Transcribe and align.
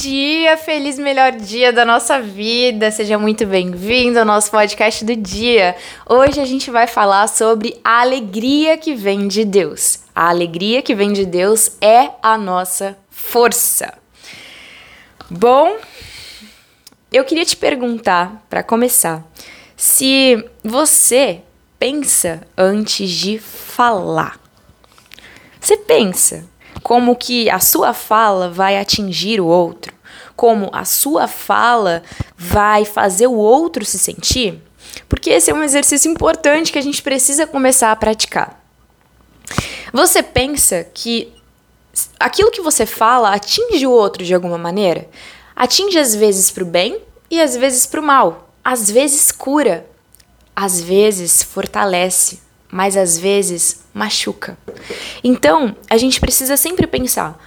dia, 0.00 0.56
feliz 0.56 0.98
melhor 0.98 1.32
dia 1.32 1.72
da 1.72 1.84
nossa 1.84 2.20
vida. 2.20 2.90
Seja 2.90 3.18
muito 3.18 3.44
bem-vindo 3.44 4.18
ao 4.18 4.24
nosso 4.24 4.50
podcast 4.50 5.04
do 5.04 5.14
dia. 5.14 5.76
Hoje 6.08 6.40
a 6.40 6.46
gente 6.46 6.70
vai 6.70 6.86
falar 6.86 7.28
sobre 7.28 7.78
a 7.84 8.00
alegria 8.00 8.78
que 8.78 8.94
vem 8.94 9.28
de 9.28 9.44
Deus. 9.44 10.00
A 10.14 10.30
alegria 10.30 10.80
que 10.80 10.94
vem 10.94 11.12
de 11.12 11.26
Deus 11.26 11.72
é 11.80 12.10
a 12.22 12.38
nossa 12.38 12.96
força. 13.10 13.92
Bom, 15.30 15.76
eu 17.12 17.24
queria 17.24 17.44
te 17.44 17.56
perguntar, 17.56 18.44
para 18.48 18.62
começar, 18.62 19.22
se 19.76 20.42
você 20.64 21.42
pensa 21.78 22.40
antes 22.56 23.10
de 23.10 23.38
falar. 23.38 24.40
Você 25.60 25.76
pensa 25.76 26.48
como 26.82 27.16
que 27.16 27.48
a 27.48 27.60
sua 27.60 27.94
fala 27.94 28.50
vai 28.50 28.78
atingir 28.78 29.40
o 29.40 29.46
outro, 29.46 29.92
como 30.36 30.68
a 30.72 30.84
sua 30.84 31.28
fala 31.28 32.02
vai 32.36 32.84
fazer 32.84 33.26
o 33.26 33.34
outro 33.34 33.84
se 33.84 33.98
sentir, 33.98 34.60
porque 35.08 35.30
esse 35.30 35.50
é 35.50 35.54
um 35.54 35.62
exercício 35.62 36.10
importante 36.10 36.72
que 36.72 36.78
a 36.78 36.82
gente 36.82 37.02
precisa 37.02 37.46
começar 37.46 37.92
a 37.92 37.96
praticar. 37.96 38.60
Você 39.92 40.22
pensa 40.22 40.84
que 40.94 41.32
aquilo 42.18 42.50
que 42.50 42.62
você 42.62 42.86
fala 42.86 43.34
atinge 43.34 43.86
o 43.86 43.90
outro 43.90 44.24
de 44.24 44.34
alguma 44.34 44.58
maneira? 44.58 45.08
Atinge 45.54 45.98
às 45.98 46.14
vezes 46.14 46.50
para 46.50 46.62
o 46.62 46.66
bem 46.66 47.00
e 47.30 47.40
às 47.40 47.56
vezes 47.56 47.86
para 47.86 48.00
o 48.00 48.04
mal. 48.04 48.48
Às 48.64 48.90
vezes 48.90 49.30
cura, 49.30 49.86
às 50.56 50.80
vezes 50.80 51.42
fortalece, 51.42 52.40
mas 52.72 52.96
às 52.96 53.18
vezes 53.18 53.84
machuca. 53.92 54.56
Então, 55.22 55.76
a 55.90 55.98
gente 55.98 56.18
precisa 56.18 56.56
sempre 56.56 56.86
pensar: 56.86 57.38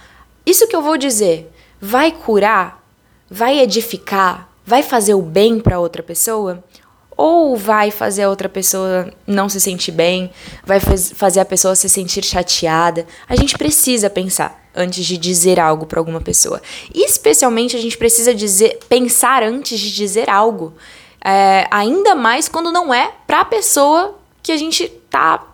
isso 0.46 0.68
que 0.68 0.76
eu 0.76 0.82
vou 0.82 0.96
dizer 0.96 1.50
vai 1.80 2.12
curar? 2.12 2.80
Vai 3.28 3.58
edificar? 3.58 4.48
Vai 4.64 4.84
fazer 4.84 5.14
o 5.14 5.22
bem 5.22 5.58
para 5.58 5.80
outra 5.80 6.00
pessoa? 6.00 6.62
Ou 7.16 7.56
vai 7.56 7.90
fazer 7.90 8.22
a 8.22 8.28
outra 8.28 8.48
pessoa 8.48 9.12
não 9.26 9.48
se 9.48 9.60
sentir 9.60 9.90
bem? 9.90 10.30
Vai 10.64 10.78
faz 10.78 11.10
fazer 11.12 11.40
a 11.40 11.44
pessoa 11.44 11.74
se 11.74 11.88
sentir 11.88 12.24
chateada? 12.24 13.04
A 13.28 13.34
gente 13.34 13.58
precisa 13.58 14.08
pensar 14.08 14.64
antes 14.74 15.04
de 15.04 15.16
dizer 15.16 15.58
algo 15.58 15.86
para 15.86 15.98
alguma 15.98 16.20
pessoa. 16.20 16.62
E 16.94 17.04
especialmente 17.04 17.74
a 17.74 17.80
gente 17.80 17.96
precisa 17.98 18.34
dizer, 18.34 18.78
pensar 18.88 19.42
antes 19.42 19.80
de 19.80 19.92
dizer 19.92 20.30
algo. 20.30 20.74
É, 21.24 21.66
ainda 21.70 22.14
mais 22.14 22.48
quando 22.48 22.70
não 22.70 22.94
é 22.94 23.10
para 23.26 23.40
a 23.40 23.44
pessoa 23.44 24.16
que 24.42 24.52
a 24.52 24.56
gente 24.56 24.92
tá, 25.10 25.46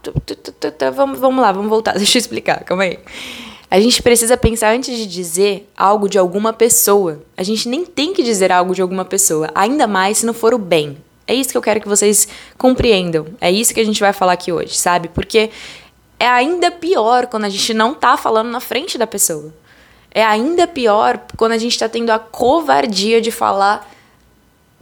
Vamos, 0.94 1.18
vamos 1.18 1.42
lá, 1.42 1.52
vamos 1.52 1.68
voltar. 1.68 1.94
Deixa 1.98 2.18
eu 2.18 2.20
explicar, 2.20 2.64
calma 2.64 2.84
aí. 2.84 2.98
A 3.70 3.80
gente 3.80 4.02
precisa 4.02 4.36
pensar 4.36 4.74
antes 4.74 4.96
de 4.96 5.06
dizer 5.06 5.70
algo 5.76 6.08
de 6.08 6.18
alguma 6.18 6.52
pessoa. 6.52 7.22
A 7.36 7.42
gente 7.42 7.68
nem 7.68 7.86
tem 7.86 8.12
que 8.12 8.22
dizer 8.22 8.52
algo 8.52 8.74
de 8.74 8.82
alguma 8.82 9.04
pessoa, 9.04 9.50
ainda 9.54 9.86
mais 9.86 10.18
se 10.18 10.26
não 10.26 10.34
for 10.34 10.52
o 10.52 10.58
bem. 10.58 10.98
É 11.26 11.34
isso 11.34 11.50
que 11.50 11.56
eu 11.56 11.62
quero 11.62 11.80
que 11.80 11.88
vocês 11.88 12.28
compreendam. 12.58 13.26
É 13.40 13.50
isso 13.50 13.72
que 13.72 13.80
a 13.80 13.84
gente 13.84 14.00
vai 14.00 14.12
falar 14.12 14.32
aqui 14.32 14.52
hoje, 14.52 14.76
sabe? 14.76 15.08
Porque 15.08 15.50
é 16.18 16.26
ainda 16.26 16.70
pior 16.70 17.26
quando 17.26 17.44
a 17.44 17.48
gente 17.48 17.72
não 17.72 17.94
tá 17.94 18.16
falando 18.16 18.50
na 18.50 18.60
frente 18.60 18.98
da 18.98 19.06
pessoa. 19.06 19.52
É 20.10 20.22
ainda 20.22 20.66
pior 20.66 21.18
quando 21.36 21.52
a 21.52 21.58
gente 21.58 21.78
tá 21.78 21.88
tendo 21.88 22.10
a 22.10 22.18
covardia 22.18 23.20
de 23.20 23.30
falar 23.30 23.90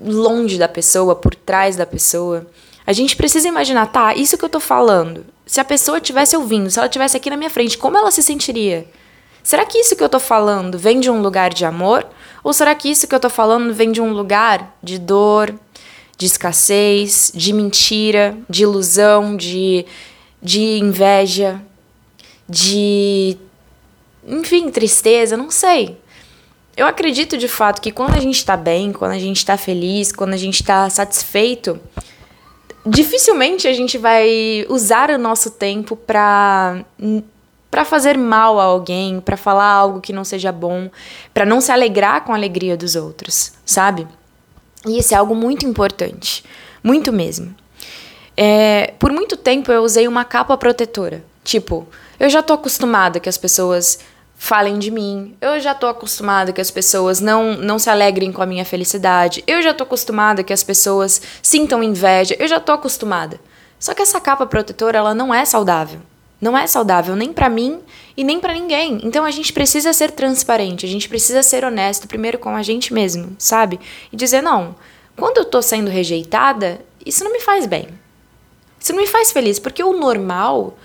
longe 0.01 0.59
da 0.59 0.67
pessoa, 0.67 1.15
por 1.15 1.35
trás 1.35 1.77
da 1.77 1.87
pessoa. 1.87 2.47
A 2.91 2.93
gente 2.93 3.15
precisa 3.15 3.47
imaginar, 3.47 3.87
tá, 3.87 4.17
isso 4.17 4.37
que 4.37 4.45
eu 4.45 4.49
tô 4.49 4.59
falando, 4.59 5.25
se 5.47 5.61
a 5.61 5.65
pessoa 5.65 5.99
estivesse 5.99 6.37
ouvindo, 6.37 6.69
se 6.69 6.77
ela 6.77 6.89
estivesse 6.89 7.17
aqui 7.17 7.31
na 7.31 7.37
minha 7.37 7.49
frente, 7.49 7.79
como 7.79 7.97
ela 7.97 8.11
se 8.11 8.21
sentiria? 8.21 8.85
Será 9.45 9.65
que 9.65 9.79
isso 9.79 9.95
que 9.95 10.03
eu 10.03 10.09
tô 10.09 10.19
falando 10.19 10.77
vem 10.77 10.99
de 10.99 11.09
um 11.09 11.23
lugar 11.23 11.55
de 11.55 11.65
amor? 11.65 12.05
Ou 12.43 12.53
será 12.53 12.75
que 12.75 12.91
isso 12.91 13.07
que 13.07 13.15
eu 13.15 13.21
tô 13.21 13.31
falando 13.31 13.73
vem 13.73 13.93
de 13.93 14.01
um 14.01 14.13
lugar 14.13 14.77
de 14.83 14.99
dor, 14.99 15.55
de 16.19 16.27
escassez, 16.27 17.31
de 17.33 17.53
mentira, 17.53 18.37
de 18.51 18.65
ilusão, 18.65 19.37
de, 19.37 19.87
de 20.43 20.81
inveja, 20.81 21.63
de. 22.49 23.39
enfim, 24.27 24.69
tristeza? 24.69 25.37
Não 25.37 25.49
sei. 25.49 25.97
Eu 26.77 26.89
acredito 26.89 27.39
de 27.39 27.47
fato 27.47 27.81
que 27.81 27.93
quando 27.93 28.17
a 28.17 28.21
gente 28.21 28.45
tá 28.45 28.57
bem, 28.57 28.93
quando 28.93 29.13
a 29.13 29.19
gente 29.21 29.47
tá 29.47 29.57
feliz, 29.57 30.11
quando 30.11 30.33
a 30.33 30.37
gente 30.37 30.65
tá 30.65 30.91
satisfeito, 30.91 31.79
dificilmente 32.85 33.69
a 33.69 33.73
gente 33.73 33.99
vai 33.99 34.67
usar 34.69 35.11
o 35.11 35.19
nosso 35.19 35.51
tempo 35.51 35.97
para 35.97 36.85
para 37.71 37.85
fazer 37.85 38.19
mal 38.19 38.59
a 38.59 38.65
alguém, 38.65 39.21
para 39.21 39.37
falar 39.37 39.67
algo 39.67 40.01
que 40.01 40.13
não 40.13 40.25
seja 40.25 40.51
bom, 40.51 40.91
para 41.33 41.47
não 41.47 41.61
se 41.61 41.71
alegrar 41.71 42.25
com 42.25 42.33
a 42.33 42.35
alegria 42.35 42.77
dos 42.77 42.97
outros, 42.97 43.53
sabe? 43.65 44.09
E 44.85 44.99
isso 44.99 45.15
é 45.15 45.17
algo 45.17 45.37
muito 45.37 45.65
importante, 45.65 46.45
muito 46.83 47.13
mesmo. 47.13 47.55
É, 48.37 48.95
por 48.99 49.13
muito 49.13 49.37
tempo 49.37 49.71
eu 49.71 49.83
usei 49.83 50.09
uma 50.09 50.25
capa 50.25 50.57
protetora, 50.57 51.23
tipo, 51.45 51.87
eu 52.19 52.29
já 52.29 52.43
tô 52.43 52.55
acostumada 52.55 53.21
que 53.21 53.29
as 53.29 53.39
pessoas 53.39 54.01
falem 54.43 54.79
de 54.79 54.91
mim. 54.91 55.37
Eu 55.39 55.61
já 55.61 55.75
tô 55.75 55.87
acostumada 55.87 56.51
que 56.51 56.63
as 56.63 56.71
pessoas 56.71 57.21
não, 57.21 57.59
não 57.59 57.79
se 57.79 57.91
alegrem 57.91 58.33
com 58.33 58.41
a 58.41 58.47
minha 58.47 58.65
felicidade. 58.65 59.45
Eu 59.47 59.61
já 59.61 59.75
tô 59.75 59.85
acostumada 59.85 60.43
que 60.43 60.53
as 60.53 60.65
pessoas 60.65 61.21
sintam 61.43 61.83
inveja. 61.83 62.35
Eu 62.39 62.49
já 62.49 62.59
tô 62.59 62.73
acostumada. 62.73 63.39
Só 63.79 63.93
que 63.93 64.01
essa 64.01 64.19
capa 64.19 64.47
protetora, 64.47 64.97
ela 64.97 65.15
não 65.15 65.33
é 65.33 65.45
saudável. 65.45 66.01
Não 66.41 66.57
é 66.57 66.67
saudável 66.67 67.15
nem 67.15 67.35
para 67.35 67.51
mim 67.51 67.81
e 68.17 68.25
nem 68.25 68.41
para 68.41 68.55
ninguém. 68.55 68.99
Então 69.05 69.27
a 69.27 69.31
gente 69.31 69.53
precisa 69.53 69.93
ser 69.93 70.11
transparente, 70.13 70.87
a 70.87 70.89
gente 70.89 71.07
precisa 71.07 71.43
ser 71.43 71.63
honesto 71.63 72.09
primeiro 72.09 72.39
com 72.39 72.57
a 72.57 72.63
gente 72.63 72.95
mesmo, 72.95 73.37
sabe? 73.39 73.79
E 74.11 74.17
dizer 74.17 74.43
não, 74.43 74.75
quando 75.19 75.37
eu 75.37 75.45
tô 75.45 75.61
sendo 75.61 75.91
rejeitada, 75.91 76.81
isso 77.05 77.23
não 77.23 77.31
me 77.31 77.41
faz 77.41 77.67
bem. 77.67 77.89
Isso 78.81 78.95
não 78.95 79.03
me 79.03 79.07
faz 79.07 79.31
feliz, 79.33 79.59
porque 79.59 79.85
o 79.85 79.93
normal, 79.93 80.79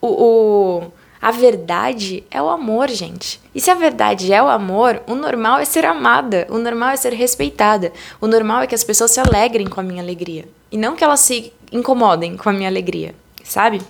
o, 0.00 0.06
o 0.06 0.92
a 1.20 1.30
verdade 1.30 2.24
é 2.30 2.40
o 2.40 2.48
amor, 2.48 2.88
gente. 2.88 3.40
E 3.54 3.60
se 3.60 3.70
a 3.70 3.74
verdade 3.74 4.32
é 4.32 4.42
o 4.42 4.48
amor, 4.48 5.02
o 5.06 5.14
normal 5.14 5.58
é 5.58 5.64
ser 5.64 5.84
amada, 5.84 6.46
o 6.48 6.58
normal 6.58 6.90
é 6.90 6.96
ser 6.96 7.12
respeitada. 7.12 7.92
O 8.20 8.26
normal 8.26 8.62
é 8.62 8.66
que 8.66 8.74
as 8.74 8.84
pessoas 8.84 9.10
se 9.10 9.20
alegrem 9.20 9.66
com 9.66 9.80
a 9.80 9.82
minha 9.82 10.02
alegria 10.02 10.48
e 10.70 10.76
não 10.76 10.94
que 10.94 11.02
elas 11.02 11.20
se 11.20 11.52
incomodem 11.72 12.36
com 12.36 12.48
a 12.48 12.52
minha 12.52 12.68
alegria, 12.68 13.14
sabe? 13.42 13.80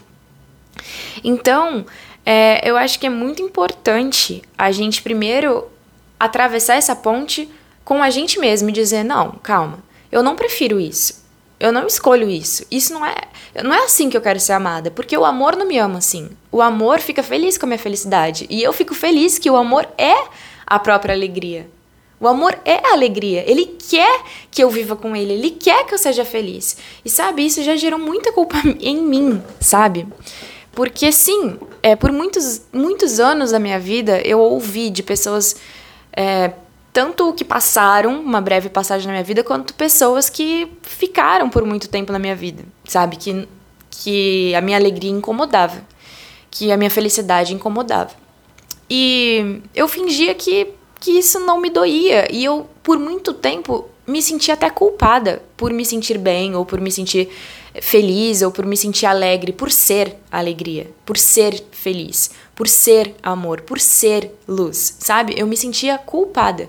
Então, 1.22 1.84
é, 2.25 2.69
eu 2.69 2.77
acho 2.77 2.99
que 2.99 3.06
é 3.06 3.11
muito 3.11 3.43
importante 3.43 4.43
a 4.56 4.71
gente 4.71 5.03
primeiro 5.03 5.66
atravessar 6.19 6.75
essa 6.77 6.97
ponte 6.97 7.49
com 7.84 8.03
a 8.03 8.10
gente 8.10 8.39
mesmo 8.39 8.69
e 8.69 8.72
dizer: 8.72 9.05
não, 9.05 9.33
calma, 9.43 9.81
eu 10.10 10.22
não 10.22 10.37
prefiro 10.37 10.81
isso. 10.81 11.28
Eu 11.60 11.72
não 11.72 11.86
escolho 11.86 12.30
isso. 12.30 12.64
Isso 12.70 12.92
não 12.94 13.04
é, 13.04 13.16
não 13.64 13.74
é 13.74 13.84
assim 13.84 14.08
que 14.08 14.16
eu 14.16 14.20
quero 14.20 14.38
ser 14.38 14.52
amada, 14.52 14.91
porque 14.91 15.16
o 15.16 15.24
amor 15.24 15.56
não 15.56 15.66
me 15.66 15.78
ama 15.78 15.98
assim. 15.98 16.30
O 16.52 16.62
amor 16.62 17.00
fica 17.00 17.22
feliz 17.22 17.58
com 17.58 17.66
a 17.66 17.69
minha 17.69 17.78
felicidade 17.78 18.46
e 18.48 18.62
eu 18.62 18.72
fico 18.72 18.94
feliz 18.94 19.38
que 19.38 19.50
o 19.50 19.56
amor 19.56 19.88
é 19.98 20.14
a 20.66 20.78
própria 20.78 21.14
alegria. 21.14 21.68
O 22.20 22.26
amor 22.26 22.58
é 22.64 22.80
a 22.84 22.92
alegria. 22.92 23.44
Ele 23.48 23.66
quer 23.66 24.22
que 24.50 24.62
eu 24.62 24.70
viva 24.70 24.97
com 24.97 25.14
ele, 25.14 25.32
ele 25.32 25.50
quer 25.50 25.84
que 25.86 25.94
eu 25.94 25.98
seja 25.98 26.24
feliz. 26.24 26.76
E 27.04 27.10
sabe, 27.10 27.44
isso 27.47 27.62
já 27.62 27.76
gerou 27.76 27.98
muita 27.98 28.32
culpa 28.32 28.56
em 28.80 29.00
mim, 29.02 29.42
sabe? 29.60 30.06
Porque 30.72 31.10
sim, 31.10 31.58
é, 31.82 31.97
por 31.97 32.12
muitos, 32.12 32.62
muitos 32.72 33.18
anos 33.18 33.50
da 33.50 33.58
minha 33.58 33.80
vida 33.80 34.20
eu 34.20 34.38
ouvi 34.38 34.91
de 34.91 35.02
pessoas 35.02 35.56
é, 36.16 36.52
tanto 36.93 37.32
que 37.32 37.44
passaram 37.44 38.21
uma 38.21 38.41
breve 38.41 38.69
passagem 38.69 39.06
na 39.06 39.12
minha 39.12 39.25
vida, 39.25 39.44
quanto 39.44 39.75
pessoas 39.75 40.28
que 40.28 40.71
ficaram 40.82 41.49
por 41.49 41.65
muito 41.65 41.88
tempo 41.88 42.12
na 42.12 42.19
minha 42.19 42.34
vida, 42.34 42.65
sabe? 42.84 43.16
Que, 43.16 43.49
que 43.91 44.54
a 44.54 44.60
minha 44.60 44.76
alegria 44.76 45.10
incomodava, 45.10 45.82
que 46.50 46.72
a 46.72 46.77
minha 46.77 46.91
felicidade 46.91 47.54
incomodava. 47.54 48.10
E 48.91 49.60
eu 49.75 49.87
fingia 49.87 50.34
que, 50.34 50.69
que 50.98 51.12
isso 51.12 51.38
não 51.41 51.60
me 51.60 51.71
doía, 51.71 52.27
e 52.33 52.45
eu, 52.45 52.68
por 52.83 52.98
muito 52.98 53.33
tempo, 53.34 53.86
me 54.07 54.22
sentia 54.22 54.54
até 54.54 54.71
culpada 54.71 55.42
por 55.57 55.72
me 55.72 55.84
sentir 55.84 56.16
bem, 56.18 56.54
ou 56.57 56.65
por 56.65 56.80
me 56.80 56.91
sentir 56.91 57.28
feliz, 57.80 58.42
ou 58.42 58.51
por 58.51 58.66
me 58.66 58.77
sentir 58.77 59.07
alegre, 59.07 59.53
por 59.53 59.71
ser 59.71 60.16
alegria, 60.30 60.91
por 61.04 61.16
ser 61.16 61.65
feliz, 61.71 62.30
por 62.54 62.69
ser 62.69 63.15
amor, 63.22 63.60
por 63.63 63.78
ser 63.78 64.33
luz, 64.47 64.97
sabe? 64.98 65.34
Eu 65.36 65.47
me 65.47 65.57
sentia 65.57 65.98
culpada. 65.98 66.69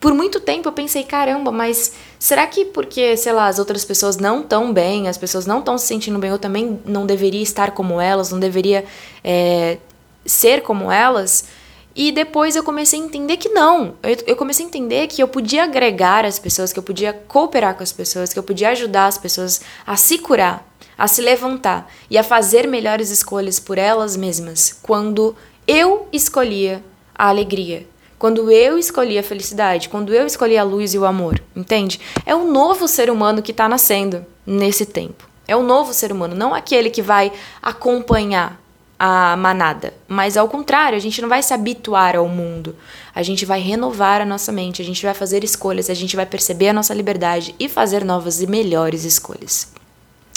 Por 0.00 0.12
muito 0.14 0.40
tempo 0.40 0.68
eu 0.68 0.72
pensei, 0.72 1.04
caramba, 1.04 1.52
mas 1.52 1.92
será 2.18 2.46
que 2.46 2.64
porque, 2.64 3.16
sei 3.16 3.32
lá, 3.32 3.46
as 3.46 3.58
outras 3.60 3.84
pessoas 3.84 4.16
não 4.16 4.40
estão 4.40 4.72
bem, 4.72 5.06
as 5.06 5.16
pessoas 5.16 5.46
não 5.46 5.60
estão 5.60 5.78
se 5.78 5.86
sentindo 5.86 6.18
bem, 6.18 6.30
eu 6.30 6.38
também 6.38 6.80
não 6.84 7.06
deveria 7.06 7.42
estar 7.42 7.70
como 7.70 8.00
elas, 8.00 8.30
não 8.32 8.40
deveria 8.40 8.84
é, 9.22 9.78
ser 10.26 10.62
como 10.62 10.90
elas? 10.90 11.44
E 11.94 12.10
depois 12.10 12.56
eu 12.56 12.64
comecei 12.64 13.00
a 13.00 13.04
entender 13.04 13.36
que 13.36 13.48
não. 13.48 13.94
Eu, 14.02 14.16
eu, 14.26 14.36
comecei 14.36 14.64
a 14.64 14.68
entender 14.68 15.06
que 15.06 15.22
eu 15.22 15.28
podia 15.28 15.64
agregar 15.64 16.24
as 16.24 16.38
pessoas, 16.38 16.72
que 16.72 16.78
eu 16.78 16.82
podia 16.82 17.12
cooperar 17.12 17.74
com 17.74 17.82
as 17.82 17.92
pessoas, 17.92 18.32
que 18.32 18.38
eu 18.38 18.42
podia 18.42 18.70
ajudar 18.70 19.06
as 19.06 19.18
pessoas 19.18 19.60
a 19.86 19.96
se 19.96 20.18
curar, 20.18 20.66
a 20.96 21.06
se 21.06 21.20
levantar 21.20 21.90
e 22.08 22.16
a 22.16 22.24
fazer 22.24 22.66
melhores 22.66 23.10
escolhas 23.10 23.60
por 23.60 23.76
elas 23.76 24.16
mesmas 24.16 24.78
quando 24.82 25.36
eu 25.66 26.08
escolhia 26.12 26.82
a 27.14 27.28
alegria, 27.28 27.86
quando 28.18 28.50
eu 28.50 28.78
escolhi 28.78 29.18
a 29.18 29.22
felicidade, 29.22 29.88
quando 29.88 30.14
eu 30.14 30.26
escolhi 30.26 30.56
a 30.56 30.62
luz 30.62 30.94
e 30.94 30.98
o 30.98 31.04
amor, 31.04 31.42
entende? 31.54 32.00
É 32.24 32.34
um 32.34 32.50
novo 32.50 32.88
ser 32.88 33.10
humano 33.10 33.42
que 33.42 33.50
está 33.50 33.68
nascendo 33.68 34.24
nesse 34.46 34.86
tempo. 34.86 35.28
É 35.46 35.56
um 35.56 35.62
novo 35.62 35.92
ser 35.92 36.12
humano, 36.12 36.34
não 36.34 36.54
aquele 36.54 36.88
que 36.88 37.02
vai 37.02 37.32
acompanhar 37.60 38.61
a 39.04 39.36
manada, 39.36 39.92
mas 40.06 40.36
ao 40.36 40.48
contrário, 40.48 40.96
a 40.96 41.00
gente 41.00 41.20
não 41.20 41.28
vai 41.28 41.42
se 41.42 41.52
habituar 41.52 42.14
ao 42.14 42.28
mundo. 42.28 42.76
A 43.12 43.20
gente 43.20 43.44
vai 43.44 43.58
renovar 43.58 44.20
a 44.20 44.24
nossa 44.24 44.52
mente, 44.52 44.80
a 44.80 44.84
gente 44.84 45.02
vai 45.04 45.12
fazer 45.12 45.42
escolhas, 45.42 45.90
a 45.90 45.94
gente 45.94 46.14
vai 46.14 46.24
perceber 46.24 46.68
a 46.68 46.72
nossa 46.72 46.94
liberdade 46.94 47.52
e 47.58 47.68
fazer 47.68 48.04
novas 48.04 48.40
e 48.40 48.46
melhores 48.46 49.02
escolhas. 49.02 49.72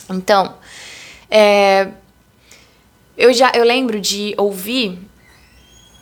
Então, 0.09 0.55
é, 1.29 1.89
eu 3.15 3.31
já 3.31 3.51
eu 3.53 3.63
lembro 3.63 4.01
de 4.01 4.33
ouvir 4.35 4.97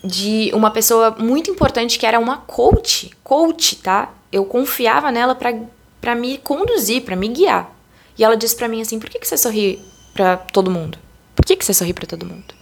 de 0.01 0.50
uma 0.54 0.71
pessoa 0.71 1.12
muito 1.19 1.51
importante 1.51 2.00
que 2.00 2.06
era 2.06 2.18
uma 2.18 2.38
coach, 2.38 3.12
coach, 3.25 3.75
tá? 3.75 4.13
Eu 4.31 4.45
confiava 4.45 5.12
nela 5.12 5.36
para 5.36 6.16
me 6.16 6.38
conduzir, 6.38 7.04
para 7.04 7.18
me 7.18 7.27
guiar. 7.27 7.69
E 8.18 8.24
ela 8.24 8.38
disse 8.38 8.56
para 8.56 8.69
mim 8.69 8.81
assim: 8.81 9.00
"Por 9.00 9.09
que 9.09 9.19
que 9.19 9.27
você 9.27 9.36
sorri 9.36 9.81
para 10.13 10.38
todo 10.38 10.71
mundo? 10.71 11.02
Por 11.44 11.48
que 11.48 11.57
que 11.57 11.66
você 11.66 11.74
sorri 11.74 11.92
para 11.92 12.07
todo 12.07 12.25
mundo?" 12.25 12.56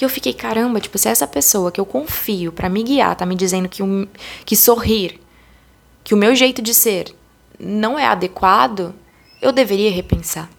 E 0.00 0.02
eu 0.04 0.08
fiquei, 0.08 0.34
caramba, 0.34 0.80
tipo, 0.80 0.98
se 0.98 1.08
essa 1.08 1.24
pessoa 1.24 1.70
que 1.70 1.80
eu 1.80 1.86
confio 1.86 2.50
para 2.50 2.68
me 2.68 2.82
guiar 2.82 3.14
tá 3.14 3.24
me 3.24 3.36
dizendo 3.36 3.68
que, 3.68 3.80
um, 3.80 4.08
que 4.44 4.56
sorrir, 4.56 5.20
que 6.02 6.12
o 6.12 6.16
meu 6.16 6.34
jeito 6.34 6.60
de 6.60 6.74
ser 6.74 7.14
não 7.60 7.96
é 7.96 8.04
adequado, 8.04 8.92
eu 9.40 9.52
deveria 9.52 9.88
repensar. 9.88 10.50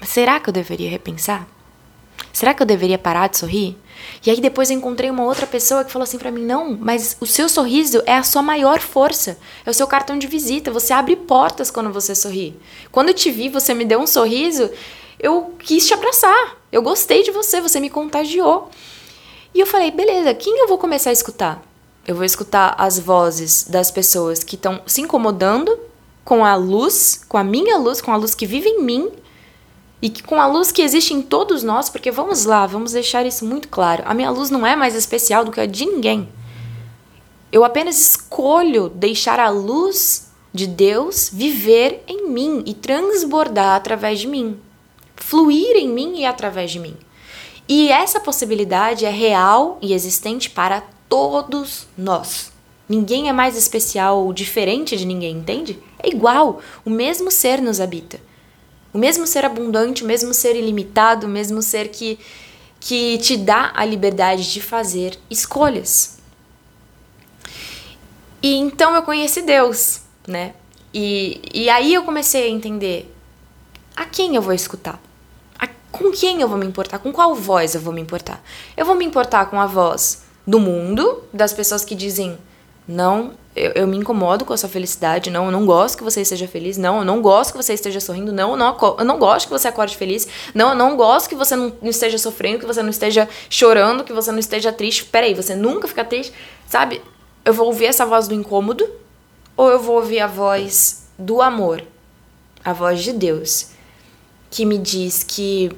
Mas 0.00 0.08
será 0.08 0.40
que 0.40 0.48
eu 0.48 0.52
deveria 0.52 0.90
repensar? 0.90 1.46
Será 2.32 2.52
que 2.52 2.62
eu 2.64 2.66
deveria 2.66 2.98
parar 2.98 3.28
de 3.28 3.38
sorrir? 3.38 3.76
E 4.26 4.30
aí 4.30 4.40
depois 4.40 4.68
eu 4.68 4.76
encontrei 4.76 5.08
uma 5.08 5.22
outra 5.22 5.46
pessoa 5.46 5.84
que 5.84 5.92
falou 5.92 6.02
assim 6.02 6.18
para 6.18 6.32
mim: 6.32 6.44
"Não, 6.44 6.76
mas 6.76 7.16
o 7.20 7.26
seu 7.26 7.48
sorriso 7.48 8.02
é 8.06 8.16
a 8.16 8.24
sua 8.24 8.42
maior 8.42 8.80
força, 8.80 9.38
é 9.64 9.70
o 9.70 9.74
seu 9.74 9.86
cartão 9.86 10.18
de 10.18 10.26
visita, 10.26 10.72
você 10.72 10.92
abre 10.92 11.14
portas 11.14 11.70
quando 11.70 11.92
você 11.92 12.12
sorri. 12.12 12.56
Quando 12.90 13.08
eu 13.08 13.14
te 13.14 13.30
vi, 13.30 13.48
você 13.48 13.72
me 13.72 13.84
deu 13.84 14.00
um 14.00 14.06
sorriso, 14.06 14.68
eu 15.20 15.54
quis 15.58 15.86
te 15.86 15.94
abraçar. 15.94 16.56
Eu 16.72 16.82
gostei 16.82 17.22
de 17.22 17.30
você, 17.30 17.60
você 17.60 17.78
me 17.78 17.90
contagiou". 17.90 18.70
E 19.54 19.60
eu 19.60 19.66
falei: 19.66 19.90
"Beleza, 19.90 20.34
quem 20.34 20.58
eu 20.58 20.68
vou 20.68 20.78
começar 20.78 21.10
a 21.10 21.12
escutar?" 21.12 21.62
Eu 22.06 22.16
vou 22.16 22.24
escutar 22.24 22.74
as 22.78 22.98
vozes 22.98 23.64
das 23.64 23.90
pessoas 23.90 24.42
que 24.42 24.56
estão 24.56 24.80
se 24.86 25.00
incomodando 25.00 25.78
com 26.24 26.44
a 26.44 26.54
luz, 26.54 27.24
com 27.28 27.36
a 27.36 27.44
minha 27.44 27.76
luz, 27.76 28.00
com 28.00 28.10
a 28.10 28.16
luz 28.16 28.34
que 28.34 28.46
vive 28.46 28.68
em 28.68 28.82
mim 28.82 29.10
e 30.02 30.08
que 30.08 30.22
com 30.22 30.40
a 30.40 30.46
luz 30.46 30.72
que 30.72 30.82
existe 30.82 31.12
em 31.12 31.20
todos 31.20 31.62
nós, 31.62 31.90
porque 31.90 32.10
vamos 32.10 32.44
lá, 32.44 32.66
vamos 32.66 32.92
deixar 32.92 33.26
isso 33.26 33.44
muito 33.44 33.68
claro. 33.68 34.02
A 34.06 34.14
minha 34.14 34.30
luz 34.30 34.50
não 34.50 34.66
é 34.66 34.74
mais 34.74 34.94
especial 34.94 35.44
do 35.44 35.52
que 35.52 35.60
a 35.60 35.66
de 35.66 35.84
ninguém. 35.84 36.28
Eu 37.52 37.64
apenas 37.64 38.00
escolho 38.00 38.88
deixar 38.88 39.38
a 39.38 39.50
luz 39.50 40.30
de 40.52 40.66
Deus 40.66 41.30
viver 41.32 42.02
em 42.08 42.28
mim 42.28 42.62
e 42.64 42.74
transbordar 42.74 43.76
através 43.76 44.18
de 44.18 44.26
mim, 44.26 44.58
fluir 45.20 45.76
em 45.76 45.88
mim 45.88 46.18
e 46.18 46.24
através 46.26 46.70
de 46.70 46.80
mim. 46.80 46.96
E 47.68 47.88
essa 47.88 48.18
possibilidade 48.18 49.06
é 49.06 49.10
real 49.10 49.78
e 49.80 49.92
existente 49.92 50.50
para 50.50 50.82
todos 51.08 51.86
nós. 51.96 52.50
Ninguém 52.88 53.28
é 53.28 53.32
mais 53.32 53.56
especial 53.56 54.24
ou 54.24 54.32
diferente 54.32 54.96
de 54.96 55.04
ninguém, 55.04 55.36
entende? 55.36 55.78
É 56.02 56.08
igual, 56.08 56.60
o 56.84 56.90
mesmo 56.90 57.30
ser 57.30 57.62
nos 57.62 57.80
habita. 57.80 58.20
O 58.92 58.98
mesmo 58.98 59.24
ser 59.24 59.44
abundante, 59.44 60.02
o 60.02 60.06
mesmo 60.06 60.34
ser 60.34 60.56
ilimitado, 60.56 61.28
o 61.28 61.30
mesmo 61.30 61.62
ser 61.62 61.90
que, 61.90 62.18
que 62.80 63.18
te 63.18 63.36
dá 63.36 63.70
a 63.76 63.84
liberdade 63.84 64.52
de 64.52 64.60
fazer 64.60 65.16
escolhas. 65.30 66.18
E 68.42 68.56
então 68.56 68.96
eu 68.96 69.02
conheci 69.02 69.42
Deus, 69.42 70.00
né? 70.26 70.54
E, 70.92 71.40
e 71.54 71.70
aí 71.70 71.94
eu 71.94 72.02
comecei 72.02 72.46
a 72.46 72.50
entender 72.50 73.14
a 73.94 74.04
quem 74.04 74.34
eu 74.34 74.42
vou 74.42 74.52
escutar. 74.52 75.00
Com 75.90 76.10
quem 76.12 76.40
eu 76.40 76.48
vou 76.48 76.58
me 76.58 76.66
importar? 76.66 76.98
Com 76.98 77.12
qual 77.12 77.34
voz 77.34 77.74
eu 77.74 77.80
vou 77.80 77.92
me 77.92 78.00
importar? 78.00 78.42
Eu 78.76 78.86
vou 78.86 78.94
me 78.94 79.04
importar 79.04 79.46
com 79.46 79.60
a 79.60 79.66
voz 79.66 80.22
do 80.46 80.58
mundo, 80.58 81.22
das 81.32 81.52
pessoas 81.52 81.84
que 81.84 81.94
dizem 81.94 82.38
não, 82.90 83.32
eu, 83.54 83.70
eu, 83.72 83.86
me 83.86 83.96
incomodo 83.96 84.44
com 84.44 84.52
a 84.52 84.56
sua 84.56 84.68
felicidade. 84.68 85.30
Não, 85.30 85.46
eu 85.46 85.52
não 85.52 85.64
gosto 85.64 85.96
que 85.96 86.02
você 86.02 86.22
esteja 86.22 86.48
feliz. 86.48 86.76
Não, 86.76 86.98
eu 86.98 87.04
não 87.04 87.22
gosto 87.22 87.52
que 87.52 87.56
você 87.56 87.72
esteja 87.72 88.00
sorrindo. 88.00 88.32
Não, 88.32 88.50
eu 88.50 88.56
não, 88.56 88.76
eu 88.98 89.04
não 89.04 89.18
gosto 89.18 89.46
que 89.46 89.52
você 89.52 89.68
acorde 89.68 89.96
feliz. 89.96 90.26
Não, 90.52 90.70
eu 90.70 90.74
não 90.74 90.96
gosto 90.96 91.28
que 91.28 91.36
você 91.36 91.54
não, 91.54 91.72
não 91.80 91.88
esteja 91.88 92.18
sofrendo, 92.18 92.58
que 92.58 92.66
você 92.66 92.82
não 92.82 92.90
esteja 92.90 93.28
chorando, 93.48 94.02
que 94.02 94.12
você 94.12 94.32
não 94.32 94.40
esteja 94.40 94.72
triste. 94.72 95.04
Peraí, 95.04 95.34
você 95.34 95.54
nunca 95.54 95.86
fica 95.86 96.04
triste? 96.04 96.32
Sabe? 96.66 97.00
Eu 97.44 97.52
vou 97.52 97.66
ouvir 97.66 97.86
essa 97.86 98.04
voz 98.04 98.26
do 98.26 98.34
incômodo 98.34 98.88
ou 99.56 99.68
eu 99.70 99.78
vou 99.78 99.96
ouvir 99.96 100.20
a 100.20 100.26
voz 100.26 101.06
do 101.16 101.40
amor? 101.40 101.84
A 102.64 102.72
voz 102.72 103.02
de 103.02 103.12
Deus 103.12 103.68
que 104.50 104.66
me 104.66 104.78
diz 104.78 105.22
que 105.22 105.70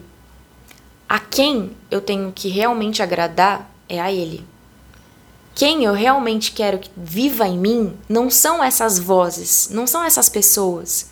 a 1.08 1.20
quem 1.20 1.72
eu 1.90 2.00
tenho 2.00 2.32
que 2.32 2.48
realmente 2.48 3.02
agradar 3.02 3.70
é 3.88 4.00
a 4.00 4.10
Ele 4.10 4.44
quem 5.54 5.84
eu 5.84 5.92
realmente 5.92 6.52
quero 6.52 6.78
que 6.78 6.90
viva 6.96 7.46
em 7.46 7.58
mim 7.58 7.94
não 8.08 8.30
são 8.30 8.64
essas 8.64 8.98
vozes, 8.98 9.68
não 9.70 9.86
são 9.86 10.02
essas 10.02 10.28
pessoas. 10.28 11.10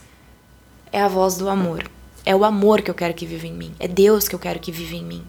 É 0.91 1.01
a 1.01 1.09
voz 1.09 1.37
do 1.37 1.49
amor. 1.49 1.89
É 2.25 2.35
o 2.35 2.45
amor 2.45 2.83
que 2.83 2.91
eu 2.91 2.95
quero 2.95 3.15
que 3.15 3.27
viva 3.27 3.47
em 3.47 3.53
mim. 3.53 3.75
É 3.79 3.87
Deus 3.87 4.29
que 4.29 4.35
eu 4.35 4.39
quero 4.39 4.59
que 4.59 4.73
viva 4.73 4.97
em 4.97 5.05
mim. 5.05 5.25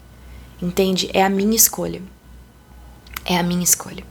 Entende? 0.60 1.10
É 1.12 1.22
a 1.22 1.28
minha 1.28 1.54
escolha. 1.54 2.02
É 3.24 3.36
a 3.36 3.42
minha 3.42 3.62
escolha. 3.62 4.04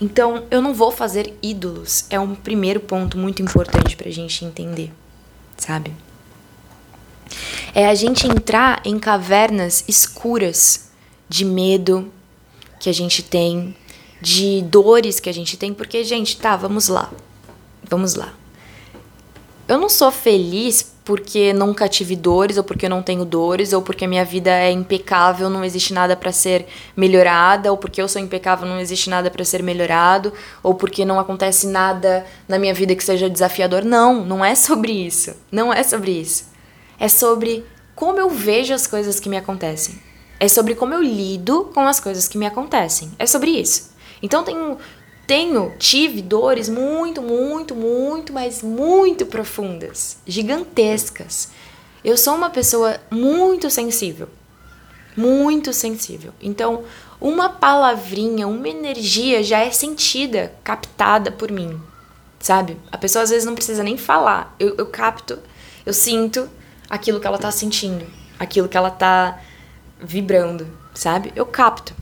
Então, 0.00 0.44
eu 0.50 0.60
não 0.60 0.74
vou 0.74 0.90
fazer 0.90 1.34
ídolos. 1.42 2.04
É 2.10 2.18
um 2.18 2.34
primeiro 2.34 2.80
ponto 2.80 3.16
muito 3.16 3.42
importante 3.42 3.96
pra 3.96 4.10
gente 4.10 4.44
entender, 4.44 4.92
sabe? 5.56 5.92
É 7.74 7.86
a 7.86 7.94
gente 7.94 8.26
entrar 8.26 8.80
em 8.84 8.98
cavernas 8.98 9.84
escuras 9.86 10.90
de 11.28 11.44
medo, 11.44 12.10
que 12.78 12.88
a 12.88 12.94
gente 12.94 13.22
tem, 13.22 13.76
de 14.20 14.62
dores 14.62 15.20
que 15.20 15.28
a 15.28 15.34
gente 15.34 15.56
tem, 15.56 15.72
porque, 15.72 16.02
gente, 16.04 16.36
tá, 16.36 16.56
vamos 16.56 16.88
lá. 16.88 17.10
Vamos 17.88 18.14
lá. 18.14 18.32
Eu 19.68 19.78
não 19.78 19.88
sou 19.88 20.10
feliz 20.10 20.92
porque 21.04 21.52
nunca 21.52 21.88
tive 21.88 22.14
dores, 22.14 22.56
ou 22.56 22.64
porque 22.64 22.86
eu 22.86 22.90
não 22.90 23.02
tenho 23.02 23.24
dores, 23.24 23.72
ou 23.72 23.80
porque 23.80 24.06
minha 24.06 24.24
vida 24.24 24.50
é 24.50 24.70
impecável, 24.70 25.48
não 25.48 25.64
existe 25.64 25.92
nada 25.94 26.16
para 26.16 26.32
ser 26.32 26.66
melhorada, 26.96 27.70
ou 27.70 27.78
porque 27.78 28.02
eu 28.02 28.08
sou 28.08 28.20
impecável, 28.20 28.68
não 28.68 28.80
existe 28.80 29.08
nada 29.08 29.30
para 29.30 29.44
ser 29.44 29.62
melhorado, 29.62 30.32
ou 30.62 30.74
porque 30.74 31.04
não 31.04 31.18
acontece 31.18 31.66
nada 31.66 32.26
na 32.48 32.58
minha 32.58 32.74
vida 32.74 32.94
que 32.94 33.04
seja 33.04 33.30
desafiador. 33.30 33.84
Não, 33.84 34.24
não 34.24 34.44
é 34.44 34.54
sobre 34.54 34.92
isso. 34.92 35.34
Não 35.50 35.72
é 35.72 35.82
sobre 35.82 36.10
isso. 36.10 36.49
É 37.00 37.08
sobre 37.08 37.64
como 37.96 38.20
eu 38.20 38.28
vejo 38.28 38.74
as 38.74 38.86
coisas 38.86 39.18
que 39.18 39.28
me 39.28 39.38
acontecem. 39.38 39.98
É 40.38 40.46
sobre 40.46 40.74
como 40.74 40.94
eu 40.94 41.02
lido 41.02 41.70
com 41.74 41.80
as 41.80 41.98
coisas 41.98 42.28
que 42.28 42.38
me 42.38 42.46
acontecem. 42.46 43.10
É 43.18 43.26
sobre 43.26 43.50
isso. 43.50 43.90
Então 44.22 44.44
tenho 44.44 44.78
tenho, 45.26 45.72
tive 45.78 46.20
dores 46.20 46.68
muito, 46.68 47.22
muito, 47.22 47.72
muito, 47.72 48.32
mas 48.32 48.64
muito 48.64 49.24
profundas, 49.24 50.16
gigantescas. 50.26 51.50
Eu 52.04 52.16
sou 52.16 52.34
uma 52.34 52.50
pessoa 52.50 52.98
muito 53.12 53.70
sensível. 53.70 54.28
Muito 55.16 55.72
sensível. 55.72 56.32
Então, 56.40 56.82
uma 57.20 57.48
palavrinha, 57.48 58.48
uma 58.48 58.68
energia 58.68 59.40
já 59.40 59.60
é 59.60 59.70
sentida, 59.70 60.52
captada 60.64 61.30
por 61.30 61.52
mim. 61.52 61.80
Sabe? 62.40 62.76
A 62.90 62.98
pessoa 62.98 63.22
às 63.22 63.30
vezes 63.30 63.46
não 63.46 63.54
precisa 63.54 63.84
nem 63.84 63.96
falar. 63.96 64.56
Eu, 64.58 64.74
eu 64.78 64.86
capto, 64.86 65.38
eu 65.86 65.92
sinto 65.92 66.50
aquilo 66.90 67.20
que 67.20 67.26
ela 67.26 67.38
tá 67.38 67.50
sentindo, 67.52 68.04
aquilo 68.38 68.68
que 68.68 68.76
ela 68.76 68.90
tá 68.90 69.38
vibrando, 70.00 70.66
sabe? 70.92 71.32
Eu 71.36 71.46
capto. 71.46 71.94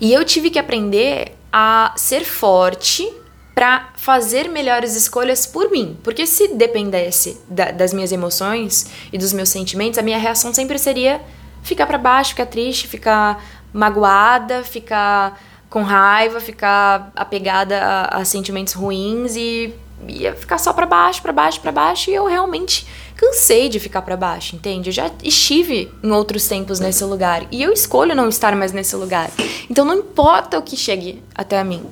E 0.00 0.12
eu 0.12 0.24
tive 0.24 0.48
que 0.48 0.58
aprender 0.58 1.36
a 1.52 1.92
ser 1.96 2.24
forte 2.24 3.12
para 3.54 3.90
fazer 3.94 4.48
melhores 4.48 4.96
escolhas 4.96 5.44
por 5.44 5.70
mim. 5.70 5.98
Porque 6.02 6.26
se 6.26 6.48
dependesse 6.54 7.38
da, 7.46 7.70
das 7.70 7.92
minhas 7.92 8.10
emoções 8.10 8.86
e 9.12 9.18
dos 9.18 9.34
meus 9.34 9.50
sentimentos, 9.50 9.98
a 9.98 10.02
minha 10.02 10.16
reação 10.16 10.54
sempre 10.54 10.78
seria 10.78 11.20
ficar 11.62 11.86
para 11.86 11.98
baixo, 11.98 12.30
ficar 12.30 12.46
triste, 12.46 12.88
ficar 12.88 13.44
magoada, 13.72 14.64
ficar 14.64 15.38
com 15.68 15.82
raiva, 15.82 16.40
ficar 16.40 17.12
apegada 17.14 17.78
a, 17.78 18.20
a 18.20 18.24
sentimentos 18.24 18.72
ruins 18.72 19.36
e 19.36 19.74
ia 20.08 20.34
ficar 20.34 20.58
só 20.58 20.72
para 20.72 20.86
baixo, 20.86 21.22
para 21.22 21.32
baixo, 21.32 21.60
para 21.60 21.72
baixo 21.72 22.10
e 22.10 22.14
eu 22.14 22.26
realmente 22.26 22.86
cansei 23.16 23.68
de 23.68 23.78
ficar 23.78 24.02
para 24.02 24.16
baixo, 24.16 24.56
entende? 24.56 24.88
Eu 24.88 24.94
já 24.94 25.10
estive 25.22 25.92
em 26.02 26.10
outros 26.10 26.46
tempos 26.48 26.80
nesse 26.80 27.04
lugar 27.04 27.46
e 27.50 27.62
eu 27.62 27.72
escolho 27.72 28.14
não 28.14 28.28
estar 28.28 28.56
mais 28.56 28.72
nesse 28.72 28.96
lugar. 28.96 29.30
Então 29.68 29.84
não 29.84 29.98
importa 29.98 30.58
o 30.58 30.62
que 30.62 30.76
chegue 30.76 31.22
até 31.34 31.62
mim. 31.62 31.84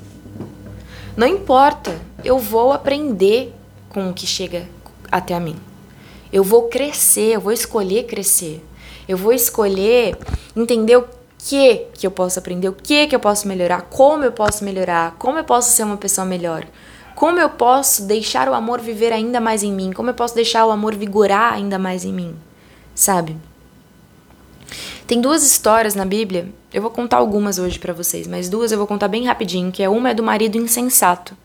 Não 1.16 1.26
importa, 1.26 2.00
eu 2.24 2.38
vou 2.38 2.72
aprender 2.72 3.52
com 3.88 4.08
o 4.08 4.14
que 4.14 4.26
chega 4.26 4.68
até 5.10 5.38
mim. 5.38 5.56
Eu 6.32 6.44
vou 6.44 6.68
crescer, 6.68 7.34
eu 7.34 7.40
vou 7.40 7.52
escolher 7.52 8.04
crescer. 8.04 8.64
Eu 9.08 9.16
vou 9.16 9.32
escolher 9.32 10.16
entender 10.54 10.96
o 10.96 11.08
que 11.38 11.86
que 11.94 12.06
eu 12.06 12.10
posso 12.10 12.38
aprender, 12.38 12.68
o 12.68 12.72
que 12.72 13.06
que 13.06 13.14
eu 13.14 13.20
posso 13.20 13.48
melhorar, 13.48 13.82
como 13.82 14.24
eu 14.24 14.32
posso 14.32 14.64
melhorar, 14.64 15.16
como 15.18 15.38
eu 15.38 15.44
posso 15.44 15.72
ser 15.72 15.84
uma 15.84 15.96
pessoa 15.96 16.26
melhor. 16.26 16.66
Como 17.18 17.40
eu 17.40 17.50
posso 17.50 18.04
deixar 18.04 18.48
o 18.48 18.54
amor 18.54 18.80
viver 18.80 19.12
ainda 19.12 19.40
mais 19.40 19.64
em 19.64 19.72
mim? 19.72 19.90
Como 19.92 20.08
eu 20.08 20.14
posso 20.14 20.36
deixar 20.36 20.64
o 20.64 20.70
amor 20.70 20.94
vigorar 20.94 21.52
ainda 21.52 21.76
mais 21.76 22.04
em 22.04 22.12
mim? 22.12 22.36
Sabe? 22.94 23.36
Tem 25.04 25.20
duas 25.20 25.44
histórias 25.44 25.96
na 25.96 26.04
Bíblia. 26.04 26.48
Eu 26.72 26.80
vou 26.80 26.92
contar 26.92 27.16
algumas 27.16 27.58
hoje 27.58 27.76
para 27.76 27.92
vocês, 27.92 28.28
mas 28.28 28.48
duas 28.48 28.70
eu 28.70 28.78
vou 28.78 28.86
contar 28.86 29.08
bem 29.08 29.26
rapidinho, 29.26 29.72
que 29.72 29.82
é 29.82 29.88
uma 29.88 30.10
é 30.10 30.14
do 30.14 30.22
marido 30.22 30.58
insensato, 30.58 31.36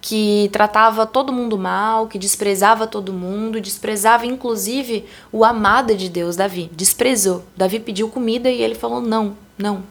que 0.00 0.48
tratava 0.50 1.04
todo 1.04 1.30
mundo 1.30 1.58
mal, 1.58 2.06
que 2.06 2.18
desprezava 2.18 2.86
todo 2.86 3.12
mundo, 3.12 3.60
desprezava 3.60 4.24
inclusive 4.24 5.04
o 5.30 5.44
amado 5.44 5.94
de 5.94 6.08
Deus, 6.08 6.36
Davi. 6.36 6.70
Desprezou. 6.72 7.44
Davi 7.54 7.80
pediu 7.80 8.08
comida 8.08 8.50
e 8.50 8.62
ele 8.62 8.74
falou: 8.74 9.02
"Não, 9.02 9.36
não". 9.58 9.82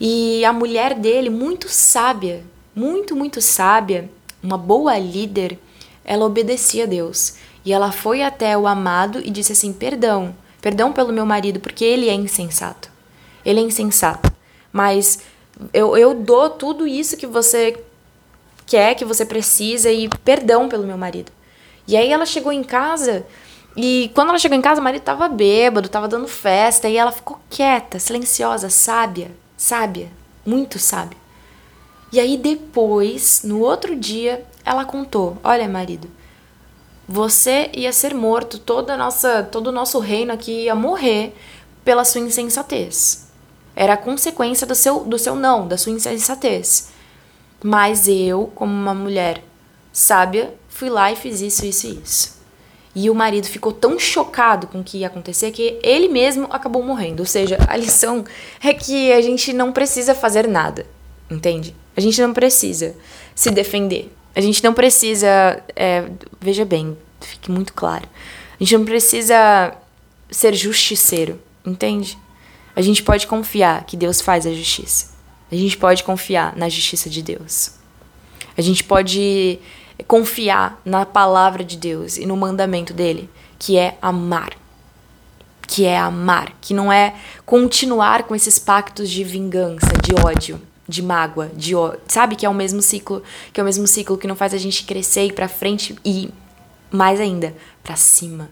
E 0.00 0.44
a 0.44 0.52
mulher 0.52 0.94
dele, 0.94 1.28
muito 1.28 1.68
sábia, 1.68 2.44
muito, 2.74 3.14
muito 3.14 3.40
sábia, 3.40 4.10
uma 4.42 4.58
boa 4.58 4.98
líder, 4.98 5.58
ela 6.04 6.24
obedecia 6.24 6.84
a 6.84 6.86
Deus. 6.86 7.34
E 7.64 7.72
ela 7.72 7.92
foi 7.92 8.22
até 8.22 8.56
o 8.56 8.66
amado 8.66 9.20
e 9.20 9.30
disse 9.30 9.52
assim: 9.52 9.72
Perdão, 9.72 10.34
perdão 10.60 10.92
pelo 10.92 11.12
meu 11.12 11.24
marido, 11.24 11.60
porque 11.60 11.84
ele 11.84 12.08
é 12.08 12.14
insensato. 12.14 12.90
Ele 13.44 13.60
é 13.60 13.62
insensato. 13.62 14.32
Mas 14.72 15.20
eu, 15.72 15.96
eu 15.96 16.14
dou 16.14 16.50
tudo 16.50 16.86
isso 16.86 17.16
que 17.16 17.26
você 17.26 17.82
quer, 18.66 18.94
que 18.94 19.04
você 19.04 19.24
precisa, 19.24 19.90
e 19.90 20.08
perdão 20.24 20.68
pelo 20.68 20.86
meu 20.86 20.98
marido. 20.98 21.30
E 21.86 21.96
aí 21.96 22.10
ela 22.10 22.26
chegou 22.26 22.52
em 22.52 22.62
casa 22.62 23.24
e 23.76 24.10
quando 24.14 24.28
ela 24.28 24.38
chegou 24.38 24.56
em 24.56 24.62
casa, 24.62 24.80
o 24.80 24.84
marido 24.84 25.02
tava 25.02 25.28
bêbado, 25.28 25.88
tava 25.88 26.06
dando 26.06 26.28
festa, 26.28 26.88
e 26.88 26.96
ela 26.96 27.10
ficou 27.10 27.40
quieta, 27.48 27.98
silenciosa, 27.98 28.68
sábia, 28.68 29.30
sábia, 29.56 30.10
muito 30.44 30.78
sábia. 30.78 31.16
E 32.12 32.20
aí 32.20 32.36
depois, 32.36 33.42
no 33.42 33.60
outro 33.60 33.96
dia, 33.96 34.44
ela 34.64 34.84
contou: 34.84 35.38
"Olha, 35.42 35.66
marido, 35.68 36.08
você 37.08 37.70
ia 37.74 37.92
ser 37.92 38.14
morto, 38.14 38.58
toda 38.58 38.96
nossa, 38.96 39.42
todo 39.42 39.68
o 39.68 39.72
nosso 39.72 39.98
reino 39.98 40.32
aqui 40.32 40.64
ia 40.64 40.74
morrer 40.74 41.34
pela 41.84 42.04
sua 42.04 42.20
insensatez. 42.20 43.26
Era 43.74 43.96
consequência 43.96 44.66
do 44.66 44.74
seu 44.74 45.00
do 45.04 45.18
seu 45.18 45.34
não, 45.34 45.66
da 45.66 45.76
sua 45.76 45.92
insensatez. 45.92 46.90
Mas 47.64 48.08
eu, 48.08 48.50
como 48.54 48.72
uma 48.72 48.94
mulher 48.94 49.42
sábia, 49.92 50.54
fui 50.68 50.90
lá 50.90 51.12
e 51.12 51.16
fiz 51.16 51.40
isso, 51.40 51.64
isso 51.64 51.86
e 51.86 52.00
isso. 52.02 52.42
E 52.94 53.08
o 53.08 53.14
marido 53.14 53.46
ficou 53.46 53.72
tão 53.72 53.98
chocado 53.98 54.66
com 54.66 54.80
o 54.80 54.84
que 54.84 54.98
ia 54.98 55.06
acontecer 55.06 55.50
que 55.50 55.78
ele 55.82 56.08
mesmo 56.08 56.46
acabou 56.50 56.82
morrendo. 56.82 57.20
Ou 57.20 57.26
seja, 57.26 57.56
a 57.66 57.76
lição 57.76 58.24
é 58.62 58.74
que 58.74 59.12
a 59.12 59.20
gente 59.22 59.52
não 59.52 59.72
precisa 59.72 60.14
fazer 60.14 60.46
nada, 60.46 60.86
entende? 61.30 61.74
A 61.96 62.00
gente 62.00 62.20
não 62.20 62.32
precisa 62.32 62.94
se 63.34 63.50
defender. 63.50 64.12
A 64.34 64.40
gente 64.40 64.62
não 64.64 64.72
precisa. 64.72 65.62
É, 65.76 66.08
veja 66.40 66.64
bem, 66.64 66.96
fique 67.20 67.50
muito 67.50 67.72
claro. 67.72 68.08
A 68.58 68.62
gente 68.62 68.76
não 68.76 68.84
precisa 68.84 69.74
ser 70.30 70.54
justiceiro, 70.54 71.40
entende? 71.64 72.18
A 72.74 72.80
gente 72.80 73.02
pode 73.02 73.26
confiar 73.26 73.84
que 73.84 73.96
Deus 73.96 74.20
faz 74.20 74.46
a 74.46 74.52
justiça. 74.52 75.12
A 75.50 75.54
gente 75.54 75.76
pode 75.76 76.02
confiar 76.02 76.56
na 76.56 76.68
justiça 76.68 77.10
de 77.10 77.20
Deus. 77.20 77.72
A 78.56 78.62
gente 78.62 78.82
pode 78.82 79.58
confiar 80.06 80.80
na 80.84 81.04
palavra 81.04 81.62
de 81.62 81.76
Deus 81.76 82.16
e 82.16 82.24
no 82.24 82.36
mandamento 82.36 82.94
dele, 82.94 83.28
que 83.58 83.76
é 83.76 83.98
amar. 84.00 84.52
Que 85.66 85.84
é 85.84 85.98
amar, 85.98 86.56
que 86.60 86.72
não 86.72 86.90
é 86.90 87.14
continuar 87.44 88.24
com 88.24 88.34
esses 88.34 88.58
pactos 88.58 89.10
de 89.10 89.22
vingança, 89.22 89.88
de 90.02 90.14
ódio 90.14 90.60
de 90.88 91.02
mágoa, 91.02 91.50
de 91.54 91.72
sabe 92.08 92.36
que 92.36 92.44
é 92.44 92.48
o 92.48 92.54
mesmo 92.54 92.82
ciclo, 92.82 93.22
que 93.52 93.60
é 93.60 93.62
o 93.62 93.66
mesmo 93.66 93.86
ciclo 93.86 94.18
que 94.18 94.26
não 94.26 94.36
faz 94.36 94.52
a 94.52 94.58
gente 94.58 94.84
crescer 94.84 95.26
e 95.26 95.32
para 95.32 95.48
frente 95.48 95.96
e 96.04 96.30
mais 96.90 97.20
ainda, 97.20 97.54
para 97.82 97.96
cima. 97.96 98.50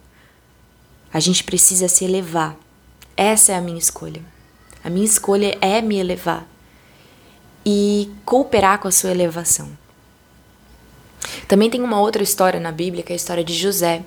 A 1.13 1.21
gente 1.21 1.45
precisa 1.45 1.89
se 1.89 2.05
elevar. 2.05 2.57
Essa 3.17 3.53
é 3.53 3.57
a 3.57 3.61
minha 3.61 3.79
escolha. 3.79 4.23
A 4.83 4.89
minha 4.89 5.05
escolha 5.05 5.59
é 5.61 5.83
me 5.83 5.99
elevar 5.99 6.47
e 7.67 8.11
cooperar 8.25 8.79
com 8.79 8.89
a 8.89 8.93
sua 8.93 9.11
elevação. 9.11 9.69
Também 11.47 11.69
tem 11.69 11.83
uma 11.83 12.01
outra 12.01 12.23
história 12.23 12.59
na 12.59 12.73
Bíblia, 12.73 13.03
que 13.03 13.13
é 13.13 13.15
a 13.15 13.17
história 13.17 13.45
de 13.45 13.53
José, 13.53 14.03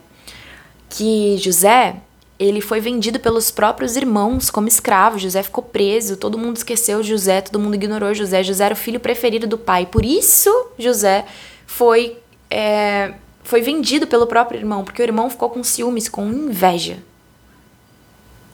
que 0.89 1.37
José, 1.37 1.97
ele 2.39 2.61
foi 2.61 2.79
vendido 2.79 3.19
pelos 3.19 3.51
próprios 3.51 3.95
irmãos 3.95 4.49
como 4.49 4.67
escravo. 4.67 5.19
José 5.19 5.43
ficou 5.43 5.63
preso, 5.63 6.17
todo 6.17 6.37
mundo 6.37 6.57
esqueceu 6.57 7.03
José, 7.03 7.41
todo 7.41 7.59
mundo 7.59 7.75
ignorou 7.75 8.13
José. 8.13 8.43
José 8.43 8.65
era 8.65 8.73
o 8.73 8.77
filho 8.77 8.99
preferido 8.99 9.47
do 9.47 9.57
pai. 9.57 9.85
Por 9.85 10.03
isso, 10.03 10.49
José 10.77 11.25
foi, 11.67 12.17
é, 12.49 13.13
foi 13.43 13.61
vendido 13.61 14.07
pelo 14.07 14.25
próprio 14.25 14.59
irmão, 14.59 14.83
porque 14.83 15.01
o 15.01 15.05
irmão 15.05 15.29
ficou 15.29 15.49
com 15.49 15.63
ciúmes, 15.63 16.09
com 16.09 16.27
inveja. 16.31 16.97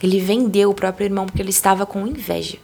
Ele 0.02 0.20
vendeu 0.20 0.70
o 0.70 0.74
próprio 0.74 1.06
irmão 1.06 1.26
porque 1.26 1.42
ele 1.42 1.50
estava 1.50 1.86
com 1.86 2.06
inveja. 2.06 2.58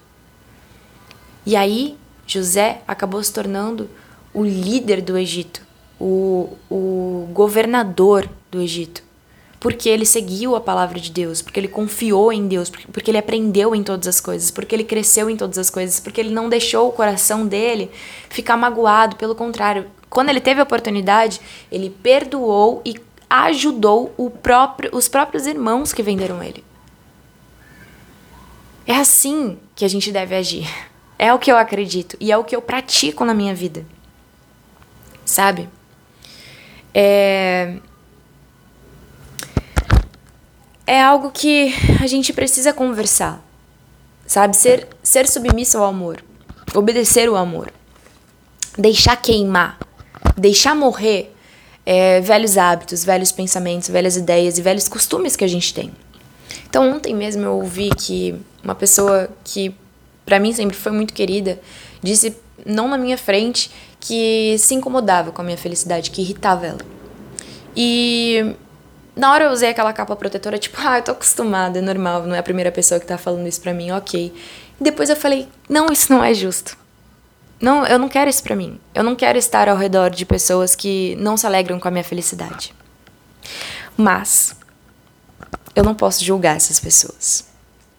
E 1.46 1.56
aí, 1.56 1.98
José 2.28 2.82
acabou 2.88 3.24
se 3.24 3.32
tornando 3.32 3.90
o 4.34 4.44
líder 4.44 5.02
do 5.02 5.18
Egito, 5.18 5.62
o, 6.00 6.58
o 6.70 7.30
governador 7.32 8.28
do 8.52 8.62
Egito 8.62 9.05
porque 9.66 9.90
ele 9.90 10.06
seguiu 10.06 10.56
a 10.56 10.62
palavra 10.62 11.00
de 11.00 11.10
Deus, 11.10 11.42
porque 11.42 11.60
ele 11.60 11.68
confiou 11.68 12.32
em 12.32 12.48
Deus, 12.48 12.70
porque 12.70 13.10
ele 13.10 13.18
aprendeu 13.18 13.74
em 13.74 13.82
todas 13.82 14.08
as 14.08 14.22
coisas, 14.22 14.52
porque 14.52 14.76
ele 14.76 14.84
cresceu 14.84 15.28
em 15.28 15.36
todas 15.36 15.58
as 15.58 15.72
coisas, 15.72 16.00
porque 16.00 16.22
ele 16.22 16.30
não 16.30 16.48
deixou 16.48 16.88
o 16.88 16.92
coração 16.92 17.48
dele 17.48 17.90
ficar 18.30 18.58
magoado, 18.58 19.16
pelo 19.16 19.34
contrário, 19.34 19.88
quando 20.08 20.30
ele 20.30 20.40
teve 20.40 20.60
a 20.60 20.64
oportunidade, 20.64 21.42
ele 21.72 21.90
perdoou 21.90 22.80
e 22.86 22.96
ajudou 23.28 24.14
próprio, 24.44 24.92
os 24.94 25.08
próprios 25.08 25.48
irmãos 25.48 25.92
que 25.92 26.04
venderam 26.04 26.44
ele. 26.44 26.64
É 28.86 28.96
assim 28.98 29.58
que 29.76 29.84
a 29.84 29.88
gente 29.88 30.12
deve 30.12 30.36
agir. 30.36 30.70
É 31.18 31.34
o 31.34 31.40
que 31.40 31.52
eu 31.52 31.58
acredito 31.58 32.16
e 32.20 32.32
é 32.32 32.38
o 32.38 32.44
que 32.44 32.56
eu 32.56 32.62
pratico 32.62 33.26
na 33.26 33.34
minha 33.34 33.56
vida. 33.56 33.84
Sabe? 35.26 35.68
É 36.94 37.80
é 40.88 41.02
algo 41.02 41.32
que 41.32 41.74
a 42.02 42.08
gente 42.08 42.32
precisa 42.32 42.74
conversar, 42.74 43.44
sabe? 44.26 44.56
Ser, 44.56 44.88
ser 45.02 45.28
submisso 45.28 45.78
ao 45.78 45.86
amor, 45.86 46.24
obedecer 46.74 47.30
o 47.30 47.36
amor, 47.36 47.72
deixar 48.78 49.16
queimar, 49.18 49.80
deixar 50.38 50.76
morrer 50.76 51.34
é, 51.86 52.22
velhos 52.22 52.58
hábitos, 52.58 53.04
velhos 53.04 53.32
pensamentos, 53.32 53.90
velhas 53.90 54.18
ideias 54.18 54.58
e 54.58 54.62
velhos 54.62 54.88
costumes 54.88 55.36
que 55.36 55.44
a 55.44 55.48
gente 55.48 55.74
tem. 55.74 55.92
Então, 56.68 56.90
ontem 56.92 57.14
mesmo 57.14 57.44
eu 57.44 57.54
ouvi 57.54 57.90
que 57.90 58.36
uma 58.64 58.76
pessoa 58.76 59.30
que 59.44 59.76
para 60.26 60.40
mim 60.40 60.52
sempre 60.52 60.76
foi 60.76 60.92
muito 60.92 61.14
querida 61.14 61.60
disse, 62.06 62.36
não 62.66 62.88
na 62.88 62.98
minha 62.98 63.18
frente, 63.18 63.72
que 64.00 64.56
se 64.60 64.76
incomodava 64.76 65.32
com 65.32 65.42
a 65.42 65.46
minha 65.46 65.58
felicidade, 65.58 66.12
que 66.12 66.22
irritava 66.22 66.68
ela. 66.68 66.82
E 67.76 68.56
na 69.16 69.32
hora 69.32 69.46
eu 69.46 69.52
usei 69.52 69.70
aquela 69.70 69.94
capa 69.94 70.16
protetora, 70.16 70.58
tipo, 70.58 70.78
ah, 70.80 70.98
eu 71.00 71.04
tô 71.04 71.12
acostumada, 71.12 71.80
é 71.80 71.82
normal, 71.82 72.24
não 72.24 72.36
é 72.36 72.40
a 72.40 72.44
primeira 72.44 72.72
pessoa 72.72 73.00
que 73.00 73.06
tá 73.06 73.18
falando 73.18 73.48
isso 73.48 73.62
pra 73.62 73.74
mim, 73.74 73.92
ok. 73.92 74.34
Depois 74.80 75.10
eu 75.10 75.16
falei, 75.16 75.48
não, 75.70 75.88
isso 75.92 76.12
não 76.12 76.24
é 76.24 76.34
justo. 76.34 76.78
Não, 77.62 77.86
eu 77.88 77.98
não 77.98 78.10
quero 78.10 78.30
isso 78.30 78.44
pra 78.44 78.56
mim. 78.56 78.80
Eu 78.94 79.04
não 79.04 79.16
quero 79.16 79.38
estar 79.38 79.70
ao 79.70 79.78
redor 79.78 80.10
de 80.10 80.26
pessoas 80.26 80.76
que 80.76 81.16
não 81.16 81.38
se 81.38 81.46
alegram 81.46 81.80
com 81.80 81.88
a 81.88 81.92
minha 81.92 82.04
felicidade. 82.04 82.74
Mas 83.96 84.56
eu 85.74 85.84
não 85.84 85.96
posso 85.96 86.24
julgar 86.24 86.58
essas 86.58 86.80
pessoas. 86.80 87.46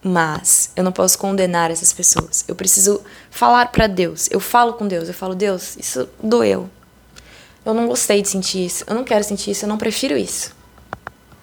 Mas 0.02 0.70
eu 0.76 0.84
não 0.84 0.92
posso 0.92 1.18
condenar 1.18 1.70
essas 1.70 1.92
pessoas. 1.92 2.44
Eu 2.46 2.54
preciso 2.54 3.02
falar 3.30 3.72
para 3.72 3.86
Deus. 3.86 4.28
Eu 4.30 4.40
falo 4.40 4.74
com 4.74 4.86
Deus. 4.86 5.08
Eu 5.08 5.14
falo, 5.14 5.34
Deus, 5.34 5.76
isso 5.76 6.08
doeu. 6.22 6.70
Eu 7.64 7.74
não 7.74 7.88
gostei 7.88 8.22
de 8.22 8.28
sentir 8.28 8.66
isso. 8.66 8.84
Eu 8.86 8.94
não 8.94 9.04
quero 9.04 9.24
sentir 9.24 9.50
isso. 9.50 9.64
Eu 9.64 9.68
não 9.68 9.78
prefiro 9.78 10.16
isso. 10.16 10.55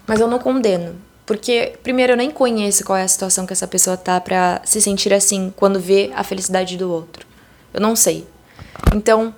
Mas 0.05 0.19
eu 0.19 0.27
não 0.27 0.39
condeno. 0.39 0.95
Porque, 1.25 1.73
primeiro, 1.81 2.13
eu 2.13 2.17
nem 2.17 2.29
conheço 2.29 2.83
qual 2.83 2.97
é 2.97 3.03
a 3.03 3.07
situação 3.07 3.45
que 3.45 3.53
essa 3.53 3.67
pessoa 3.67 3.95
tá 3.95 4.19
pra 4.19 4.61
se 4.65 4.81
sentir 4.81 5.13
assim 5.13 5.53
quando 5.55 5.79
vê 5.79 6.11
a 6.15 6.23
felicidade 6.23 6.77
do 6.77 6.91
outro. 6.91 7.25
Eu 7.73 7.79
não 7.79 7.95
sei. 7.95 8.27
Então, 8.93 9.33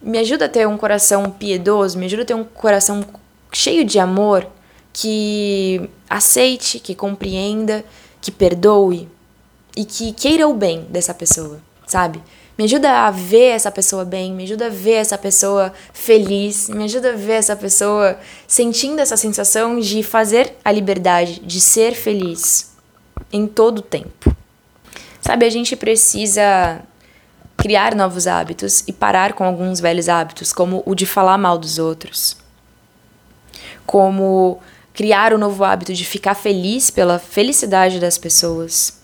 me 0.00 0.18
ajuda 0.18 0.44
a 0.44 0.48
ter 0.48 0.68
um 0.68 0.76
coração 0.76 1.30
piedoso, 1.30 1.98
me 1.98 2.06
ajuda 2.06 2.22
a 2.22 2.26
ter 2.26 2.34
um 2.34 2.44
coração 2.44 3.04
cheio 3.52 3.84
de 3.84 3.98
amor, 3.98 4.46
que 4.92 5.90
aceite, 6.08 6.78
que 6.78 6.94
compreenda, 6.94 7.84
que 8.20 8.30
perdoe 8.30 9.08
e 9.76 9.84
que 9.84 10.12
queira 10.12 10.46
o 10.46 10.54
bem 10.54 10.86
dessa 10.88 11.12
pessoa, 11.12 11.60
sabe? 11.86 12.22
Me 12.56 12.64
ajuda 12.64 13.06
a 13.06 13.10
ver 13.10 13.50
essa 13.50 13.70
pessoa 13.70 14.04
bem, 14.04 14.32
me 14.32 14.44
ajuda 14.44 14.66
a 14.66 14.70
ver 14.70 14.94
essa 14.94 15.18
pessoa 15.18 15.72
feliz, 15.92 16.68
me 16.68 16.84
ajuda 16.84 17.10
a 17.10 17.16
ver 17.16 17.32
essa 17.32 17.56
pessoa 17.56 18.16
sentindo 18.46 19.00
essa 19.00 19.16
sensação 19.16 19.80
de 19.80 20.04
fazer 20.04 20.54
a 20.64 20.70
liberdade, 20.70 21.40
de 21.40 21.60
ser 21.60 21.94
feliz 21.94 22.72
em 23.32 23.46
todo 23.48 23.78
o 23.78 23.82
tempo. 23.82 24.36
Sabe, 25.20 25.44
a 25.46 25.50
gente 25.50 25.74
precisa 25.74 26.80
criar 27.56 27.94
novos 27.94 28.28
hábitos 28.28 28.84
e 28.86 28.92
parar 28.92 29.32
com 29.32 29.42
alguns 29.42 29.80
velhos 29.80 30.08
hábitos, 30.08 30.52
como 30.52 30.82
o 30.86 30.94
de 30.94 31.06
falar 31.06 31.38
mal 31.38 31.58
dos 31.58 31.78
outros. 31.78 32.36
Como 33.84 34.60
criar 34.92 35.32
o 35.32 35.36
um 35.36 35.38
novo 35.38 35.64
hábito 35.64 35.92
de 35.92 36.04
ficar 36.04 36.34
feliz 36.34 36.88
pela 36.88 37.18
felicidade 37.18 37.98
das 37.98 38.16
pessoas. 38.16 39.00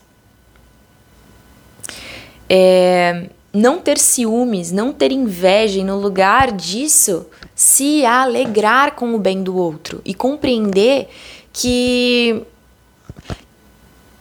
É, 2.49 3.29
não 3.53 3.79
ter 3.79 3.99
ciúmes, 3.99 4.71
não 4.71 4.93
ter 4.93 5.13
inveja 5.13 5.81
e 5.81 5.85
no 5.85 5.99
lugar 5.99 6.53
disso 6.53 7.27
se 7.55 8.05
alegrar 8.05 8.95
com 8.95 9.15
o 9.15 9.19
bem 9.19 9.43
do 9.43 9.57
outro 9.57 10.01
e 10.05 10.15
compreender 10.15 11.09
que 11.53 12.45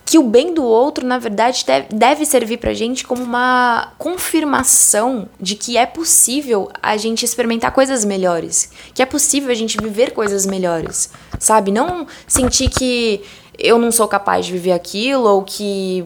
que 0.09 0.17
o 0.17 0.23
bem 0.23 0.55
do 0.55 0.63
outro, 0.63 1.05
na 1.05 1.19
verdade, 1.19 1.63
deve 1.93 2.25
servir 2.25 2.57
pra 2.57 2.73
gente 2.73 3.05
como 3.05 3.21
uma 3.21 3.93
confirmação 3.99 5.29
de 5.39 5.53
que 5.53 5.77
é 5.77 5.85
possível 5.85 6.67
a 6.81 6.97
gente 6.97 7.23
experimentar 7.23 7.71
coisas 7.71 8.03
melhores, 8.03 8.71
que 8.95 9.03
é 9.03 9.05
possível 9.05 9.51
a 9.51 9.53
gente 9.53 9.77
viver 9.79 10.09
coisas 10.09 10.47
melhores, 10.47 11.11
sabe? 11.37 11.71
Não 11.71 12.07
sentir 12.25 12.71
que 12.71 13.21
eu 13.55 13.77
não 13.77 13.91
sou 13.91 14.07
capaz 14.07 14.47
de 14.47 14.51
viver 14.51 14.71
aquilo 14.71 15.29
ou 15.29 15.43
que 15.43 16.03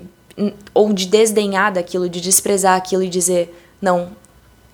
ou 0.73 0.93
de 0.93 1.05
desdenhar 1.05 1.71
daquilo, 1.71 2.09
de 2.09 2.19
desprezar 2.19 2.75
aquilo 2.75 3.03
e 3.03 3.09
dizer, 3.09 3.55
não, 3.81 4.11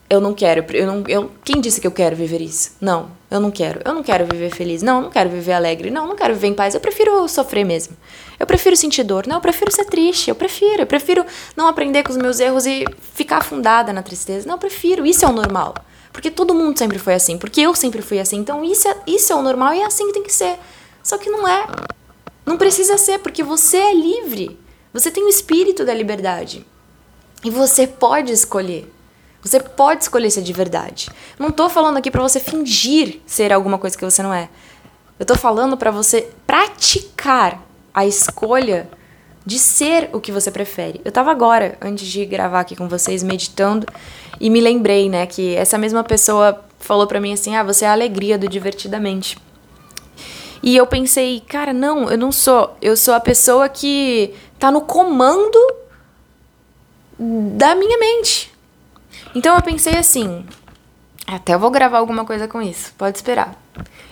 eu 0.09 0.19
não 0.19 0.33
quero, 0.33 0.65
eu 0.73 0.87
não, 0.87 1.03
eu, 1.07 1.31
quem 1.43 1.61
disse 1.61 1.79
que 1.79 1.87
eu 1.87 1.91
quero 1.91 2.15
viver 2.15 2.41
isso? 2.41 2.71
Não, 2.81 3.11
eu 3.29 3.39
não 3.39 3.51
quero. 3.51 3.79
Eu 3.85 3.93
não 3.93 4.01
quero 4.01 4.25
viver 4.25 4.49
feliz. 4.49 4.81
Não, 4.81 4.97
eu 4.97 5.01
não 5.03 5.09
quero 5.11 5.29
viver 5.29 5.53
alegre. 5.53 5.91
Não, 5.91 6.03
eu 6.03 6.07
não 6.09 6.15
quero 6.15 6.33
viver 6.33 6.47
em 6.47 6.53
paz. 6.53 6.73
Eu 6.73 6.81
prefiro 6.81 7.27
sofrer 7.27 7.63
mesmo. 7.63 7.95
Eu 8.39 8.47
prefiro 8.47 8.75
sentir 8.75 9.03
dor. 9.03 9.27
Não, 9.27 9.35
eu 9.35 9.41
prefiro 9.41 9.71
ser 9.71 9.85
triste. 9.85 10.29
Eu 10.29 10.35
prefiro. 10.35 10.81
Eu 10.81 10.87
prefiro 10.87 11.23
não 11.55 11.67
aprender 11.67 12.01
com 12.01 12.09
os 12.09 12.17
meus 12.17 12.39
erros 12.39 12.65
e 12.65 12.85
ficar 13.13 13.37
afundada 13.37 13.93
na 13.93 14.01
tristeza. 14.01 14.47
Não, 14.47 14.55
eu 14.55 14.59
prefiro. 14.59 15.05
Isso 15.05 15.23
é 15.25 15.27
o 15.27 15.31
normal. 15.31 15.75
Porque 16.11 16.31
todo 16.31 16.55
mundo 16.55 16.79
sempre 16.79 16.97
foi 16.97 17.13
assim. 17.13 17.37
Porque 17.37 17.61
eu 17.61 17.75
sempre 17.75 18.01
fui 18.01 18.19
assim. 18.19 18.37
Então 18.37 18.63
isso 18.63 18.87
é, 18.87 18.97
isso 19.05 19.31
é 19.31 19.35
o 19.35 19.43
normal 19.43 19.75
e 19.75 19.81
é 19.81 19.85
assim 19.85 20.07
que 20.07 20.13
tem 20.13 20.23
que 20.23 20.33
ser. 20.33 20.57
Só 21.03 21.19
que 21.19 21.29
não 21.29 21.47
é. 21.47 21.67
Não 22.43 22.57
precisa 22.57 22.97
ser, 22.97 23.19
porque 23.19 23.43
você 23.43 23.77
é 23.77 23.93
livre. 23.93 24.57
Você 24.93 25.11
tem 25.11 25.23
o 25.23 25.29
espírito 25.29 25.85
da 25.85 25.93
liberdade. 25.93 26.65
E 27.43 27.49
você 27.49 27.85
pode 27.87 28.31
escolher. 28.31 28.91
Você 29.41 29.59
pode 29.59 30.03
escolher 30.03 30.29
ser 30.29 30.41
de 30.41 30.51
verdade. 30.51 31.09
Não 31.37 31.51
tô 31.51 31.69
falando 31.69 31.97
aqui 31.97 32.11
para 32.11 32.21
você 32.21 32.39
fingir 32.39 33.21
ser 33.25 33.53
alguma 33.53 33.77
coisa 33.77 33.97
que 33.97 34.03
você 34.03 34.21
não 34.21 34.33
é. 34.33 34.49
Eu 35.17 35.25
tô 35.25 35.35
falando 35.35 35.77
para 35.77 35.91
você 35.91 36.29
praticar 36.45 37.63
a 37.93 38.05
escolha 38.05 38.89
de 39.45 39.57
ser 39.57 40.09
o 40.11 40.19
que 40.19 40.31
você 40.31 40.51
prefere. 40.51 41.01
Eu 41.03 41.11
tava 41.11 41.31
agora, 41.31 41.77
antes 41.81 42.07
de 42.07 42.25
gravar 42.25 42.59
aqui 42.59 42.75
com 42.75 42.87
vocês, 42.87 43.23
meditando 43.23 43.87
e 44.39 44.49
me 44.49 44.59
lembrei, 44.59 45.09
né, 45.09 45.25
que 45.25 45.55
essa 45.55 45.77
mesma 45.77 46.03
pessoa 46.03 46.63
falou 46.79 47.07
para 47.07 47.19
mim 47.19 47.33
assim: 47.33 47.55
"Ah, 47.55 47.63
você 47.63 47.85
é 47.85 47.87
a 47.87 47.93
alegria 47.93 48.37
do 48.37 48.47
divertidamente". 48.47 49.37
E 50.61 50.75
eu 50.75 50.85
pensei, 50.85 51.41
cara, 51.41 51.71
não, 51.73 52.09
eu 52.09 52.17
não 52.17 52.31
sou. 52.31 52.75
Eu 52.81 52.97
sou 52.97 53.13
a 53.13 53.19
pessoa 53.19 53.69
que 53.69 54.33
tá 54.57 54.69
no 54.71 54.81
comando 54.81 55.57
da 57.17 57.75
minha 57.75 57.97
mente. 57.97 58.51
Então 59.35 59.55
eu 59.55 59.61
pensei 59.61 59.95
assim, 59.95 60.45
até 61.27 61.53
eu 61.53 61.59
vou 61.59 61.69
gravar 61.69 61.99
alguma 61.99 62.25
coisa 62.25 62.47
com 62.47 62.61
isso, 62.61 62.93
pode 62.97 63.17
esperar. 63.17 63.61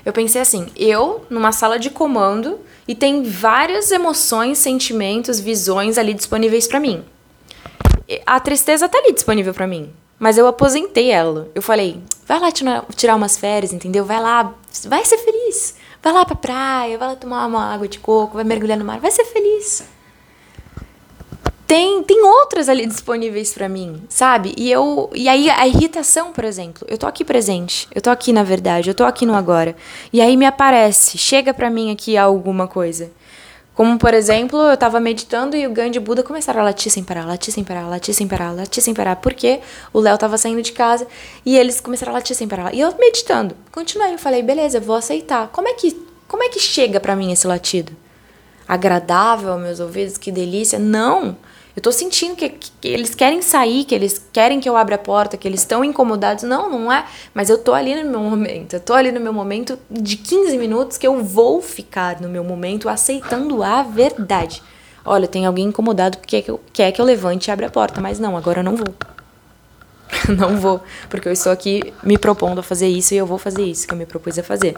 Eu 0.06 0.14
pensei 0.14 0.42
assim, 0.42 0.68
eu 0.76 1.26
numa 1.30 1.52
sala 1.52 1.80
de 1.80 1.90
comando 1.90 2.60
e 2.88 2.96
tem 2.96 3.24
várias 3.24 3.92
emoções, 3.92 4.58
sentimentos, 4.58 5.40
visões 5.40 5.98
ali 5.98 6.14
disponíveis 6.14 6.68
para 6.68 6.80
mim. 6.80 7.04
A 8.26 8.40
tristeza 8.40 8.88
tá 8.88 8.98
ali 9.00 9.12
disponível 9.12 9.54
para 9.54 9.68
mim, 9.68 9.92
mas 10.18 10.38
eu 10.38 10.48
aposentei 10.48 11.10
ela. 11.10 11.50
Eu 11.54 11.62
falei, 11.62 12.02
vai 12.26 12.40
lá 12.40 12.50
tirar 12.96 13.16
umas 13.16 13.38
férias, 13.38 13.74
entendeu? 13.74 14.06
Vai 14.06 14.22
lá, 14.22 14.54
vai 14.86 15.04
ser 15.04 15.18
feliz. 15.18 15.76
Vai 16.08 16.14
lá 16.14 16.24
pra 16.24 16.38
praia, 16.38 16.98
vai 16.98 17.10
lá 17.10 17.16
tomar 17.18 17.46
uma 17.46 17.74
água 17.74 17.86
de 17.86 18.00
coco, 18.00 18.36
vai 18.36 18.46
mergulhar 18.46 18.78
no 18.78 18.86
mar, 18.86 18.98
vai 18.98 19.12
ser 19.12 19.26
feliz 19.26 19.84
tem, 21.68 22.02
tem 22.02 22.24
outras 22.24 22.70
ali 22.70 22.88
disponíveis 22.88 23.54
para 23.54 23.68
mim, 23.68 24.02
sabe? 24.08 24.56
E 24.58 24.72
eu 24.72 25.10
e 25.14 25.28
aí 25.28 25.50
a 25.50 25.68
irritação, 25.68 26.32
por 26.32 26.46
exemplo, 26.46 26.88
eu 26.90 26.98
tô 26.98 27.06
aqui 27.06 27.26
presente, 27.26 27.90
eu 27.94 28.02
tô 28.02 28.10
aqui 28.10 28.32
na 28.32 28.42
verdade, 28.42 28.90
eu 28.90 28.96
tô 28.96 29.04
aqui 29.04 29.26
no 29.26 29.36
agora. 29.36 29.76
E 30.14 30.22
aí 30.22 30.38
me 30.38 30.46
aparece, 30.46 31.18
chega 31.18 31.54
para 31.54 31.70
mim 31.70 31.92
aqui 31.92 32.16
alguma 32.16 32.70
coisa. 32.70 33.12
Como, 33.78 34.00
por 34.00 34.12
exemplo, 34.12 34.60
eu 34.60 34.76
tava 34.76 35.00
meditando 35.00 35.56
e 35.56 35.68
o 35.68 35.72
Gandhi 35.72 35.98
e 35.98 36.00
Buda 36.00 36.24
começaram 36.24 36.62
a 36.62 36.64
latir 36.64 36.92
sem 36.92 37.04
parar, 37.04 37.28
latir 37.28 37.54
sem 37.54 37.64
parar, 37.64 37.88
latir 37.88 38.12
sem 38.12 38.28
parar, 38.28 38.52
latir 38.52 38.82
sem 38.82 38.92
parar. 38.92 39.18
Porque 39.18 39.60
o 39.94 40.00
Léo 40.00 40.18
tava 40.18 40.36
saindo 40.36 40.64
de 40.64 40.72
casa 40.72 41.06
e 41.46 41.56
eles 41.56 41.80
começaram 41.80 42.12
a 42.12 42.16
latir 42.16 42.36
sem 42.36 42.48
parar. 42.48 42.74
E 42.74 42.80
eu 42.80 42.92
meditando. 42.98 43.56
Continuei, 43.72 44.16
eu 44.16 44.18
falei, 44.18 44.42
beleza, 44.42 44.80
vou 44.80 44.96
aceitar. 44.96 45.50
Como 45.50 45.68
é 45.68 45.76
que, 45.76 45.96
como 46.28 46.42
é 46.42 46.50
que 46.50 46.60
chega 46.60 47.00
para 47.00 47.16
mim 47.16 47.32
esse 47.32 47.46
latido? 47.46 47.96
Agradável 48.68 49.52
aos 49.52 49.62
meus 49.62 49.80
ouvidos, 49.80 50.18
que 50.18 50.32
delícia? 50.32 50.80
Não! 50.80 51.38
Eu 51.78 51.82
tô 51.84 51.92
sentindo 51.92 52.36
que, 52.36 52.50
que, 52.50 52.88
eles 52.88 53.14
querem 53.14 53.40
sair, 53.40 53.86
que 53.86 53.94
eles 53.94 54.20
querem 54.34 54.60
que 54.60 54.68
eu 54.68 54.76
abra 54.76 54.96
a 54.96 54.98
porta, 54.98 55.38
que 55.38 55.48
eles 55.48 55.60
estão 55.60 55.86
incomodados. 55.86 56.44
Não, 56.44 56.72
não 56.72 56.92
é. 56.92 57.06
Mas 57.36 57.52
eu 57.52 57.60
tô 57.60 57.72
ali 57.72 57.94
no 58.04 58.10
meu 58.10 58.20
momento. 58.20 58.74
Eu 58.74 58.80
tô 58.80 58.94
ali 58.96 59.12
no 59.12 59.20
meu 59.20 59.32
momento 59.32 59.78
de 59.88 60.18
15 60.18 60.58
minutos 60.58 60.98
que 60.98 61.06
eu 61.06 61.24
vou 61.24 61.62
ficar 61.62 62.20
no 62.20 62.30
meu 62.30 62.44
momento 62.44 62.90
aceitando 62.90 63.62
a 63.62 63.84
verdade. 63.84 64.64
Olha, 65.06 65.28
tem 65.28 65.46
alguém 65.46 65.68
incomodado 65.68 66.18
que 66.18 66.26
quer 66.26 66.42
que 66.42 66.50
eu, 66.50 66.60
quer 66.74 66.92
que 66.92 67.00
eu 67.00 67.06
levante 67.06 67.48
e 67.48 67.52
abra 67.52 67.68
a 67.68 67.70
porta, 67.70 68.02
mas 68.02 68.18
não, 68.18 68.36
agora 68.36 68.62
eu 68.62 68.64
não 68.64 68.76
vou. 68.76 68.96
não 70.36 70.58
vou, 70.58 70.82
porque 71.12 71.28
eu 71.28 71.32
estou 71.32 71.52
aqui 71.52 71.94
me 72.02 72.18
propondo 72.18 72.58
a 72.58 72.64
fazer 72.64 72.88
isso 72.88 73.14
e 73.14 73.18
eu 73.18 73.28
vou 73.28 73.38
fazer 73.38 73.64
isso 73.64 73.88
que 73.88 73.94
eu 73.94 73.98
me 74.00 74.08
propus 74.08 74.40
a 74.40 74.44
fazer. 74.44 74.76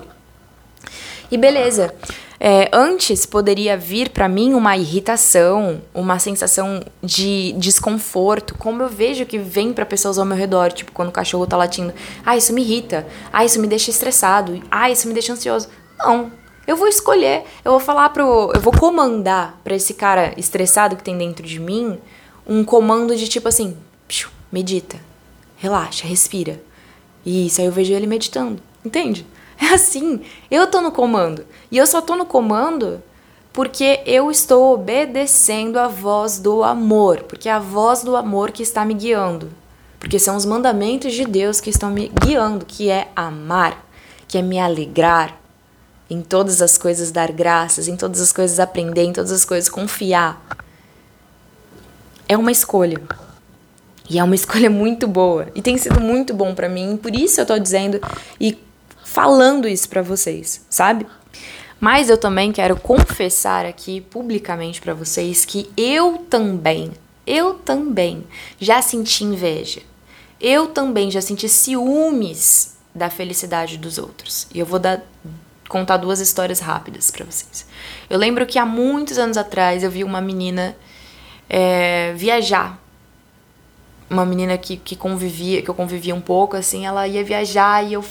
E 1.32 1.38
beleza. 1.38 1.94
É, 2.40 2.70
antes 2.72 3.26
poderia 3.26 3.76
vir 3.76 4.10
para 4.10 4.30
mim 4.30 4.54
uma 4.54 4.78
irritação, 4.78 5.82
uma 5.94 6.18
sensação 6.20 6.82
de 7.04 7.52
desconforto, 7.54 8.56
como 8.56 8.82
eu 8.82 8.88
vejo 8.88 9.26
que 9.26 9.38
vem 9.38 9.74
para 9.74 9.86
pessoas 9.86 10.18
ao 10.18 10.26
meu 10.26 10.38
redor, 10.38 10.72
tipo 10.72 10.94
quando 10.94 11.10
o 11.10 11.12
cachorro 11.12 11.46
tá 11.46 11.58
latindo, 11.58 11.94
ah, 12.26 12.38
isso 12.38 12.54
me 12.54 12.62
irrita, 12.62 13.06
ah, 13.34 13.44
isso 13.44 13.60
me 13.60 13.68
deixa 13.68 13.90
estressado, 13.90 14.64
ah, 14.72 14.90
isso 14.90 15.06
me 15.06 15.14
deixa 15.14 15.34
ansioso. 15.34 15.68
Não, 15.98 16.32
eu 16.66 16.78
vou 16.78 16.88
escolher, 16.88 17.44
eu 17.66 17.72
vou 17.72 17.80
falar 17.82 18.08
pro, 18.10 18.54
eu 18.56 18.62
vou 18.62 18.72
comandar 18.72 19.60
para 19.62 19.76
esse 19.76 19.94
cara 19.94 20.34
estressado 20.38 20.96
que 20.96 21.04
tem 21.04 21.18
dentro 21.18 21.46
de 21.46 21.60
mim 21.60 22.00
um 22.48 22.64
comando 22.64 23.18
de 23.18 23.28
tipo 23.28 23.50
assim, 23.50 23.76
medita, 24.50 24.96
relaxa, 25.58 26.08
respira. 26.08 26.62
E 27.26 27.48
isso 27.48 27.60
aí 27.60 27.68
eu 27.68 27.74
vejo 27.74 27.94
ele 27.94 28.08
meditando, 28.08 28.62
entende? 28.86 29.26
É 29.62 29.74
assim, 29.74 30.22
eu 30.50 30.68
tô 30.68 30.82
no 30.82 30.92
comando. 30.92 31.46
E 31.70 31.78
eu 31.78 31.86
só 31.86 32.02
tô 32.02 32.16
no 32.16 32.26
comando 32.26 33.04
porque 33.52 34.02
eu 34.06 34.32
estou 34.32 34.74
obedecendo 34.74 35.78
a 35.78 35.88
voz 35.88 36.40
do 36.40 36.64
amor, 36.64 37.24
porque 37.24 37.50
é 37.50 37.52
a 37.52 37.60
voz 37.60 38.04
do 38.04 38.16
amor 38.16 38.52
que 38.52 38.64
está 38.64 38.86
me 38.86 38.94
guiando. 38.94 39.52
Porque 40.00 40.18
são 40.18 40.38
os 40.38 40.46
mandamentos 40.46 41.14
de 41.14 41.26
Deus 41.26 41.60
que 41.60 41.70
estão 41.70 41.90
me 41.90 42.10
guiando, 42.24 42.66
que 42.66 42.90
é 42.90 43.10
amar, 43.16 43.86
que 44.28 44.38
é 44.38 44.42
me 44.42 44.58
alegrar, 44.58 45.38
em 46.10 46.22
todas 46.22 46.62
as 46.62 46.78
coisas 46.78 47.12
dar 47.12 47.32
graças, 47.32 47.88
em 47.88 47.96
todas 47.96 48.22
as 48.22 48.32
coisas 48.32 48.60
aprender, 48.60 49.04
em 49.04 49.14
todas 49.14 49.32
as 49.32 49.46
coisas 49.46 49.70
confiar. 49.70 50.42
É 52.28 52.38
uma 52.38 52.52
escolha. 52.52 53.00
E 54.10 54.18
é 54.18 54.24
uma 54.24 54.34
escolha 54.36 54.70
muito 54.70 55.08
boa. 55.08 55.48
E 55.54 55.62
tem 55.62 55.78
sido 55.78 56.00
muito 56.00 56.34
bom 56.34 56.56
para 56.56 56.70
mim. 56.70 56.98
Por 56.98 57.14
isso 57.14 57.42
eu 57.42 57.46
tô 57.46 57.60
dizendo 57.60 58.00
e 58.40 58.58
falando 59.10 59.68
isso 59.68 59.90
para 59.90 60.04
vocês, 60.04 60.64
sabe? 60.70 61.06
Mas 61.80 62.10
eu 62.10 62.18
também 62.18 62.52
quero 62.52 62.80
confessar 62.80 63.66
aqui 63.66 64.02
publicamente 64.02 64.80
para 64.80 64.94
vocês 64.94 65.46
que 65.46 65.70
eu 65.76 66.20
também, 66.30 66.92
eu 67.26 67.56
também 67.56 68.24
já 68.60 68.82
senti 68.82 69.24
inveja. 69.24 69.82
Eu 70.40 70.68
também 70.68 71.10
já 71.10 71.22
senti 71.22 71.50
ciúmes 71.50 72.78
da 72.94 73.10
felicidade 73.10 73.78
dos 73.78 73.98
outros. 73.98 74.48
E 74.54 74.60
eu 74.60 74.66
vou 74.66 74.80
dar, 74.80 75.02
contar 75.68 75.98
duas 75.98 76.20
histórias 76.20 76.60
rápidas 76.60 77.10
para 77.10 77.26
vocês. 77.26 77.66
Eu 78.10 78.18
lembro 78.18 78.46
que 78.46 78.60
há 78.60 78.66
muitos 78.66 79.18
anos 79.18 79.38
atrás 79.38 79.84
eu 79.84 79.92
vi 79.92 80.04
uma 80.04 80.22
menina 80.22 80.76
é, 81.50 82.14
viajar. 82.14 82.80
Uma 84.10 84.26
menina 84.26 84.58
que, 84.58 84.78
que 84.78 84.96
convivia, 84.96 85.62
que 85.62 85.70
eu 85.70 85.76
convivia 85.76 86.16
um 86.16 86.22
pouco, 86.22 86.56
assim, 86.56 86.86
ela 86.86 87.08
ia 87.08 87.24
viajar 87.24 87.84
e 87.84 87.94
eu 87.94 88.04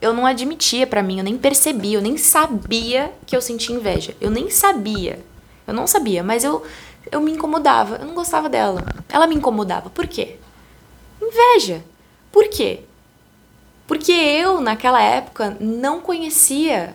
eu 0.00 0.12
não 0.12 0.26
admitia 0.26 0.86
para 0.86 1.02
mim, 1.02 1.18
eu 1.18 1.24
nem 1.24 1.38
percebia, 1.38 1.98
eu 1.98 2.02
nem 2.02 2.16
sabia 2.16 3.12
que 3.26 3.36
eu 3.36 3.40
sentia 3.40 3.74
inveja. 3.74 4.14
Eu 4.20 4.30
nem 4.30 4.50
sabia. 4.50 5.20
Eu 5.66 5.74
não 5.74 5.86
sabia, 5.86 6.22
mas 6.22 6.44
eu 6.44 6.62
eu 7.10 7.20
me 7.20 7.32
incomodava, 7.32 7.96
eu 7.96 8.06
não 8.06 8.14
gostava 8.14 8.48
dela. 8.48 8.84
Ela 9.08 9.26
me 9.26 9.34
incomodava. 9.34 9.90
Por 9.90 10.06
quê? 10.06 10.36
Inveja. 11.22 11.82
Por 12.32 12.48
quê? 12.48 12.80
Porque 13.86 14.12
eu, 14.12 14.60
naquela 14.60 15.00
época, 15.00 15.56
não 15.60 16.00
conhecia 16.00 16.94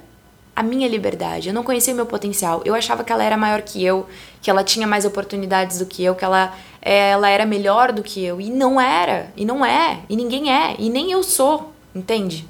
a 0.54 0.62
minha 0.62 0.88
liberdade, 0.88 1.48
eu 1.48 1.54
não 1.54 1.64
conhecia 1.64 1.94
o 1.94 1.96
meu 1.96 2.06
potencial. 2.06 2.62
Eu 2.66 2.76
achava 2.76 3.04
que 3.04 3.12
ela 3.12 3.24
era 3.24 3.38
maior 3.38 3.62
que 3.62 3.84
eu, 3.84 4.06
que 4.42 4.50
ela 4.50 4.64
tinha 4.64 4.86
mais 4.86 5.06
oportunidades 5.06 5.80
do 5.80 5.86
que 5.86 6.04
eu, 6.04 6.14
que 6.14 6.26
ela, 6.26 6.54
ela 6.82 7.30
era 7.30 7.46
melhor 7.46 7.94
do 7.94 8.04
que 8.04 8.24
eu. 8.24 8.42
E 8.42 8.50
não 8.50 8.80
era, 8.80 9.32
e 9.38 9.46
não 9.46 9.66
é, 9.66 10.02
e 10.10 10.16
ninguém 10.16 10.54
é, 10.54 10.76
e 10.78 10.90
nem 10.90 11.12
eu 11.12 11.24
sou, 11.24 11.72
entende? 11.96 12.46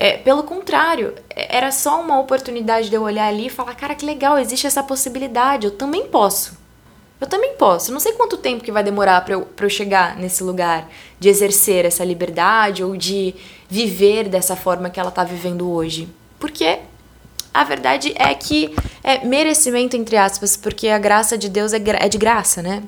É, 0.00 0.16
pelo 0.16 0.44
contrário, 0.44 1.12
é, 1.28 1.56
era 1.56 1.72
só 1.72 2.00
uma 2.00 2.20
oportunidade 2.20 2.88
de 2.88 2.94
eu 2.94 3.02
olhar 3.02 3.26
ali 3.26 3.46
e 3.46 3.50
falar: 3.50 3.74
cara, 3.74 3.96
que 3.96 4.06
legal, 4.06 4.38
existe 4.38 4.64
essa 4.64 4.80
possibilidade, 4.80 5.66
eu 5.66 5.72
também 5.72 6.06
posso. 6.06 6.56
Eu 7.20 7.26
também 7.26 7.54
posso. 7.54 7.90
Não 7.90 7.98
sei 7.98 8.12
quanto 8.12 8.36
tempo 8.36 8.62
que 8.62 8.70
vai 8.70 8.84
demorar 8.84 9.20
para 9.24 9.34
eu, 9.34 9.42
pra 9.42 9.66
eu 9.66 9.70
chegar 9.70 10.16
nesse 10.16 10.44
lugar 10.44 10.88
de 11.18 11.28
exercer 11.28 11.84
essa 11.84 12.04
liberdade 12.04 12.84
ou 12.84 12.96
de 12.96 13.34
viver 13.68 14.28
dessa 14.28 14.54
forma 14.54 14.88
que 14.88 15.00
ela 15.00 15.10
tá 15.10 15.24
vivendo 15.24 15.68
hoje. 15.68 16.08
Porque 16.38 16.78
a 17.52 17.64
verdade 17.64 18.14
é 18.16 18.32
que 18.34 18.72
é 19.02 19.24
merecimento, 19.24 19.96
entre 19.96 20.16
aspas, 20.16 20.56
porque 20.56 20.86
a 20.86 20.98
graça 20.98 21.36
de 21.36 21.48
Deus 21.48 21.72
é, 21.72 21.82
é 21.98 22.08
de 22.08 22.18
graça, 22.18 22.62
né? 22.62 22.84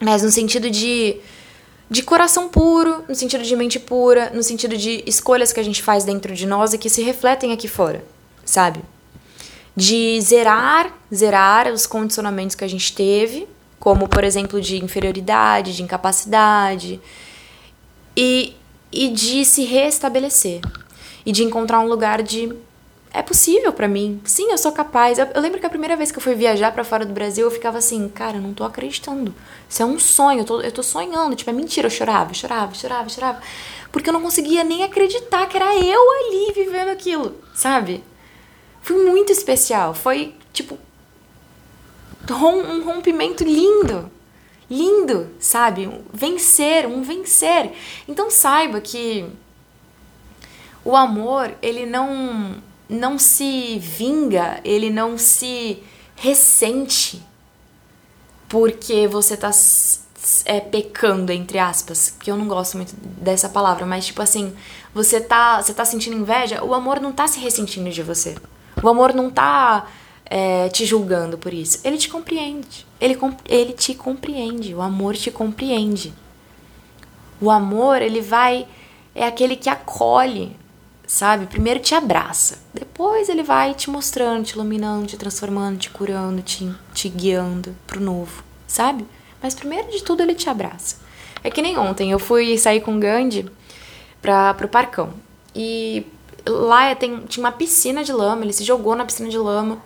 Mas 0.00 0.24
no 0.24 0.32
sentido 0.32 0.68
de 0.68 1.20
de 1.90 2.02
coração 2.04 2.48
puro, 2.48 3.04
no 3.08 3.14
sentido 3.16 3.42
de 3.42 3.56
mente 3.56 3.80
pura, 3.80 4.30
no 4.32 4.44
sentido 4.44 4.76
de 4.76 5.02
escolhas 5.06 5.52
que 5.52 5.58
a 5.58 5.62
gente 5.62 5.82
faz 5.82 6.04
dentro 6.04 6.32
de 6.32 6.46
nós 6.46 6.72
e 6.72 6.78
que 6.78 6.88
se 6.88 7.02
refletem 7.02 7.52
aqui 7.52 7.66
fora, 7.66 8.04
sabe? 8.44 8.80
De 9.74 10.20
zerar, 10.20 10.96
zerar 11.12 11.66
os 11.72 11.88
condicionamentos 11.88 12.54
que 12.54 12.64
a 12.64 12.68
gente 12.68 12.94
teve, 12.94 13.48
como 13.80 14.06
por 14.06 14.22
exemplo 14.22 14.60
de 14.60 14.82
inferioridade, 14.82 15.74
de 15.74 15.82
incapacidade, 15.82 17.00
e, 18.16 18.54
e 18.92 19.08
de 19.08 19.44
se 19.44 19.64
restabelecer 19.64 20.60
e 21.26 21.32
de 21.32 21.42
encontrar 21.42 21.80
um 21.80 21.88
lugar 21.88 22.22
de 22.22 22.52
é 23.12 23.22
possível 23.22 23.72
para 23.72 23.88
mim. 23.88 24.20
Sim, 24.24 24.50
eu 24.50 24.58
sou 24.58 24.72
capaz. 24.72 25.18
Eu, 25.18 25.26
eu, 25.34 25.40
lembro 25.40 25.58
que 25.58 25.66
a 25.66 25.70
primeira 25.70 25.96
vez 25.96 26.12
que 26.12 26.18
eu 26.18 26.22
fui 26.22 26.34
viajar 26.34 26.72
para 26.72 26.84
fora 26.84 27.04
do 27.04 27.12
Brasil, 27.12 27.44
eu 27.44 27.50
ficava 27.50 27.78
assim, 27.78 28.08
cara, 28.08 28.36
eu 28.36 28.40
não 28.40 28.54
tô 28.54 28.62
acreditando. 28.62 29.34
Isso 29.68 29.82
é 29.82 29.86
um 29.86 29.98
sonho, 29.98 30.40
eu 30.40 30.44
tô, 30.44 30.60
eu 30.60 30.70
tô 30.70 30.82
sonhando. 30.82 31.34
Tipo, 31.34 31.50
é 31.50 31.52
mentira. 31.52 31.86
Eu 31.86 31.90
chorava, 31.90 32.32
chorava, 32.32 32.74
chorava, 32.74 33.08
chorava. 33.08 33.40
Porque 33.90 34.08
eu 34.08 34.12
não 34.12 34.22
conseguia 34.22 34.62
nem 34.62 34.84
acreditar 34.84 35.46
que 35.46 35.56
era 35.56 35.76
eu 35.76 36.10
ali 36.12 36.52
vivendo 36.54 36.88
aquilo, 36.88 37.34
sabe? 37.52 38.04
Foi 38.80 39.04
muito 39.04 39.32
especial. 39.32 39.92
Foi, 39.92 40.34
tipo, 40.52 40.78
um 42.30 42.84
rompimento 42.84 43.42
lindo. 43.42 44.08
Lindo, 44.70 45.30
sabe? 45.40 45.90
Vencer, 46.12 46.86
um 46.86 47.02
vencer. 47.02 47.72
Então 48.06 48.30
saiba 48.30 48.80
que 48.80 49.26
o 50.84 50.96
amor, 50.96 51.52
ele 51.60 51.84
não 51.84 52.62
não 52.90 53.18
se 53.18 53.78
vinga, 53.78 54.60
ele 54.64 54.90
não 54.90 55.16
se 55.16 55.82
ressente 56.16 57.22
porque 58.48 59.06
você 59.06 59.36
tá 59.36 59.50
é, 60.44 60.60
pecando, 60.60 61.30
entre 61.30 61.58
aspas, 61.58 62.10
que 62.10 62.30
eu 62.30 62.36
não 62.36 62.48
gosto 62.48 62.76
muito 62.76 62.94
dessa 62.96 63.48
palavra, 63.48 63.86
mas 63.86 64.06
tipo 64.06 64.20
assim, 64.20 64.52
você 64.92 65.20
tá, 65.20 65.62
você 65.62 65.72
tá 65.72 65.84
sentindo 65.84 66.16
inveja, 66.16 66.64
o 66.64 66.74
amor 66.74 67.00
não 67.00 67.12
tá 67.12 67.28
se 67.28 67.38
ressentindo 67.38 67.90
de 67.90 68.02
você. 68.02 68.36
O 68.82 68.88
amor 68.88 69.14
não 69.14 69.30
tá 69.30 69.86
é, 70.26 70.68
te 70.68 70.84
julgando 70.84 71.38
por 71.38 71.54
isso. 71.54 71.78
Ele 71.84 71.96
te 71.96 72.08
compreende. 72.08 72.86
Ele, 73.00 73.16
ele 73.48 73.72
te 73.72 73.94
compreende. 73.94 74.74
O 74.74 74.82
amor 74.82 75.14
te 75.16 75.30
compreende. 75.30 76.12
O 77.40 77.50
amor, 77.50 78.02
ele 78.02 78.20
vai. 78.20 78.66
É 79.14 79.26
aquele 79.26 79.56
que 79.56 79.68
acolhe 79.68 80.56
sabe? 81.10 81.46
Primeiro 81.46 81.80
te 81.80 81.92
abraça, 81.92 82.56
depois 82.72 83.28
ele 83.28 83.42
vai 83.42 83.74
te 83.74 83.90
mostrando, 83.90 84.44
te 84.44 84.52
iluminando, 84.52 85.08
te 85.08 85.16
transformando, 85.16 85.76
te 85.76 85.90
curando, 85.90 86.40
te, 86.40 86.72
te 86.94 87.08
guiando 87.08 87.74
pro 87.84 88.00
novo, 88.00 88.44
sabe? 88.64 89.04
Mas 89.42 89.52
primeiro 89.52 89.90
de 89.90 90.04
tudo 90.04 90.22
ele 90.22 90.36
te 90.36 90.48
abraça. 90.48 90.98
É 91.42 91.50
que 91.50 91.60
nem 91.60 91.76
ontem 91.76 92.12
eu 92.12 92.18
fui 92.20 92.56
sair 92.56 92.80
com 92.80 92.96
o 92.96 93.00
Gandhi 93.00 93.50
pra, 94.22 94.54
pro 94.54 94.68
parcão 94.68 95.12
e 95.52 96.06
lá 96.46 96.94
tem, 96.94 97.18
tinha 97.26 97.44
uma 97.44 97.50
piscina 97.50 98.04
de 98.04 98.12
lama, 98.12 98.44
ele 98.44 98.52
se 98.52 98.62
jogou 98.62 98.94
na 98.94 99.04
piscina 99.04 99.28
de 99.28 99.38
lama. 99.38 99.82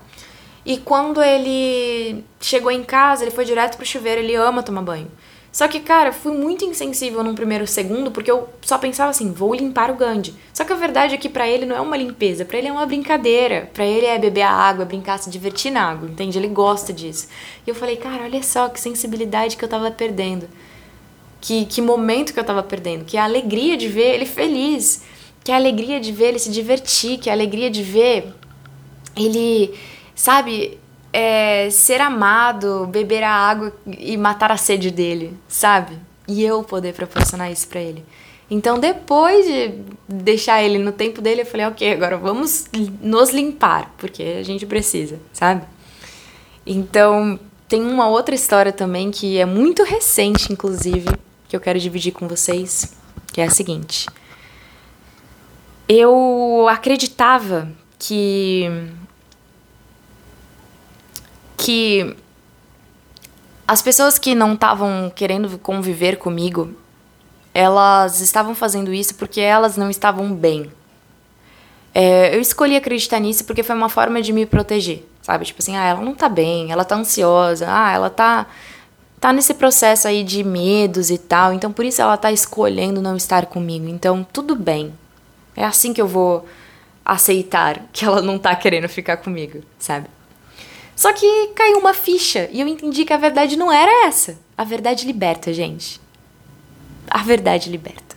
E 0.62 0.76
quando 0.76 1.22
ele 1.22 2.22
chegou 2.38 2.70
em 2.70 2.84
casa, 2.84 3.24
ele 3.24 3.30
foi 3.30 3.46
direto 3.46 3.78
pro 3.78 3.86
chuveiro, 3.86 4.20
ele 4.20 4.34
ama 4.34 4.62
tomar 4.62 4.82
banho. 4.82 5.10
Só 5.54 5.68
que, 5.68 5.78
cara, 5.78 6.10
fui 6.10 6.36
muito 6.36 6.64
insensível 6.64 7.22
num 7.22 7.36
primeiro 7.36 7.64
segundo, 7.64 8.10
porque 8.10 8.28
eu 8.28 8.48
só 8.60 8.76
pensava 8.76 9.10
assim, 9.10 9.30
vou 9.30 9.54
limpar 9.54 9.88
o 9.88 9.94
Gandhi. 9.94 10.34
Só 10.52 10.64
que 10.64 10.72
a 10.72 10.76
verdade 10.76 11.14
é 11.14 11.16
que 11.16 11.28
para 11.28 11.46
ele 11.46 11.64
não 11.64 11.76
é 11.76 11.80
uma 11.80 11.96
limpeza, 11.96 12.44
para 12.44 12.58
ele 12.58 12.66
é 12.66 12.72
uma 12.72 12.84
brincadeira. 12.84 13.70
para 13.72 13.86
ele 13.86 14.04
é 14.04 14.18
beber 14.18 14.42
a 14.42 14.50
água, 14.50 14.84
brincar, 14.84 15.16
se 15.16 15.30
divertir 15.30 15.70
na 15.70 15.92
água, 15.92 16.08
entende? 16.08 16.36
Ele 16.36 16.48
gosta 16.48 16.92
disso. 16.92 17.28
E 17.64 17.70
eu 17.70 17.74
falei, 17.76 17.94
cara, 17.96 18.24
olha 18.24 18.42
só 18.42 18.68
que 18.68 18.80
sensibilidade 18.80 19.56
que 19.56 19.64
eu 19.64 19.68
tava 19.68 19.92
perdendo. 19.92 20.48
Que, 21.40 21.66
que 21.66 21.80
momento 21.80 22.34
que 22.34 22.40
eu 22.40 22.44
tava 22.44 22.64
perdendo. 22.64 23.04
Que 23.04 23.16
a 23.16 23.22
alegria 23.22 23.76
de 23.76 23.86
ver 23.86 24.16
ele 24.16 24.26
feliz. 24.26 25.04
Que 25.44 25.52
a 25.52 25.56
alegria 25.56 26.00
de 26.00 26.10
ver 26.10 26.30
ele 26.30 26.40
se 26.40 26.50
divertir. 26.50 27.18
Que 27.18 27.30
a 27.30 27.32
alegria 27.32 27.70
de 27.70 27.82
ver 27.84 28.34
ele, 29.16 29.72
sabe, 30.16 30.80
é, 31.16 31.70
ser 31.70 32.00
amado, 32.00 32.88
beber 32.88 33.22
a 33.22 33.30
água 33.30 33.72
e 33.86 34.16
matar 34.16 34.50
a 34.50 34.56
sede 34.56 34.90
dele, 34.90 35.38
sabe? 35.46 35.96
E 36.26 36.42
eu 36.42 36.64
poder 36.64 36.92
proporcionar 36.92 37.52
isso 37.52 37.68
para 37.68 37.80
ele. 37.80 38.04
Então, 38.50 38.80
depois 38.80 39.46
de 39.46 39.74
deixar 40.08 40.60
ele 40.60 40.76
no 40.76 40.90
tempo 40.90 41.22
dele, 41.22 41.42
eu 41.42 41.46
falei, 41.46 41.66
ok, 41.66 41.92
agora 41.92 42.16
vamos 42.16 42.64
nos 43.00 43.30
limpar, 43.30 43.94
porque 43.96 44.24
a 44.40 44.42
gente 44.42 44.66
precisa, 44.66 45.20
sabe? 45.32 45.62
Então, 46.66 47.38
tem 47.68 47.80
uma 47.80 48.08
outra 48.08 48.34
história 48.34 48.72
também 48.72 49.12
que 49.12 49.38
é 49.38 49.46
muito 49.46 49.84
recente, 49.84 50.52
inclusive, 50.52 51.08
que 51.48 51.54
eu 51.54 51.60
quero 51.60 51.78
dividir 51.78 52.12
com 52.12 52.26
vocês, 52.26 52.92
que 53.32 53.40
é 53.40 53.44
a 53.44 53.50
seguinte. 53.50 54.08
Eu 55.88 56.66
acreditava 56.68 57.68
que 58.00 58.68
que 61.56 62.16
as 63.66 63.80
pessoas 63.80 64.18
que 64.18 64.34
não 64.34 64.54
estavam 64.54 65.10
querendo 65.14 65.58
conviver 65.58 66.16
comigo, 66.16 66.74
elas 67.52 68.20
estavam 68.20 68.54
fazendo 68.54 68.92
isso 68.92 69.14
porque 69.14 69.40
elas 69.40 69.76
não 69.76 69.88
estavam 69.88 70.34
bem. 70.34 70.70
É, 71.94 72.34
eu 72.34 72.40
escolhi 72.40 72.76
acreditar 72.76 73.20
nisso 73.20 73.44
porque 73.44 73.62
foi 73.62 73.76
uma 73.76 73.88
forma 73.88 74.20
de 74.20 74.32
me 74.32 74.44
proteger, 74.44 75.04
sabe? 75.22 75.44
Tipo 75.44 75.62
assim, 75.62 75.76
ah, 75.76 75.84
ela 75.84 76.00
não 76.00 76.14
tá 76.14 76.28
bem, 76.28 76.72
ela 76.72 76.84
tá 76.84 76.96
ansiosa, 76.96 77.66
ah, 77.68 77.92
ela 77.92 78.10
tá 78.10 78.46
tá 79.20 79.32
nesse 79.32 79.54
processo 79.54 80.06
aí 80.06 80.22
de 80.22 80.44
medos 80.44 81.08
e 81.08 81.16
tal, 81.16 81.54
então 81.54 81.72
por 81.72 81.82
isso 81.82 82.02
ela 82.02 82.14
tá 82.14 82.30
escolhendo 82.30 83.00
não 83.00 83.16
estar 83.16 83.46
comigo. 83.46 83.88
Então, 83.88 84.22
tudo 84.30 84.54
bem. 84.54 84.92
É 85.56 85.64
assim 85.64 85.94
que 85.94 86.02
eu 86.02 86.06
vou 86.06 86.46
aceitar 87.02 87.80
que 87.90 88.04
ela 88.04 88.20
não 88.20 88.38
tá 88.38 88.54
querendo 88.54 88.86
ficar 88.86 89.16
comigo, 89.16 89.62
sabe? 89.78 90.08
Só 90.96 91.12
que 91.12 91.48
caiu 91.54 91.78
uma 91.78 91.94
ficha 91.94 92.48
e 92.52 92.60
eu 92.60 92.68
entendi 92.68 93.04
que 93.04 93.12
a 93.12 93.18
verdade 93.18 93.56
não 93.56 93.72
era 93.72 94.06
essa. 94.06 94.38
A 94.56 94.64
verdade 94.64 95.06
liberta, 95.06 95.52
gente. 95.52 96.00
A 97.10 97.18
verdade 97.18 97.70
liberta. 97.70 98.16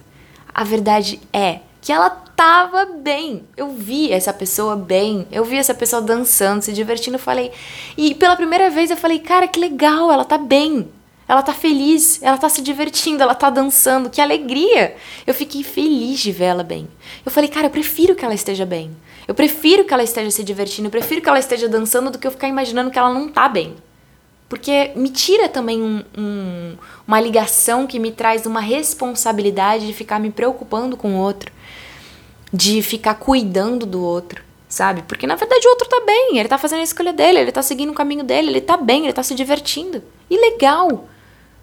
A 0.54 0.64
verdade 0.64 1.20
é 1.34 1.60
que 1.82 1.92
ela 1.92 2.10
tava 2.10 2.86
bem. 2.86 3.44
Eu 3.56 3.70
vi 3.70 4.12
essa 4.12 4.32
pessoa 4.32 4.76
bem. 4.76 5.28
Eu 5.32 5.44
vi 5.44 5.58
essa 5.58 5.74
pessoa 5.74 6.02
dançando, 6.02 6.62
se 6.62 6.72
divertindo. 6.72 7.18
Falei. 7.18 7.52
E 7.98 8.14
pela 8.14 8.36
primeira 8.36 8.70
vez 8.70 8.92
eu 8.92 8.98
falei, 8.98 9.20
cara, 9.20 9.48
que 9.48 9.60
legal, 9.60 10.12
ela 10.12 10.26
tá 10.26 10.38
bem. 10.38 10.88
Ela 11.28 11.42
tá 11.42 11.54
feliz, 11.54 12.22
ela 12.24 12.38
tá 12.38 12.48
se 12.48 12.62
divertindo, 12.62 13.22
ela 13.22 13.36
tá 13.36 13.50
dançando, 13.50 14.10
que 14.10 14.22
alegria! 14.22 14.96
Eu 15.26 15.34
fiquei 15.34 15.62
feliz 15.62 16.20
de 16.20 16.32
ver 16.32 16.46
ela 16.46 16.64
bem. 16.64 16.88
Eu 17.26 17.32
falei, 17.32 17.50
cara, 17.50 17.68
eu 17.68 17.72
prefiro 17.72 18.16
que 18.16 18.24
ela 18.24 18.34
esteja 18.34 18.66
bem. 18.66 18.96
Eu 19.28 19.36
prefiro 19.36 19.84
que 19.84 19.94
ela 19.94 20.04
esteja 20.04 20.32
se 20.32 20.44
divertindo, 20.44 20.88
eu 20.88 20.92
prefiro 20.92 21.22
que 21.22 21.28
ela 21.28 21.40
esteja 21.40 21.68
dançando 21.68 22.10
do 22.10 22.18
que 22.18 22.26
eu 22.26 22.32
ficar 22.32 22.48
imaginando 22.48 22.90
que 22.90 22.98
ela 22.98 23.14
não 23.14 23.28
tá 23.28 23.50
bem. 23.50 23.76
Porque 24.48 24.94
me 24.96 25.10
tira 25.10 25.50
também 25.50 25.82
um, 25.82 26.04
um, 26.18 26.78
uma 27.06 27.20
ligação 27.20 27.86
que 27.86 28.00
me 28.00 28.14
traz 28.14 28.46
uma 28.46 28.62
responsabilidade 28.62 29.86
de 29.86 29.94
ficar 29.94 30.20
me 30.20 30.32
preocupando 30.32 30.96
com 30.96 31.16
o 31.16 31.18
outro, 31.18 31.52
de 32.54 32.82
ficar 32.82 33.16
cuidando 33.16 33.86
do 33.86 34.02
outro, 34.02 34.42
sabe? 34.70 35.02
Porque 35.02 35.28
na 35.28 35.36
verdade 35.36 35.68
o 35.68 35.72
outro 35.72 35.90
tá 35.90 36.02
bem, 36.06 36.38
ele 36.38 36.48
tá 36.48 36.58
fazendo 36.58 36.80
a 36.80 36.84
escolha 36.84 37.12
dele, 37.12 37.40
ele 37.40 37.52
tá 37.52 37.62
seguindo 37.62 37.90
o 37.90 37.96
caminho 37.96 38.24
dele, 38.24 38.48
ele 38.48 38.62
tá 38.62 38.78
bem, 38.78 39.04
ele 39.04 39.12
tá 39.12 39.22
se 39.22 39.36
divertindo. 39.36 40.02
E 40.30 40.38
legal, 40.40 41.10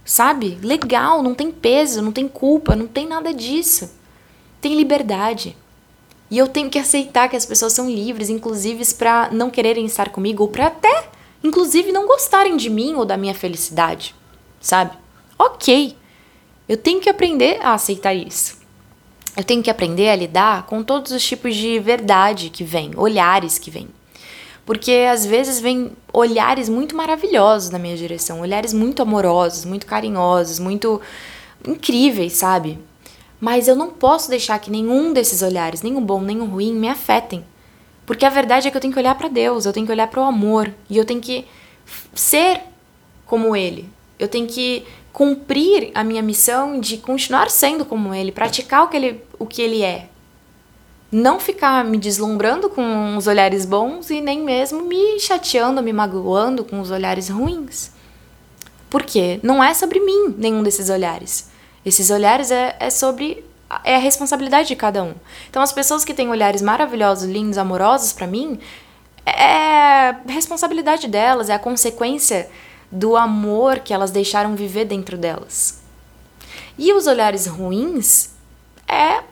sabe? 0.04 0.58
Legal, 0.62 1.22
não 1.22 1.34
tem 1.34 1.50
peso, 1.50 2.02
não 2.02 2.12
tem 2.12 2.28
culpa, 2.28 2.76
não 2.76 2.86
tem 2.86 3.06
nada 3.06 3.32
disso. 3.32 3.90
Tem 4.60 4.76
liberdade. 4.76 5.56
E 6.30 6.38
eu 6.38 6.48
tenho 6.48 6.70
que 6.70 6.78
aceitar 6.78 7.28
que 7.28 7.36
as 7.36 7.46
pessoas 7.46 7.72
são 7.72 7.88
livres, 7.88 8.28
inclusive 8.28 8.84
para 8.94 9.30
não 9.30 9.50
quererem 9.50 9.86
estar 9.86 10.08
comigo 10.08 10.42
ou 10.42 10.48
para 10.48 10.66
até, 10.66 11.08
inclusive, 11.42 11.92
não 11.92 12.06
gostarem 12.06 12.56
de 12.56 12.68
mim 12.70 12.94
ou 12.94 13.04
da 13.04 13.16
minha 13.16 13.34
felicidade, 13.34 14.14
sabe? 14.60 14.96
Ok. 15.38 15.96
Eu 16.68 16.76
tenho 16.76 17.00
que 17.00 17.10
aprender 17.10 17.60
a 17.62 17.74
aceitar 17.74 18.14
isso. 18.14 18.58
eu 19.36 19.44
tenho 19.44 19.62
que 19.62 19.70
aprender 19.70 20.08
a 20.08 20.16
lidar 20.16 20.64
com 20.66 20.82
todos 20.82 21.12
os 21.12 21.24
tipos 21.24 21.54
de 21.56 21.78
verdade 21.78 22.50
que 22.50 22.64
vem, 22.64 22.92
olhares 22.96 23.58
que 23.58 23.70
vêm. 23.70 23.88
Porque 24.64 25.06
às 25.10 25.26
vezes 25.26 25.60
vem 25.60 25.92
olhares 26.12 26.68
muito 26.68 26.96
maravilhosos 26.96 27.70
na 27.70 27.78
minha 27.78 27.96
direção, 27.96 28.40
olhares 28.40 28.72
muito 28.72 29.02
amorosos, 29.02 29.64
muito 29.64 29.86
carinhosos, 29.86 30.58
muito 30.58 31.00
incríveis, 31.66 32.34
sabe? 32.34 32.78
Mas 33.38 33.68
eu 33.68 33.76
não 33.76 33.90
posso 33.90 34.30
deixar 34.30 34.58
que 34.58 34.70
nenhum 34.70 35.12
desses 35.12 35.42
olhares, 35.42 35.82
o 35.82 36.00
bom 36.00 36.20
o 36.20 36.44
ruim, 36.46 36.72
me 36.72 36.88
afetem. 36.88 37.44
Porque 38.06 38.24
a 38.24 38.30
verdade 38.30 38.68
é 38.68 38.70
que 38.70 38.76
eu 38.76 38.80
tenho 38.80 38.92
que 38.92 38.98
olhar 38.98 39.14
para 39.16 39.28
Deus, 39.28 39.66
eu 39.66 39.72
tenho 39.72 39.86
que 39.86 39.92
olhar 39.92 40.08
para 40.08 40.20
o 40.20 40.24
amor 40.24 40.72
e 40.88 40.96
eu 40.96 41.04
tenho 41.04 41.20
que 41.20 41.46
ser 42.14 42.60
como 43.26 43.54
Ele. 43.54 43.88
Eu 44.18 44.28
tenho 44.28 44.46
que 44.46 44.84
cumprir 45.14 45.92
a 45.94 46.02
minha 46.02 46.20
missão 46.20 46.80
de 46.80 46.96
continuar 46.98 47.48
sendo 47.48 47.84
como 47.84 48.12
ele, 48.12 48.32
praticar 48.32 48.82
o 48.82 48.88
que 48.88 48.96
ele, 48.96 49.22
o 49.38 49.46
que 49.46 49.62
ele 49.62 49.80
é. 49.82 50.08
Não 51.16 51.38
ficar 51.38 51.84
me 51.84 51.96
deslumbrando 51.96 52.68
com 52.68 53.16
os 53.16 53.28
olhares 53.28 53.64
bons 53.64 54.10
e 54.10 54.20
nem 54.20 54.42
mesmo 54.42 54.82
me 54.82 55.20
chateando, 55.20 55.80
me 55.80 55.92
magoando 55.92 56.64
com 56.64 56.80
os 56.80 56.90
olhares 56.90 57.28
ruins. 57.28 57.92
Por 58.90 59.04
quê? 59.04 59.38
Não 59.40 59.62
é 59.62 59.72
sobre 59.74 60.00
mim 60.00 60.34
nenhum 60.36 60.60
desses 60.60 60.90
olhares. 60.90 61.48
Esses 61.86 62.10
olhares 62.10 62.50
é, 62.50 62.74
é 62.80 62.90
sobre 62.90 63.44
é 63.84 63.94
a 63.94 63.98
responsabilidade 64.00 64.66
de 64.66 64.74
cada 64.74 65.04
um. 65.04 65.14
Então, 65.48 65.62
as 65.62 65.72
pessoas 65.72 66.04
que 66.04 66.12
têm 66.12 66.30
olhares 66.30 66.60
maravilhosos, 66.60 67.30
lindos, 67.30 67.58
amorosos 67.58 68.12
para 68.12 68.26
mim, 68.26 68.58
é 69.24 70.16
responsabilidade 70.26 71.06
delas, 71.06 71.48
é 71.48 71.54
a 71.54 71.60
consequência 71.60 72.50
do 72.90 73.16
amor 73.16 73.78
que 73.78 73.94
elas 73.94 74.10
deixaram 74.10 74.56
viver 74.56 74.84
dentro 74.84 75.16
delas. 75.16 75.80
E 76.76 76.92
os 76.92 77.06
olhares 77.06 77.46
ruins 77.46 78.30
é 78.88 79.22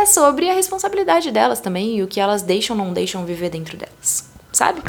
é 0.00 0.06
sobre 0.06 0.48
a 0.48 0.54
responsabilidade 0.54 1.30
delas 1.30 1.60
também 1.60 1.96
e 1.96 2.02
o 2.02 2.08
que 2.08 2.20
elas 2.20 2.42
deixam 2.42 2.76
ou 2.76 2.84
não 2.84 2.92
deixam 2.92 3.24
viver 3.24 3.50
dentro 3.50 3.76
delas, 3.76 4.28
sabe? 4.52 4.82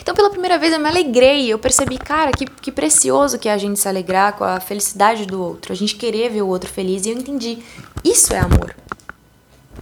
Então, 0.00 0.14
pela 0.14 0.30
primeira 0.30 0.58
vez 0.58 0.72
eu 0.72 0.78
me 0.78 0.88
alegrei, 0.88 1.48
eu 1.48 1.58
percebi, 1.58 1.98
cara, 1.98 2.30
que, 2.30 2.46
que 2.46 2.70
precioso 2.70 3.38
que 3.38 3.48
é 3.48 3.52
a 3.52 3.58
gente 3.58 3.78
se 3.78 3.88
alegrar 3.88 4.34
com 4.34 4.44
a 4.44 4.60
felicidade 4.60 5.26
do 5.26 5.42
outro, 5.42 5.72
a 5.72 5.76
gente 5.76 5.96
querer 5.96 6.30
ver 6.30 6.42
o 6.42 6.48
outro 6.48 6.70
feliz, 6.70 7.04
e 7.04 7.10
eu 7.10 7.18
entendi, 7.18 7.58
isso 8.04 8.32
é 8.32 8.38
amor. 8.38 8.74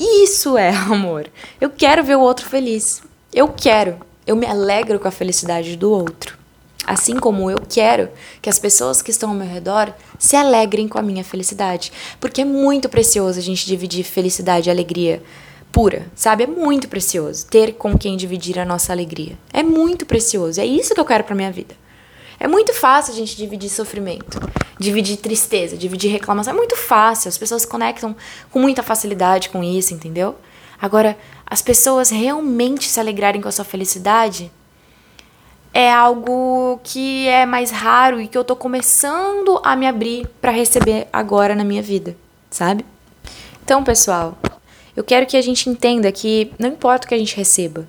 Isso 0.01 0.57
é 0.57 0.71
amor. 0.91 1.29
Eu 1.61 1.71
quero 1.71 2.03
ver 2.03 2.17
o 2.17 2.21
outro 2.21 2.47
feliz. 2.47 3.03
Eu 3.33 3.49
quero. 3.49 4.01
Eu 4.27 4.37
me 4.37 4.47
alegro 4.47 4.99
com 4.99 5.09
a 5.09 5.11
felicidade 5.11 5.77
do 5.77 5.91
outro. 5.91 6.39
Assim 6.87 7.17
como 7.17 7.51
eu 7.51 7.59
quero 7.69 8.11
que 8.43 8.51
as 8.51 8.59
pessoas 8.59 9.01
que 9.01 9.11
estão 9.11 9.31
ao 9.31 9.35
meu 9.35 9.47
redor 9.47 9.93
se 10.19 10.37
alegrem 10.37 10.87
com 10.87 10.99
a 10.99 11.03
minha 11.03 11.25
felicidade. 11.25 11.93
Porque 12.21 12.43
é 12.43 12.45
muito 12.45 12.89
precioso 12.89 13.39
a 13.39 13.43
gente 13.43 13.67
dividir 13.67 14.05
felicidade 14.05 14.69
e 14.69 14.71
alegria 14.71 15.23
pura, 15.73 16.07
sabe? 16.15 16.45
É 16.45 16.47
muito 16.47 16.89
precioso 16.89 17.47
ter 17.47 17.75
com 17.75 17.99
quem 17.99 18.17
dividir 18.17 18.59
a 18.59 18.65
nossa 18.65 18.93
alegria. 18.93 19.37
É 19.53 19.63
muito 19.63 20.07
precioso. 20.07 20.61
É 20.61 20.67
isso 20.67 20.95
que 20.95 21.01
eu 21.01 21.05
quero 21.05 21.25
para 21.25 21.35
minha 21.35 21.51
vida. 21.51 21.75
É 22.39 22.47
muito 22.47 22.73
fácil 22.75 23.13
a 23.13 23.17
gente 23.17 23.37
dividir 23.37 23.71
sofrimento, 23.71 24.39
dividir 24.79 25.17
tristeza, 25.17 25.77
dividir 25.77 26.11
reclamação. 26.11 26.53
É 26.53 26.57
muito 26.57 26.77
fácil. 26.77 27.29
As 27.29 27.39
pessoas 27.39 27.63
se 27.63 27.69
conectam 27.69 28.15
com 28.51 28.59
muita 28.59 28.83
facilidade 28.83 29.49
com 29.49 29.65
isso, 29.65 29.95
entendeu? 29.95 30.37
Agora, 30.81 31.17
as 31.47 31.63
pessoas 31.63 32.11
realmente 32.11 32.89
se 32.89 33.01
alegrarem 33.01 33.41
com 33.41 33.49
a 33.49 33.53
sua 33.53 33.65
felicidade 33.65 34.53
é 35.75 35.93
algo 35.93 36.79
que 36.85 37.27
é 37.27 37.45
mais 37.45 37.73
raro 37.73 38.21
e 38.21 38.29
que 38.29 38.39
eu 38.39 38.45
tô 38.45 38.55
começando 38.55 39.61
a 39.65 39.75
me 39.75 39.89
abrir 39.89 40.25
para 40.41 40.53
receber 40.53 41.09
agora 41.13 41.57
na 41.57 41.65
minha 41.65 41.83
vida, 41.83 42.17
sabe? 42.49 42.87
Então, 43.65 43.83
pessoal, 43.83 44.39
eu 44.95 45.03
quero 45.03 45.27
que 45.27 45.37
a 45.37 45.43
gente 45.43 45.69
entenda 45.69 46.13
que 46.13 46.53
não 46.61 46.69
importa 46.69 47.07
o 47.07 47.09
que 47.09 47.15
a 47.15 47.19
gente 47.19 47.37
receba, 47.37 47.89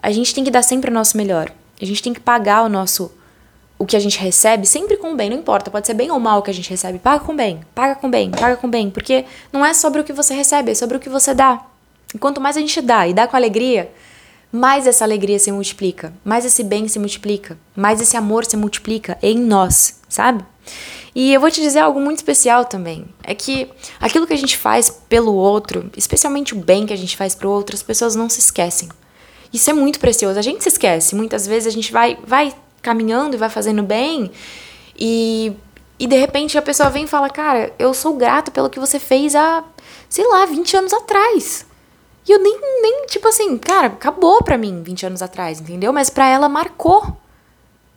a 0.00 0.12
gente 0.12 0.32
tem 0.32 0.44
que 0.44 0.52
dar 0.52 0.62
sempre 0.62 0.88
o 0.88 0.94
nosso 0.94 1.16
melhor. 1.16 1.50
A 1.82 1.84
gente 1.84 2.00
tem 2.00 2.14
que 2.14 2.20
pagar 2.20 2.62
o 2.62 2.68
nosso 2.68 3.10
o 3.78 3.84
que 3.84 3.96
a 3.96 4.00
gente 4.00 4.18
recebe 4.18 4.66
sempre 4.66 4.96
com 4.96 5.14
bem, 5.14 5.28
não 5.28 5.36
importa, 5.36 5.70
pode 5.70 5.86
ser 5.86 5.92
bem 5.92 6.10
ou 6.10 6.18
mal 6.18 6.38
o 6.38 6.42
que 6.42 6.50
a 6.50 6.54
gente 6.54 6.70
recebe, 6.70 6.98
paga 6.98 7.22
com 7.22 7.36
bem, 7.36 7.60
paga 7.74 7.94
com 7.94 8.08
bem, 8.08 8.30
paga 8.30 8.56
com 8.56 8.70
bem, 8.70 8.88
porque 8.88 9.26
não 9.52 9.66
é 9.66 9.74
sobre 9.74 10.00
o 10.00 10.04
que 10.04 10.14
você 10.14 10.32
recebe, 10.32 10.70
é 10.70 10.74
sobre 10.74 10.96
o 10.96 11.00
que 11.00 11.10
você 11.10 11.34
dá. 11.34 11.62
E 12.14 12.18
quanto 12.18 12.40
mais 12.40 12.56
a 12.56 12.60
gente 12.60 12.80
dá 12.80 13.06
e 13.06 13.12
dá 13.12 13.26
com 13.26 13.36
alegria, 13.36 13.90
mais 14.52 14.86
essa 14.86 15.04
alegria 15.04 15.38
se 15.38 15.50
multiplica, 15.52 16.12
mais 16.24 16.44
esse 16.44 16.62
bem 16.62 16.88
se 16.88 16.98
multiplica, 16.98 17.58
mais 17.74 18.00
esse 18.00 18.16
amor 18.16 18.44
se 18.44 18.56
multiplica 18.56 19.18
em 19.22 19.38
nós, 19.38 20.00
sabe? 20.08 20.44
E 21.14 21.32
eu 21.32 21.40
vou 21.40 21.50
te 21.50 21.60
dizer 21.60 21.80
algo 21.80 22.00
muito 22.00 22.18
especial 22.18 22.64
também. 22.66 23.06
É 23.22 23.34
que 23.34 23.68
aquilo 23.98 24.26
que 24.26 24.34
a 24.34 24.38
gente 24.38 24.56
faz 24.56 24.90
pelo 25.08 25.34
outro, 25.34 25.90
especialmente 25.96 26.52
o 26.52 26.58
bem 26.58 26.84
que 26.86 26.92
a 26.92 26.96
gente 26.96 27.16
faz 27.16 27.34
pro 27.34 27.50
outro, 27.50 27.74
as 27.74 27.82
pessoas 27.82 28.14
não 28.14 28.28
se 28.28 28.40
esquecem. 28.40 28.88
Isso 29.50 29.70
é 29.70 29.72
muito 29.72 29.98
precioso. 29.98 30.38
A 30.38 30.42
gente 30.42 30.62
se 30.62 30.68
esquece. 30.68 31.14
Muitas 31.14 31.46
vezes 31.46 31.66
a 31.66 31.70
gente 31.70 31.90
vai, 31.90 32.18
vai 32.26 32.54
caminhando 32.82 33.34
e 33.34 33.38
vai 33.38 33.48
fazendo 33.48 33.82
bem 33.82 34.30
e, 34.98 35.52
e 35.98 36.06
de 36.06 36.16
repente 36.16 36.58
a 36.58 36.62
pessoa 36.62 36.90
vem 36.90 37.04
e 37.04 37.08
fala: 37.08 37.30
Cara, 37.30 37.72
eu 37.78 37.94
sou 37.94 38.14
grato 38.14 38.50
pelo 38.50 38.68
que 38.68 38.78
você 38.78 38.98
fez 38.98 39.34
há, 39.34 39.64
sei 40.08 40.26
lá, 40.26 40.44
20 40.44 40.76
anos 40.76 40.92
atrás. 40.92 41.66
E 42.28 42.32
eu 42.32 42.42
nem, 42.42 42.58
nem, 42.82 43.06
tipo 43.06 43.28
assim, 43.28 43.56
cara, 43.56 43.88
acabou 43.88 44.42
pra 44.42 44.58
mim 44.58 44.82
20 44.82 45.06
anos 45.06 45.22
atrás, 45.22 45.60
entendeu? 45.60 45.92
Mas 45.92 46.10
pra 46.10 46.28
ela 46.28 46.48
marcou. 46.48 47.16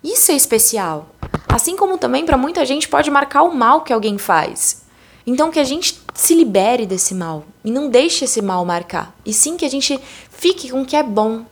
Isso 0.03 0.31
é 0.31 0.35
especial. 0.35 1.09
Assim 1.47 1.75
como 1.75 1.97
também 1.97 2.25
para 2.25 2.37
muita 2.37 2.63
gente 2.65 2.87
pode 2.87 3.09
marcar 3.09 3.43
o 3.43 3.53
mal 3.53 3.81
que 3.81 3.91
alguém 3.91 4.17
faz. 4.17 4.83
Então 5.25 5.51
que 5.51 5.59
a 5.59 5.63
gente 5.63 5.99
se 6.13 6.35
libere 6.35 6.85
desse 6.85 7.13
mal 7.13 7.43
e 7.63 7.71
não 7.71 7.89
deixe 7.89 8.25
esse 8.25 8.41
mal 8.41 8.63
marcar. 8.63 9.15
E 9.25 9.33
sim 9.33 9.57
que 9.57 9.65
a 9.65 9.69
gente 9.69 9.99
fique 10.29 10.69
com 10.69 10.83
o 10.83 10.85
que 10.85 10.95
é 10.95 11.03
bom, 11.03 11.43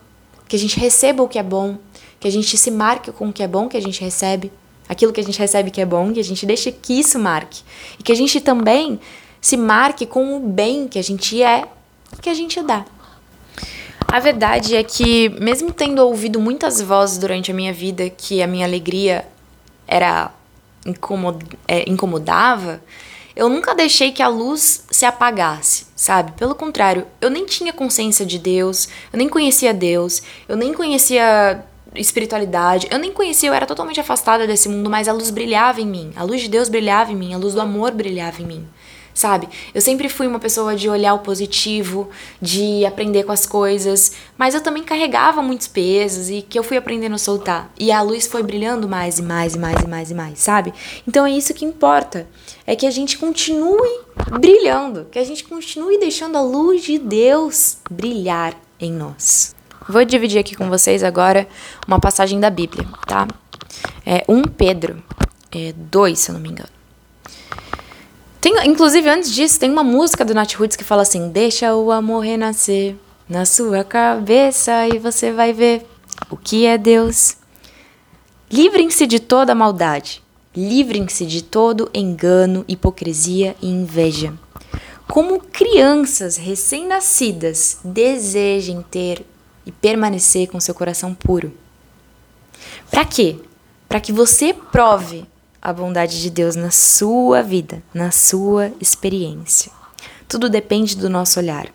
que 0.47 0.55
a 0.55 0.59
gente 0.59 0.79
receba 0.79 1.23
o 1.23 1.27
que 1.27 1.37
é 1.37 1.43
bom, 1.43 1.77
que 2.19 2.27
a 2.27 2.31
gente 2.31 2.57
se 2.57 2.71
marque 2.71 3.11
com 3.11 3.29
o 3.29 3.33
que 3.33 3.43
é 3.43 3.47
bom 3.47 3.67
que 3.67 3.77
a 3.77 3.81
gente 3.81 4.01
recebe, 4.01 4.51
aquilo 4.87 5.11
que 5.11 5.19
a 5.19 5.23
gente 5.23 5.37
recebe 5.37 5.71
que 5.71 5.81
é 5.81 5.85
bom, 5.85 6.13
que 6.13 6.19
a 6.19 6.23
gente 6.23 6.45
deixe 6.45 6.71
que 6.71 6.99
isso 6.99 7.19
marque. 7.19 7.63
E 7.99 8.03
que 8.03 8.11
a 8.11 8.15
gente 8.15 8.39
também 8.39 8.99
se 9.41 9.57
marque 9.57 10.05
com 10.05 10.37
o 10.37 10.39
bem 10.39 10.87
que 10.87 10.97
a 10.97 11.03
gente 11.03 11.41
é 11.41 11.67
que 12.21 12.29
a 12.29 12.33
gente 12.33 12.61
dá. 12.61 12.85
A 14.07 14.19
verdade 14.19 14.75
é 14.75 14.83
que, 14.83 15.29
mesmo 15.29 15.71
tendo 15.73 15.99
ouvido 15.99 16.39
muitas 16.39 16.81
vozes 16.81 17.17
durante 17.17 17.51
a 17.51 17.53
minha 17.53 17.73
vida 17.73 18.09
que 18.09 18.41
a 18.41 18.47
minha 18.47 18.65
alegria 18.65 19.27
era 19.85 20.31
é, 21.67 21.89
incomodava, 21.89 22.81
eu 23.35 23.49
nunca 23.49 23.75
deixei 23.75 24.11
que 24.11 24.23
a 24.23 24.29
luz 24.29 24.85
se 24.89 25.05
apagasse, 25.05 25.87
sabe? 25.95 26.31
Pelo 26.31 26.55
contrário, 26.55 27.05
eu 27.19 27.29
nem 27.29 27.45
tinha 27.45 27.73
consciência 27.73 28.25
de 28.25 28.39
Deus, 28.39 28.87
eu 29.11 29.17
nem 29.17 29.27
conhecia 29.27 29.73
Deus, 29.73 30.23
eu 30.47 30.55
nem 30.55 30.73
conhecia 30.73 31.63
espiritualidade, 31.93 32.87
eu 32.89 32.97
nem 32.97 33.11
conhecia, 33.11 33.49
eu 33.49 33.53
era 33.53 33.65
totalmente 33.65 33.99
afastada 33.99 34.47
desse 34.47 34.69
mundo, 34.69 34.89
mas 34.89 35.07
a 35.07 35.13
luz 35.13 35.29
brilhava 35.29 35.81
em 35.81 35.85
mim, 35.85 36.13
a 36.15 36.23
luz 36.23 36.41
de 36.41 36.47
Deus 36.47 36.69
brilhava 36.69 37.11
em 37.11 37.15
mim, 37.15 37.33
a 37.33 37.37
luz 37.37 37.53
do 37.53 37.61
amor 37.61 37.91
brilhava 37.91 38.41
em 38.41 38.45
mim 38.45 38.67
sabe? 39.17 39.49
Eu 39.73 39.81
sempre 39.81 40.07
fui 40.09 40.27
uma 40.27 40.37
pessoa 40.37 40.75
de 40.75 40.87
olhar 40.87 41.15
o 41.15 41.19
positivo, 41.19 42.07
de 42.39 42.85
aprender 42.85 43.23
com 43.23 43.31
as 43.31 43.47
coisas, 43.47 44.11
mas 44.37 44.53
eu 44.53 44.61
também 44.61 44.83
carregava 44.83 45.41
muitos 45.41 45.67
pesos 45.67 46.29
e 46.29 46.43
que 46.43 46.57
eu 46.57 46.63
fui 46.63 46.77
aprendendo 46.77 47.15
a 47.15 47.17
soltar. 47.17 47.71
E 47.79 47.91
a 47.91 47.99
luz 48.03 48.27
foi 48.27 48.43
brilhando 48.43 48.87
mais 48.87 49.17
e 49.17 49.23
mais 49.23 49.55
e 49.55 49.59
mais 49.59 49.81
e 49.81 49.87
mais 49.87 50.11
e 50.11 50.13
mais, 50.13 50.39
sabe? 50.39 50.71
Então 51.07 51.25
é 51.25 51.31
isso 51.31 51.53
que 51.53 51.65
importa. 51.65 52.27
É 52.65 52.75
que 52.75 52.85
a 52.85 52.91
gente 52.91 53.17
continue 53.17 54.01
brilhando, 54.39 55.07
que 55.11 55.17
a 55.17 55.23
gente 55.23 55.43
continue 55.43 55.97
deixando 55.97 56.37
a 56.37 56.41
luz 56.41 56.83
de 56.83 56.99
Deus 56.99 57.77
brilhar 57.89 58.53
em 58.79 58.91
nós. 58.91 59.55
Vou 59.89 60.05
dividir 60.05 60.37
aqui 60.37 60.55
com 60.55 60.69
vocês 60.69 61.03
agora 61.03 61.47
uma 61.87 61.99
passagem 61.99 62.39
da 62.39 62.51
Bíblia, 62.51 62.87
tá? 63.07 63.27
É 64.05 64.23
1 64.27 64.43
Pedro 64.43 65.01
é 65.51 65.73
2, 65.75 66.19
se 66.19 66.29
eu 66.29 66.33
não 66.33 66.41
me 66.41 66.49
engano. 66.49 66.76
Tem, 68.47 68.65
inclusive, 68.65 69.09
antes 69.09 69.29
disso, 69.33 69.59
tem 69.59 69.69
uma 69.69 69.83
música 69.83 70.23
do 70.23 70.33
Nat 70.33 70.55
Roots 70.55 70.77
que 70.77 70.83
fala 70.85 71.01
assim: 71.01 71.27
Deixa 71.27 71.75
o 71.75 71.91
amor 71.91 72.23
renascer 72.23 72.95
na 73.27 73.43
sua 73.43 73.83
cabeça 73.83 74.87
e 74.87 74.97
você 74.97 75.33
vai 75.33 75.51
ver 75.51 75.85
o 76.31 76.37
que 76.37 76.65
é 76.65 76.77
Deus. 76.77 77.35
Livrem-se 78.49 79.05
de 79.05 79.19
toda 79.19 79.53
maldade. 79.53 80.23
Livrem-se 80.55 81.25
de 81.25 81.43
todo 81.43 81.89
engano, 81.93 82.63
hipocrisia 82.69 83.53
e 83.61 83.67
inveja. 83.67 84.33
Como 85.09 85.41
crianças 85.41 86.37
recém-nascidas, 86.37 87.79
desejem 87.83 88.81
ter 88.81 89.25
e 89.65 89.73
permanecer 89.73 90.47
com 90.47 90.57
seu 90.61 90.73
coração 90.73 91.13
puro. 91.13 91.51
Para 92.89 93.03
quê? 93.03 93.41
Para 93.89 93.99
que 93.99 94.13
você 94.13 94.53
prove 94.53 95.25
a 95.67 95.73
bondade 95.73 96.21
de 96.21 96.29
Deus 96.29 96.55
na 96.55 96.71
sua 96.71 97.43
vida, 97.43 97.83
na 97.93 98.09
sua 98.09 98.71
experiência. 98.79 99.69
Tudo 100.25 100.49
depende 100.49 100.95
do 100.95 101.09
nosso 101.09 101.41
olhar. 101.41 101.67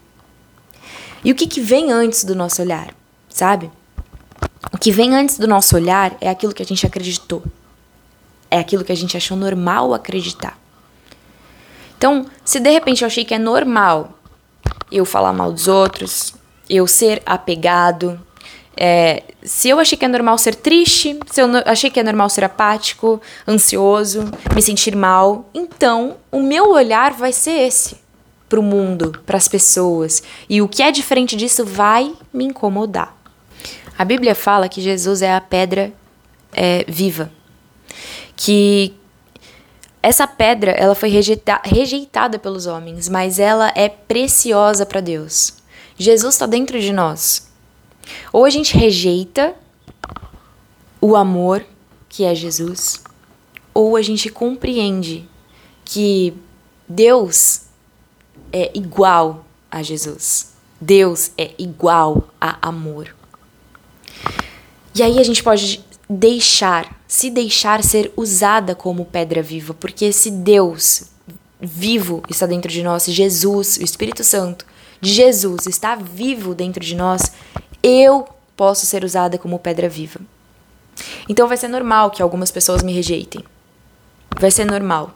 E 1.22 1.31
o 1.31 1.35
que, 1.35 1.46
que 1.46 1.61
vem 1.61 1.92
antes 1.92 2.24
do 2.24 2.35
nosso 2.35 2.62
olhar, 2.62 2.94
sabe? 3.28 3.70
O 4.72 4.78
que 4.78 4.90
vem 4.90 5.14
antes 5.14 5.38
do 5.38 5.46
nosso 5.46 5.76
olhar 5.76 6.16
é 6.22 6.31
aquilo 6.31 6.55
que 6.55 6.62
a 6.62 6.64
gente 6.64 6.87
acreditou. 6.87 7.42
É 8.50 8.59
aquilo 8.59 8.83
que 8.83 8.92
a 8.92 8.96
gente 8.96 9.14
achou 9.14 9.37
normal 9.37 9.92
acreditar. 9.92 10.59
Então, 11.98 12.24
se 12.42 12.61
de 12.61 12.70
repente 12.70 13.02
eu 13.02 13.07
achei 13.09 13.26
que 13.26 13.35
é 13.35 13.38
normal 13.38 14.18
eu 14.90 15.05
falar 15.05 15.35
mal 15.35 15.52
dos 15.52 15.68
outros, 15.68 16.33
eu 16.66 16.87
ser 16.87 17.22
apegado, 17.26 18.18
é, 18.77 19.23
se 19.43 19.69
eu 19.69 19.79
achei 19.79 19.99
que 19.99 20.05
é 20.05 20.09
normal 20.09 20.39
ser 20.39 20.55
triste, 20.55 21.19
se 21.31 21.41
eu 21.41 21.49
achei 21.67 21.91
que 21.91 22.01
é 22.01 22.03
normal 22.03 22.29
ser 22.31 22.45
apático, 22.45 23.21
ansioso, 23.47 24.31
me 24.55 24.63
sentir 24.63 24.97
mal, 24.97 25.49
então 25.53 26.17
o 26.31 26.43
meu 26.43 26.71
olhar 26.71 27.13
vai 27.13 27.33
ser 27.33 27.53
esse 27.53 27.97
para 28.49 28.61
o 28.61 28.63
mundo, 28.63 29.21
para 29.25 29.37
as 29.37 29.49
pessoas. 29.49 30.23
E 30.49 30.61
o 30.61 30.69
que 30.69 30.83
é 30.83 30.91
diferente 30.91 31.37
disso 31.37 31.65
vai 31.65 32.13
me 32.33 32.45
incomodar. 32.45 33.17
A 33.97 34.05
Bíblia 34.05 34.35
fala 34.35 34.69
que 34.69 34.81
Jesus 34.81 35.23
é 35.23 35.35
a 35.35 35.41
pedra 35.41 35.93
é, 36.53 36.85
viva, 36.89 37.31
que 38.35 38.95
essa 40.03 40.27
pedra 40.27 40.73
ela 40.73 40.95
foi 40.95 41.09
rejeita 41.09 41.61
rejeitada 41.65 42.39
pelos 42.39 42.67
homens, 42.67 43.09
mas 43.09 43.39
ela 43.39 43.71
é 43.75 43.89
preciosa 43.89 44.85
para 44.85 45.01
Deus. 45.01 45.55
Jesus 45.97 46.35
está 46.35 46.47
dentro 46.47 46.81
de 46.81 46.93
nós. 46.93 47.52
Ou 48.33 48.45
a 48.45 48.51
gente 48.51 48.77
rejeita 48.77 49.55
o 51.01 51.17
amor 51.17 51.65
que 52.09 52.25
é 52.25 52.35
Jesus, 52.35 53.03
ou 53.75 53.97
a 53.97 54.03
gente 54.03 54.29
compreende 54.29 55.29
que 55.85 56.35
Deus 56.88 57.62
é 58.53 58.71
igual 58.75 59.45
a 59.71 59.83
Jesus. 59.83 60.53
Deus 60.81 61.31
é 61.38 61.53
igual 61.59 62.29
a 62.41 62.69
amor. 62.69 63.15
E 64.95 65.03
aí 65.03 65.19
a 65.19 65.25
gente 65.25 65.43
pode 65.43 65.83
deixar, 66.09 67.01
se 67.09 67.31
deixar 67.31 67.83
ser 67.83 68.12
usada 68.17 68.75
como 68.75 69.07
pedra 69.07 69.43
viva, 69.43 69.73
porque 69.73 70.12
se 70.12 70.31
Deus 70.31 71.05
vivo 71.59 72.23
está 72.29 72.47
dentro 72.47 72.71
de 72.71 72.83
nós, 72.83 73.07
Jesus, 73.07 73.79
o 73.79 73.85
Espírito 73.85 74.23
Santo 74.23 74.67
de 75.01 75.12
Jesus 75.12 75.67
está 75.67 75.95
vivo 75.95 76.55
dentro 76.55 76.85
de 76.85 76.95
nós, 76.95 77.33
eu 77.83 78.29
posso 78.57 78.87
ser 78.87 79.05
usada 79.05 79.38
como 79.38 79.59
pedra 79.59 79.88
viva. 79.88 80.21
Então 81.29 81.49
vai 81.49 81.57
ser 81.57 81.68
normal 81.68 82.11
que 82.11 82.23
algumas 82.23 82.51
pessoas 82.51 82.83
me 82.83 82.92
rejeitem. 82.92 83.45
Vai 84.38 84.51
ser 84.51 84.64
normal. 84.64 85.14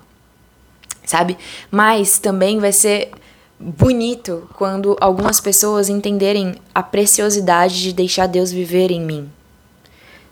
Sabe? 1.05 1.39
Mas 1.71 2.19
também 2.19 2.59
vai 2.59 2.73
ser 2.73 3.11
bonito 3.59 4.49
quando 4.55 4.97
algumas 5.01 5.41
pessoas 5.41 5.89
entenderem 5.89 6.57
a 6.75 6.83
preciosidade 6.83 7.81
de 7.81 7.93
deixar 7.93 8.27
Deus 8.27 8.51
viver 8.51 8.91
em 8.91 9.01
mim. 9.01 9.31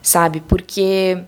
Sabe? 0.02 0.40
Porque 0.40 1.22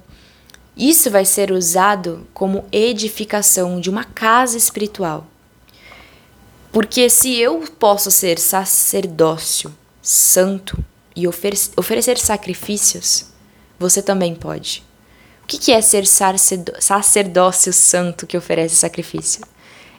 isso 0.76 1.10
vai 1.10 1.24
ser 1.24 1.52
usado 1.52 2.26
como 2.34 2.66
edificação 2.70 3.80
de 3.80 3.88
uma 3.88 4.04
casa 4.04 4.58
espiritual. 4.58 5.26
Porque 6.70 7.08
se 7.08 7.34
eu 7.38 7.64
posso 7.78 8.10
ser 8.10 8.38
sacerdócio, 8.38 9.74
santo, 10.02 10.76
e 11.16 11.26
oferecer 11.26 12.18
sacrifícios, 12.18 13.24
você 13.78 14.02
também 14.02 14.34
pode. 14.34 14.84
O 15.42 15.46
que 15.46 15.72
é 15.72 15.80
ser 15.80 16.06
sacerdócio 16.06 17.72
santo 17.72 18.26
que 18.26 18.36
oferece 18.36 18.76
sacrifício? 18.76 19.42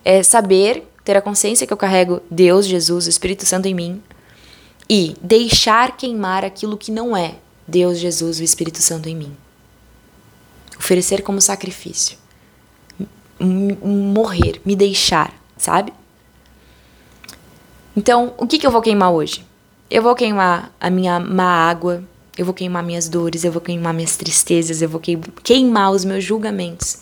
É 0.06 0.22
saber, 0.22 0.88
ter 1.04 1.18
a 1.18 1.22
consciência 1.22 1.66
que 1.66 1.74
eu 1.74 1.78
carrego 1.78 2.22
Deus, 2.30 2.66
Jesus, 2.66 3.08
o 3.08 3.10
Espírito 3.10 3.46
Santo 3.46 3.68
em 3.68 3.74
mim 3.74 4.04
e 4.90 5.16
deixar 5.22 5.98
queimar 5.98 6.46
aquilo 6.46 6.78
que 6.78 6.92
não 6.92 7.16
é 7.16 7.36
Deus, 7.68 7.98
Jesus, 7.98 8.40
o 8.40 8.44
Espírito 8.44 8.82
Santo 8.82 9.10
em 9.10 9.16
mim. 9.16 9.36
Oferecer 10.78 11.22
como 11.22 11.42
sacrifício. 11.42 12.18
M 13.40 13.78
morrer, 13.84 14.62
me 14.64 14.76
deixar, 14.76 15.34
sabe? 15.58 15.94
Então, 17.96 18.34
o 18.38 18.46
que, 18.48 18.60
que 18.60 18.66
eu 18.66 18.72
vou 18.72 18.82
queimar 18.82 19.12
hoje? 19.12 19.46
Eu 19.90 20.02
vou 20.02 20.16
queimar 20.16 20.76
a 20.82 20.90
minha 20.90 21.18
má 21.18 21.70
água, 21.70 22.04
eu 22.38 22.44
vou 22.44 22.54
queimar 22.54 22.84
minhas 22.84 23.08
dores, 23.08 23.46
eu 23.46 23.52
vou 23.52 23.62
queimar 23.62 23.94
minhas 23.94 24.18
tristezas, 24.18 24.82
eu 24.82 24.90
vou 24.90 25.02
queimar 25.44 25.92
os 25.92 26.04
meus 26.04 26.24
julgamentos. 26.24 27.00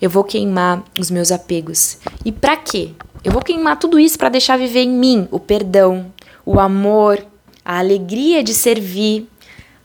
Eu 0.00 0.10
vou 0.10 0.22
queimar 0.22 0.84
os 0.98 1.10
meus 1.10 1.32
apegos. 1.32 1.98
E 2.22 2.30
para 2.30 2.58
quê? 2.58 2.90
Eu 3.24 3.32
vou 3.32 3.40
queimar 3.40 3.78
tudo 3.78 3.98
isso 3.98 4.18
para 4.18 4.28
deixar 4.28 4.58
viver 4.58 4.82
em 4.82 4.90
mim 4.90 5.26
o 5.30 5.40
perdão, 5.40 6.12
o 6.44 6.60
amor, 6.60 7.24
a 7.64 7.78
alegria 7.78 8.44
de 8.44 8.52
servir, 8.52 9.26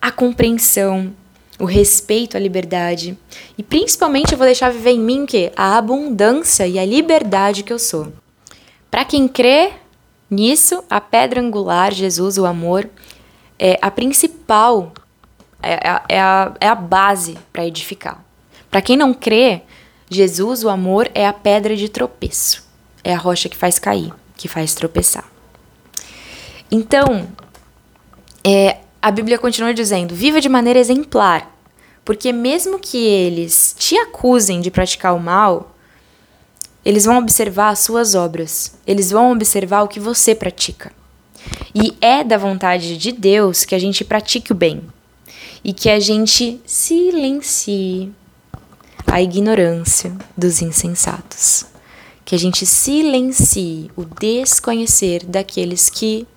a 0.02 0.12
compreensão, 0.12 1.14
o 1.58 1.64
respeito 1.64 2.36
à 2.36 2.40
liberdade. 2.40 3.18
E 3.58 3.64
principalmente 3.64 4.34
eu 4.34 4.38
vou 4.38 4.46
deixar 4.46 4.72
viver 4.72 4.92
em 4.92 5.00
mim 5.00 5.24
o 5.24 5.28
quê? 5.28 5.54
A 5.56 5.78
abundância 5.78 6.68
e 6.68 6.78
a 6.78 6.86
liberdade 6.86 7.64
que 7.64 7.72
eu 7.72 7.80
sou. 7.80 8.12
Para 8.92 9.06
quem 9.06 9.26
crê, 9.26 9.72
Nisso, 10.30 10.84
a 10.90 11.02
pedra 11.02 11.42
angular, 11.42 11.92
Jesus, 11.92 12.38
o 12.38 12.46
amor, 12.46 12.88
é 13.58 13.80
a 13.82 13.90
principal, 13.90 14.94
é, 15.62 15.76
a, 15.76 16.04
é 16.08 16.20
a, 16.20 16.54
é 16.62 16.68
a 16.68 16.76
base 16.76 17.38
para 17.52 17.66
edificar. 17.66 18.24
Para 18.70 18.82
quem 18.82 18.96
não 18.96 19.14
crê, 19.14 19.64
Jesus, 20.10 20.64
o 20.64 20.70
amor, 20.70 21.10
é 21.16 21.26
a 21.26 21.34
pedra 21.34 21.76
de 21.76 21.90
tropeço. 21.90 22.64
É 23.04 23.14
a 23.14 23.18
rocha 23.18 23.50
que 23.50 23.58
faz 23.58 23.80
cair, 23.80 24.14
que 24.36 24.48
faz 24.48 24.74
tropeçar. 24.76 25.26
Então, 26.72 27.28
é, 28.44 28.78
a 29.02 29.10
Bíblia 29.10 29.38
continua 29.38 29.74
dizendo: 29.74 30.14
viva 30.14 30.40
de 30.40 30.50
maneira 30.50 30.80
exemplar, 30.80 31.52
porque 32.06 32.32
mesmo 32.32 32.80
que 32.80 32.98
eles 32.98 33.76
te 33.78 33.98
acusem 33.98 34.62
de 34.62 34.70
praticar 34.70 35.16
o 35.16 35.20
mal, 35.20 35.76
eles 36.84 37.06
vão 37.06 37.18
observar 37.18 37.70
as 37.70 37.80
suas 37.80 38.16
obras, 38.16 38.74
eles 38.86 39.12
vão 39.12 39.32
observar 39.32 39.84
o 39.84 39.88
que 39.88 40.00
você 40.00 40.34
pratica. 40.34 40.92
E 41.74 41.96
é 42.02 42.24
da 42.24 42.38
vontade 42.38 42.98
de 42.98 43.12
Deus 43.12 43.66
que 43.66 43.76
a 43.76 43.80
gente 43.80 44.04
pratique 44.04 44.52
o 44.52 44.56
bem 44.56 44.82
e 45.64 45.74
que 45.74 45.90
a 45.90 46.00
gente 46.00 46.60
silencie 46.66 48.12
a 49.06 49.22
ignorância 49.22 50.16
dos 50.38 50.62
insensatos. 50.62 51.66
Que 52.24 52.36
a 52.36 52.40
gente 52.40 52.66
silencie 52.66 53.90
o 53.96 54.06
desconhecer 54.06 55.26
daqueles 55.26 55.90
que 55.90 56.28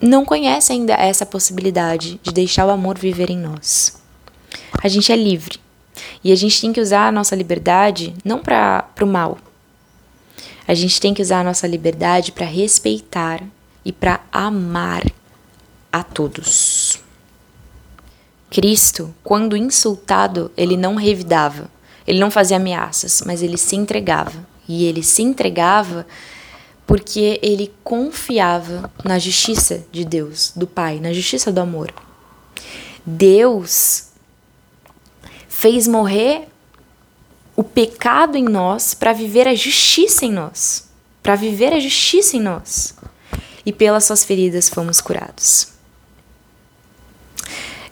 não 0.00 0.24
conhecem 0.24 0.80
ainda 0.80 0.94
essa 0.94 1.24
possibilidade 1.24 2.20
de 2.22 2.32
deixar 2.32 2.66
o 2.66 2.70
amor 2.70 2.98
viver 2.98 3.30
em 3.30 3.38
nós. 3.38 4.00
A 4.82 4.88
gente 4.88 5.12
é 5.12 5.16
livre. 5.16 5.61
E 6.22 6.32
a 6.32 6.36
gente 6.36 6.60
tem 6.60 6.72
que 6.72 6.80
usar 6.80 7.08
a 7.08 7.12
nossa 7.12 7.34
liberdade 7.34 8.14
não 8.24 8.40
para 8.40 8.86
o 9.00 9.06
mal. 9.06 9.38
A 10.66 10.74
gente 10.74 11.00
tem 11.00 11.12
que 11.12 11.22
usar 11.22 11.40
a 11.40 11.44
nossa 11.44 11.66
liberdade 11.66 12.32
para 12.32 12.46
respeitar 12.46 13.42
e 13.84 13.92
para 13.92 14.20
amar 14.30 15.04
a 15.92 16.02
todos. 16.02 17.00
Cristo, 18.48 19.14
quando 19.24 19.56
insultado, 19.56 20.50
ele 20.56 20.76
não 20.76 20.94
revidava, 20.94 21.70
ele 22.06 22.20
não 22.20 22.30
fazia 22.30 22.58
ameaças, 22.58 23.22
mas 23.26 23.42
ele 23.42 23.56
se 23.56 23.76
entregava. 23.76 24.46
E 24.68 24.84
ele 24.84 25.02
se 25.02 25.22
entregava 25.22 26.06
porque 26.86 27.40
ele 27.42 27.72
confiava 27.82 28.90
na 29.04 29.18
justiça 29.18 29.84
de 29.90 30.04
Deus, 30.04 30.52
do 30.54 30.66
Pai, 30.66 31.00
na 31.00 31.12
justiça 31.12 31.50
do 31.50 31.60
amor. 31.60 31.92
Deus 33.04 34.11
fez 35.62 35.86
morrer 35.86 36.48
o 37.54 37.62
pecado 37.62 38.36
em 38.36 38.42
nós 38.42 38.94
para 38.94 39.12
viver 39.12 39.46
a 39.46 39.54
justiça 39.54 40.26
em 40.26 40.32
nós, 40.32 40.90
para 41.22 41.36
viver 41.36 41.72
a 41.72 41.78
justiça 41.78 42.36
em 42.36 42.40
nós. 42.40 42.96
E 43.64 43.72
pelas 43.72 44.02
suas 44.02 44.24
feridas 44.24 44.68
fomos 44.68 45.00
curados. 45.00 45.68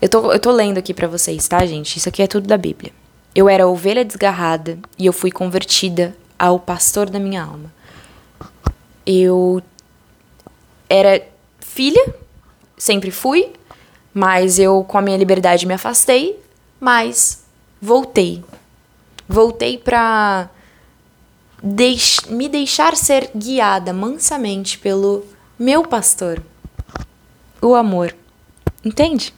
Eu 0.03 0.09
tô, 0.09 0.33
eu 0.33 0.41
tô 0.41 0.51
lendo 0.51 0.79
aqui 0.79 0.93
para 0.93 1.07
vocês, 1.07 1.47
tá, 1.47 1.65
gente? 1.65 1.97
Isso 1.97 2.09
aqui 2.09 2.21
é 2.21 2.27
tudo 2.27 2.49
da 2.49 2.57
Bíblia. 2.57 2.91
Eu 3.37 3.49
era 3.49 3.69
ovelha 3.69 4.05
desgarrada 4.05 4.77
e 4.99 5.07
eu 5.07 5.13
fui 5.13 5.31
convertida 5.31 6.17
ao 6.37 6.59
pastor 6.59 7.09
da 7.09 7.21
minha 7.21 7.45
alma. 7.45 7.73
Eu 9.07 9.63
era 10.89 11.25
filha, 11.61 12.15
sempre 12.77 13.13
fui, 13.13 13.53
mas 14.13 14.59
eu 14.59 14.83
com 14.83 14.99
a 14.99 15.03
minha 15.03 15.17
liberdade 15.17 15.67
me 15.67 15.75
afastei, 15.75 16.37
mas 16.81 17.40
voltei. 17.81 18.45
Voltei 19.29 19.79
para 19.79 20.51
deix 21.63 22.21
me 22.29 22.49
deixar 22.49 22.97
ser 22.97 23.31
guiada 23.35 23.93
mansamente 23.93 24.79
pelo 24.79 25.25
meu 25.59 25.85
pastor, 25.85 26.43
o 27.61 27.75
amor. 27.75 28.15
Entende? 28.85 29.35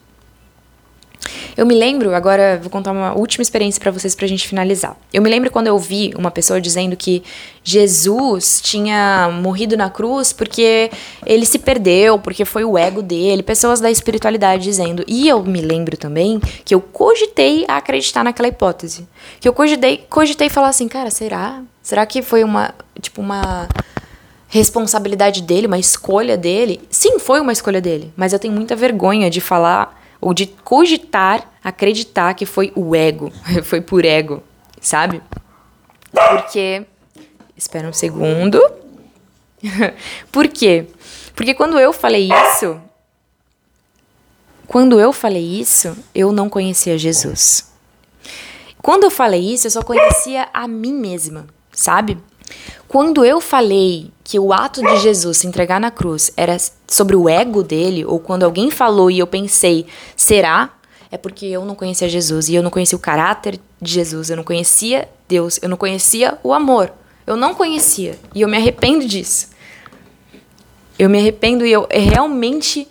Eu 1.56 1.66
me 1.66 1.74
lembro, 1.74 2.14
agora 2.14 2.58
vou 2.60 2.70
contar 2.70 2.92
uma 2.92 3.14
última 3.14 3.42
experiência 3.42 3.80
para 3.80 3.90
vocês 3.90 4.14
pra 4.14 4.26
gente 4.26 4.48
finalizar. 4.48 4.96
Eu 5.12 5.22
me 5.22 5.28
lembro 5.28 5.50
quando 5.50 5.66
eu 5.66 5.78
vi 5.78 6.12
uma 6.16 6.30
pessoa 6.30 6.60
dizendo 6.60 6.96
que 6.96 7.22
Jesus 7.62 8.60
tinha 8.62 9.30
morrido 9.42 9.76
na 9.76 9.90
cruz 9.90 10.32
porque 10.32 10.90
ele 11.26 11.44
se 11.46 11.58
perdeu, 11.58 12.18
porque 12.18 12.44
foi 12.44 12.64
o 12.64 12.76
ego 12.76 13.02
dele, 13.02 13.42
pessoas 13.42 13.80
da 13.80 13.90
espiritualidade 13.90 14.64
dizendo. 14.64 15.04
E 15.06 15.28
eu 15.28 15.42
me 15.42 15.60
lembro 15.60 15.96
também 15.96 16.40
que 16.64 16.74
eu 16.74 16.80
cogitei 16.80 17.64
a 17.68 17.76
acreditar 17.76 18.24
naquela 18.24 18.48
hipótese. 18.48 19.06
Que 19.40 19.48
eu 19.48 19.52
cogitei, 19.52 20.04
cogitei 20.08 20.48
falar 20.48 20.68
assim, 20.68 20.88
cara, 20.88 21.10
será? 21.10 21.62
Será 21.82 22.06
que 22.06 22.22
foi 22.22 22.44
uma, 22.44 22.74
tipo, 23.00 23.20
uma 23.20 23.68
responsabilidade 24.48 25.42
dele, 25.42 25.66
uma 25.66 25.78
escolha 25.78 26.36
dele? 26.36 26.80
Sim, 26.90 27.18
foi 27.18 27.40
uma 27.40 27.52
escolha 27.52 27.80
dele, 27.80 28.12
mas 28.16 28.32
eu 28.32 28.38
tenho 28.38 28.54
muita 28.54 28.74
vergonha 28.76 29.28
de 29.28 29.40
falar 29.40 30.01
ou 30.22 30.32
de 30.32 30.46
cogitar, 30.46 31.50
acreditar 31.62 32.32
que 32.34 32.46
foi 32.46 32.72
o 32.76 32.94
ego, 32.94 33.32
foi 33.64 33.80
por 33.80 34.04
ego, 34.04 34.42
sabe? 34.80 35.20
Porque. 36.12 36.86
Espera 37.56 37.88
um 37.88 37.92
segundo. 37.92 38.60
por 40.30 40.48
quê? 40.48 40.86
Porque 41.34 41.54
quando 41.54 41.78
eu 41.78 41.92
falei 41.92 42.30
isso. 42.30 42.80
Quando 44.66 44.98
eu 44.98 45.12
falei 45.12 45.44
isso, 45.60 45.94
eu 46.14 46.32
não 46.32 46.48
conhecia 46.48 46.96
Jesus. 46.96 47.70
Quando 48.80 49.04
eu 49.04 49.10
falei 49.10 49.40
isso, 49.40 49.66
eu 49.66 49.70
só 49.70 49.82
conhecia 49.82 50.48
a 50.52 50.66
mim 50.66 50.94
mesma, 50.94 51.46
sabe? 51.70 52.18
Quando 52.92 53.24
eu 53.24 53.40
falei 53.40 54.10
que 54.22 54.38
o 54.38 54.52
ato 54.52 54.82
de 54.82 54.98
Jesus 54.98 55.38
se 55.38 55.46
entregar 55.46 55.80
na 55.80 55.90
cruz 55.90 56.30
era 56.36 56.56
sobre 56.86 57.16
o 57.16 57.28
ego 57.28 57.62
dele, 57.62 58.04
ou 58.04 58.18
quando 58.18 58.42
alguém 58.42 58.70
falou 58.70 59.10
e 59.10 59.18
eu 59.18 59.26
pensei, 59.26 59.86
será? 60.14 60.70
É 61.10 61.16
porque 61.16 61.46
eu 61.46 61.64
não 61.64 61.74
conhecia 61.74 62.08
Jesus 62.08 62.48
e 62.48 62.54
eu 62.54 62.62
não 62.62 62.70
conhecia 62.70 62.96
o 62.96 63.00
caráter 63.00 63.58
de 63.80 63.92
Jesus, 63.92 64.28
eu 64.28 64.36
não 64.36 64.44
conhecia 64.44 65.08
Deus, 65.28 65.58
eu 65.62 65.68
não 65.68 65.76
conhecia 65.76 66.38
o 66.42 66.52
amor. 66.52 66.92
Eu 67.26 67.36
não 67.36 67.54
conhecia 67.54 68.18
e 68.34 68.42
eu 68.42 68.48
me 68.48 68.56
arrependo 68.56 69.06
disso. 69.06 69.48
Eu 70.98 71.08
me 71.08 71.18
arrependo 71.18 71.64
e 71.64 71.72
eu 71.72 71.88
realmente 71.90 72.86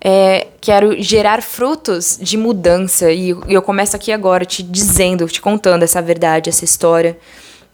é, 0.00 0.48
quero 0.60 1.00
gerar 1.00 1.42
frutos 1.42 2.18
de 2.20 2.36
mudança. 2.36 3.12
E 3.12 3.30
eu 3.48 3.62
começo 3.62 3.94
aqui 3.94 4.10
agora 4.10 4.44
te 4.44 4.62
dizendo, 4.62 5.26
te 5.26 5.40
contando 5.40 5.82
essa 5.82 6.02
verdade, 6.02 6.50
essa 6.50 6.64
história 6.64 7.16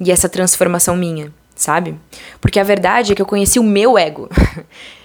e 0.01 0.11
essa 0.11 0.29
transformação 0.29 0.97
minha 0.97 1.33
sabe? 1.61 1.95
Porque 2.41 2.59
a 2.59 2.65
verdade 2.65 3.13
é 3.13 3.15
que 3.15 3.21
eu 3.21 3.27
conheci 3.27 3.59
o 3.59 3.63
meu 3.63 3.99
ego. 3.99 4.29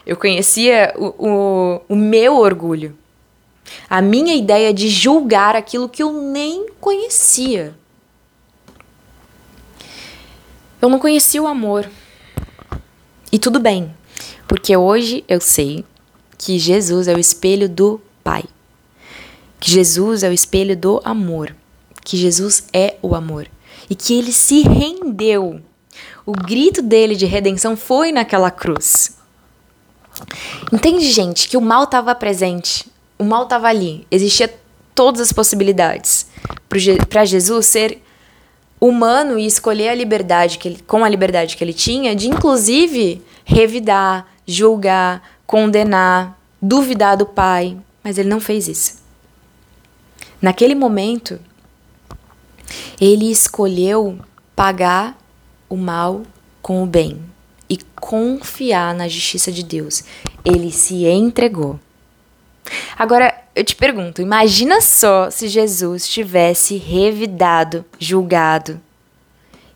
Eu 0.06 0.16
conhecia 0.16 0.94
o, 0.96 1.06
o, 1.18 1.82
o 1.90 1.96
meu 1.96 2.38
orgulho. 2.38 2.96
A 3.90 4.04
minha 4.04 4.36
ideia 4.36 4.72
de 4.72 4.88
julgar 4.88 5.56
aquilo 5.56 5.90
que 5.90 6.04
eu 6.04 6.14
nem 6.14 6.68
conhecia. 6.80 7.74
Eu 10.80 10.88
não 10.88 11.00
conhecia 11.00 11.42
o 11.42 11.48
amor. 11.48 11.90
E 13.32 13.40
tudo 13.40 13.60
bem, 13.60 13.92
porque 14.48 14.78
hoje 14.78 15.24
eu 15.28 15.42
sei 15.42 15.84
que 16.38 16.60
Jesus 16.60 17.08
é 17.08 17.16
o 17.16 17.20
espelho 17.20 17.68
do 17.68 18.00
Pai. 18.24 18.44
Que 19.60 19.72
Jesus 19.72 20.22
é 20.22 20.30
o 20.30 20.34
espelho 20.34 20.78
do 20.78 21.02
amor. 21.04 21.56
Que 22.04 22.16
Jesus 22.16 22.68
é 22.72 22.98
o 23.02 23.16
amor. 23.16 23.48
E 23.90 23.96
que 23.96 24.18
ele 24.18 24.32
se 24.32 24.62
rendeu 24.62 25.62
o 26.26 26.32
grito 26.32 26.82
dele 26.82 27.16
de 27.16 27.26
redenção 27.26 27.78
foi 27.78 28.12
naquela 28.12 28.50
cruz. 28.50 29.18
Entende, 30.74 31.12
gente, 31.12 31.48
que 31.48 31.58
o 31.58 31.62
mal 31.62 31.84
estava 31.84 32.16
presente, 32.16 32.88
o 33.20 33.24
mal 33.24 33.44
estava 33.44 33.68
ali, 33.68 34.08
existia 34.10 34.54
todas 34.96 35.22
as 35.22 35.32
possibilidades 35.32 36.28
para 37.10 37.26
Jesus 37.26 37.66
ser 37.66 38.02
humano 38.80 39.38
e 39.38 39.46
escolher 39.46 39.90
a 39.90 39.96
liberdade 39.96 40.58
que 40.58 40.68
ele, 40.70 40.82
com 40.88 41.04
a 41.04 41.10
liberdade 41.10 41.56
que 41.56 41.64
ele 41.64 41.74
tinha 41.74 42.16
de 42.16 42.28
inclusive 42.28 43.22
revidar, 43.44 44.28
julgar, 44.48 45.22
condenar, 45.46 46.40
duvidar 46.62 47.18
do 47.18 47.26
Pai, 47.26 47.78
mas 48.04 48.18
ele 48.18 48.30
não 48.30 48.40
fez 48.40 48.68
isso. 48.68 49.04
Naquele 50.42 50.76
momento, 50.76 51.40
ele 53.00 53.32
escolheu 53.32 54.18
pagar 54.56 55.18
o 55.70 55.76
mal 55.76 56.24
com 56.62 56.84
o 56.84 56.86
bem 56.86 57.22
e 57.70 57.78
confiar 58.00 58.94
na 58.94 59.08
justiça 59.08 59.52
de 59.52 59.64
Deus. 59.64 60.04
Ele 60.44 60.72
se 60.72 61.06
entregou. 61.06 61.80
Agora, 62.98 63.34
eu 63.56 63.64
te 63.64 63.76
pergunto, 63.76 64.22
imagina 64.22 64.82
só 64.82 65.30
se 65.30 65.48
Jesus 65.48 66.08
tivesse 66.08 66.78
revidado, 66.78 67.86
julgado 68.00 68.82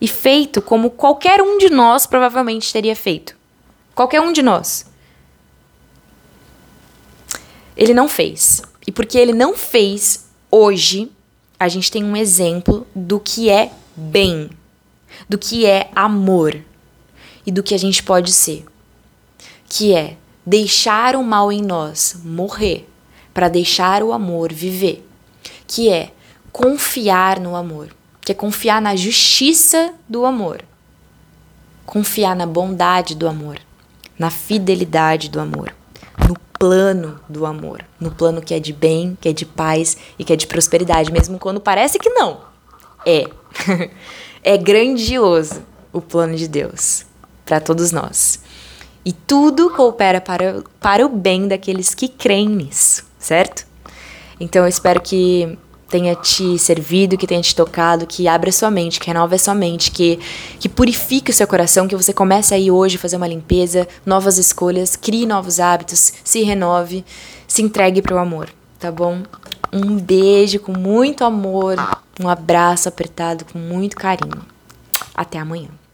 e 0.02 0.08
feito 0.08 0.62
como 0.62 0.90
qualquer 0.90 1.42
um 1.42 1.58
de 1.58 1.70
nós 1.70 2.06
provavelmente 2.06 2.72
teria 2.72 2.96
feito. 2.96 3.36
Qualquer 3.94 4.22
um 4.22 4.32
de 4.32 4.42
nós. 4.42 4.86
Ele 7.76 7.94
não 7.94 8.08
fez. 8.08 8.62
E 8.88 8.92
porque 8.92 9.18
ele 9.18 9.34
não 9.34 9.56
fez, 9.56 10.28
hoje 10.50 11.12
a 11.60 11.68
gente 11.68 11.92
tem 11.92 12.04
um 12.04 12.16
exemplo 12.16 12.88
do 12.96 13.20
que 13.20 13.50
é 13.50 13.72
bem 13.96 14.50
do 15.28 15.38
que 15.38 15.66
é 15.66 15.90
amor 15.96 16.60
e 17.46 17.52
do 17.52 17.64
que 17.64 17.74
a 17.74 17.78
gente 17.78 18.04
pode 18.04 18.32
ser, 18.32 18.66
que 19.68 19.94
é 19.94 20.18
deixar 20.46 21.16
o 21.16 21.24
mal 21.24 21.52
em 21.52 21.62
nós 21.62 22.20
morrer 22.24 22.88
para 23.34 23.50
deixar 23.50 24.04
o 24.04 24.12
amor 24.14 24.52
viver, 24.52 25.06
que 25.68 25.90
é 25.90 26.12
confiar 26.52 27.40
no 27.40 27.56
amor, 27.56 27.96
que 28.22 28.32
é 28.32 28.36
confiar 28.36 28.82
na 28.82 28.96
justiça 28.96 29.94
do 30.08 30.26
amor, 30.26 30.64
confiar 31.86 32.36
na 32.36 32.46
bondade 32.46 33.16
do 33.16 33.28
amor, 33.28 33.60
na 34.18 34.30
fidelidade 34.30 35.30
do 35.30 35.40
amor, 35.40 35.74
plano 36.60 37.20
do 37.30 37.46
amor, 37.46 37.84
no 38.00 38.12
plano 38.12 38.42
que 38.42 38.54
é 38.54 38.60
de 38.60 38.74
bem, 38.74 39.18
que 39.20 39.30
é 39.30 39.34
de 39.34 39.46
paz 39.46 39.98
e 40.20 40.26
que 40.26 40.34
é 40.34 40.36
de 40.36 40.46
prosperidade, 40.46 41.12
mesmo 41.12 41.40
quando 41.40 41.62
parece 41.62 41.98
que 41.98 42.10
não. 42.10 42.42
É. 43.06 43.26
É 44.42 44.56
grandioso 44.56 45.62
o 45.92 46.00
plano 46.00 46.34
de 46.34 46.48
Deus 46.48 47.06
para 47.46 47.60
todos 47.60 47.92
nós. 47.92 48.40
E 49.04 49.12
tudo 49.12 49.70
coopera 49.72 50.22
para, 50.22 50.64
para 50.80 51.06
o 51.06 51.10
bem 51.10 51.46
daqueles 51.46 51.94
que 51.94 52.08
creem 52.08 52.48
nisso, 52.48 53.06
certo? 53.20 53.66
Então 54.40 54.64
eu 54.64 54.70
espero 54.70 55.02
que 55.02 55.58
tenha 55.90 56.16
te 56.16 56.58
servido, 56.58 57.18
que 57.18 57.28
tenha 57.28 57.42
te 57.42 57.56
tocado, 57.56 58.06
que 58.06 58.28
abra 58.28 58.52
sua 58.52 58.70
mente, 58.70 59.00
que 59.00 59.08
renove 59.08 59.36
a 59.36 59.40
sua 59.40 59.56
mente, 59.56 59.92
que, 59.92 60.20
que 60.60 60.70
purifique 60.70 61.32
o 61.32 61.34
seu 61.34 61.48
coração, 61.48 61.88
que 61.88 61.96
você 61.96 62.14
comece 62.14 62.54
aí 62.54 62.70
hoje 62.70 62.98
a 62.98 63.00
fazer 63.00 63.18
uma 63.18 63.28
limpeza, 63.28 63.88
novas 64.06 64.38
escolhas, 64.38 64.96
crie 64.96 65.26
novos 65.26 65.60
hábitos, 65.60 66.14
se 66.24 66.44
renove, 66.44 67.04
se 67.48 67.62
entregue 67.62 68.02
para 68.02 68.16
o 68.16 68.20
amor, 68.20 68.50
tá 68.80 68.92
bom? 68.92 69.24
Um 69.74 69.98
beijo 69.98 70.60
com 70.60 70.72
muito 70.72 71.24
amor, 71.24 71.76
um 72.20 72.30
abraço 72.30 72.88
apertado 72.88 73.46
com 73.46 73.58
muito 73.58 73.96
carinho. 73.96 74.42
Até 75.16 75.40
amanhã. 75.40 75.79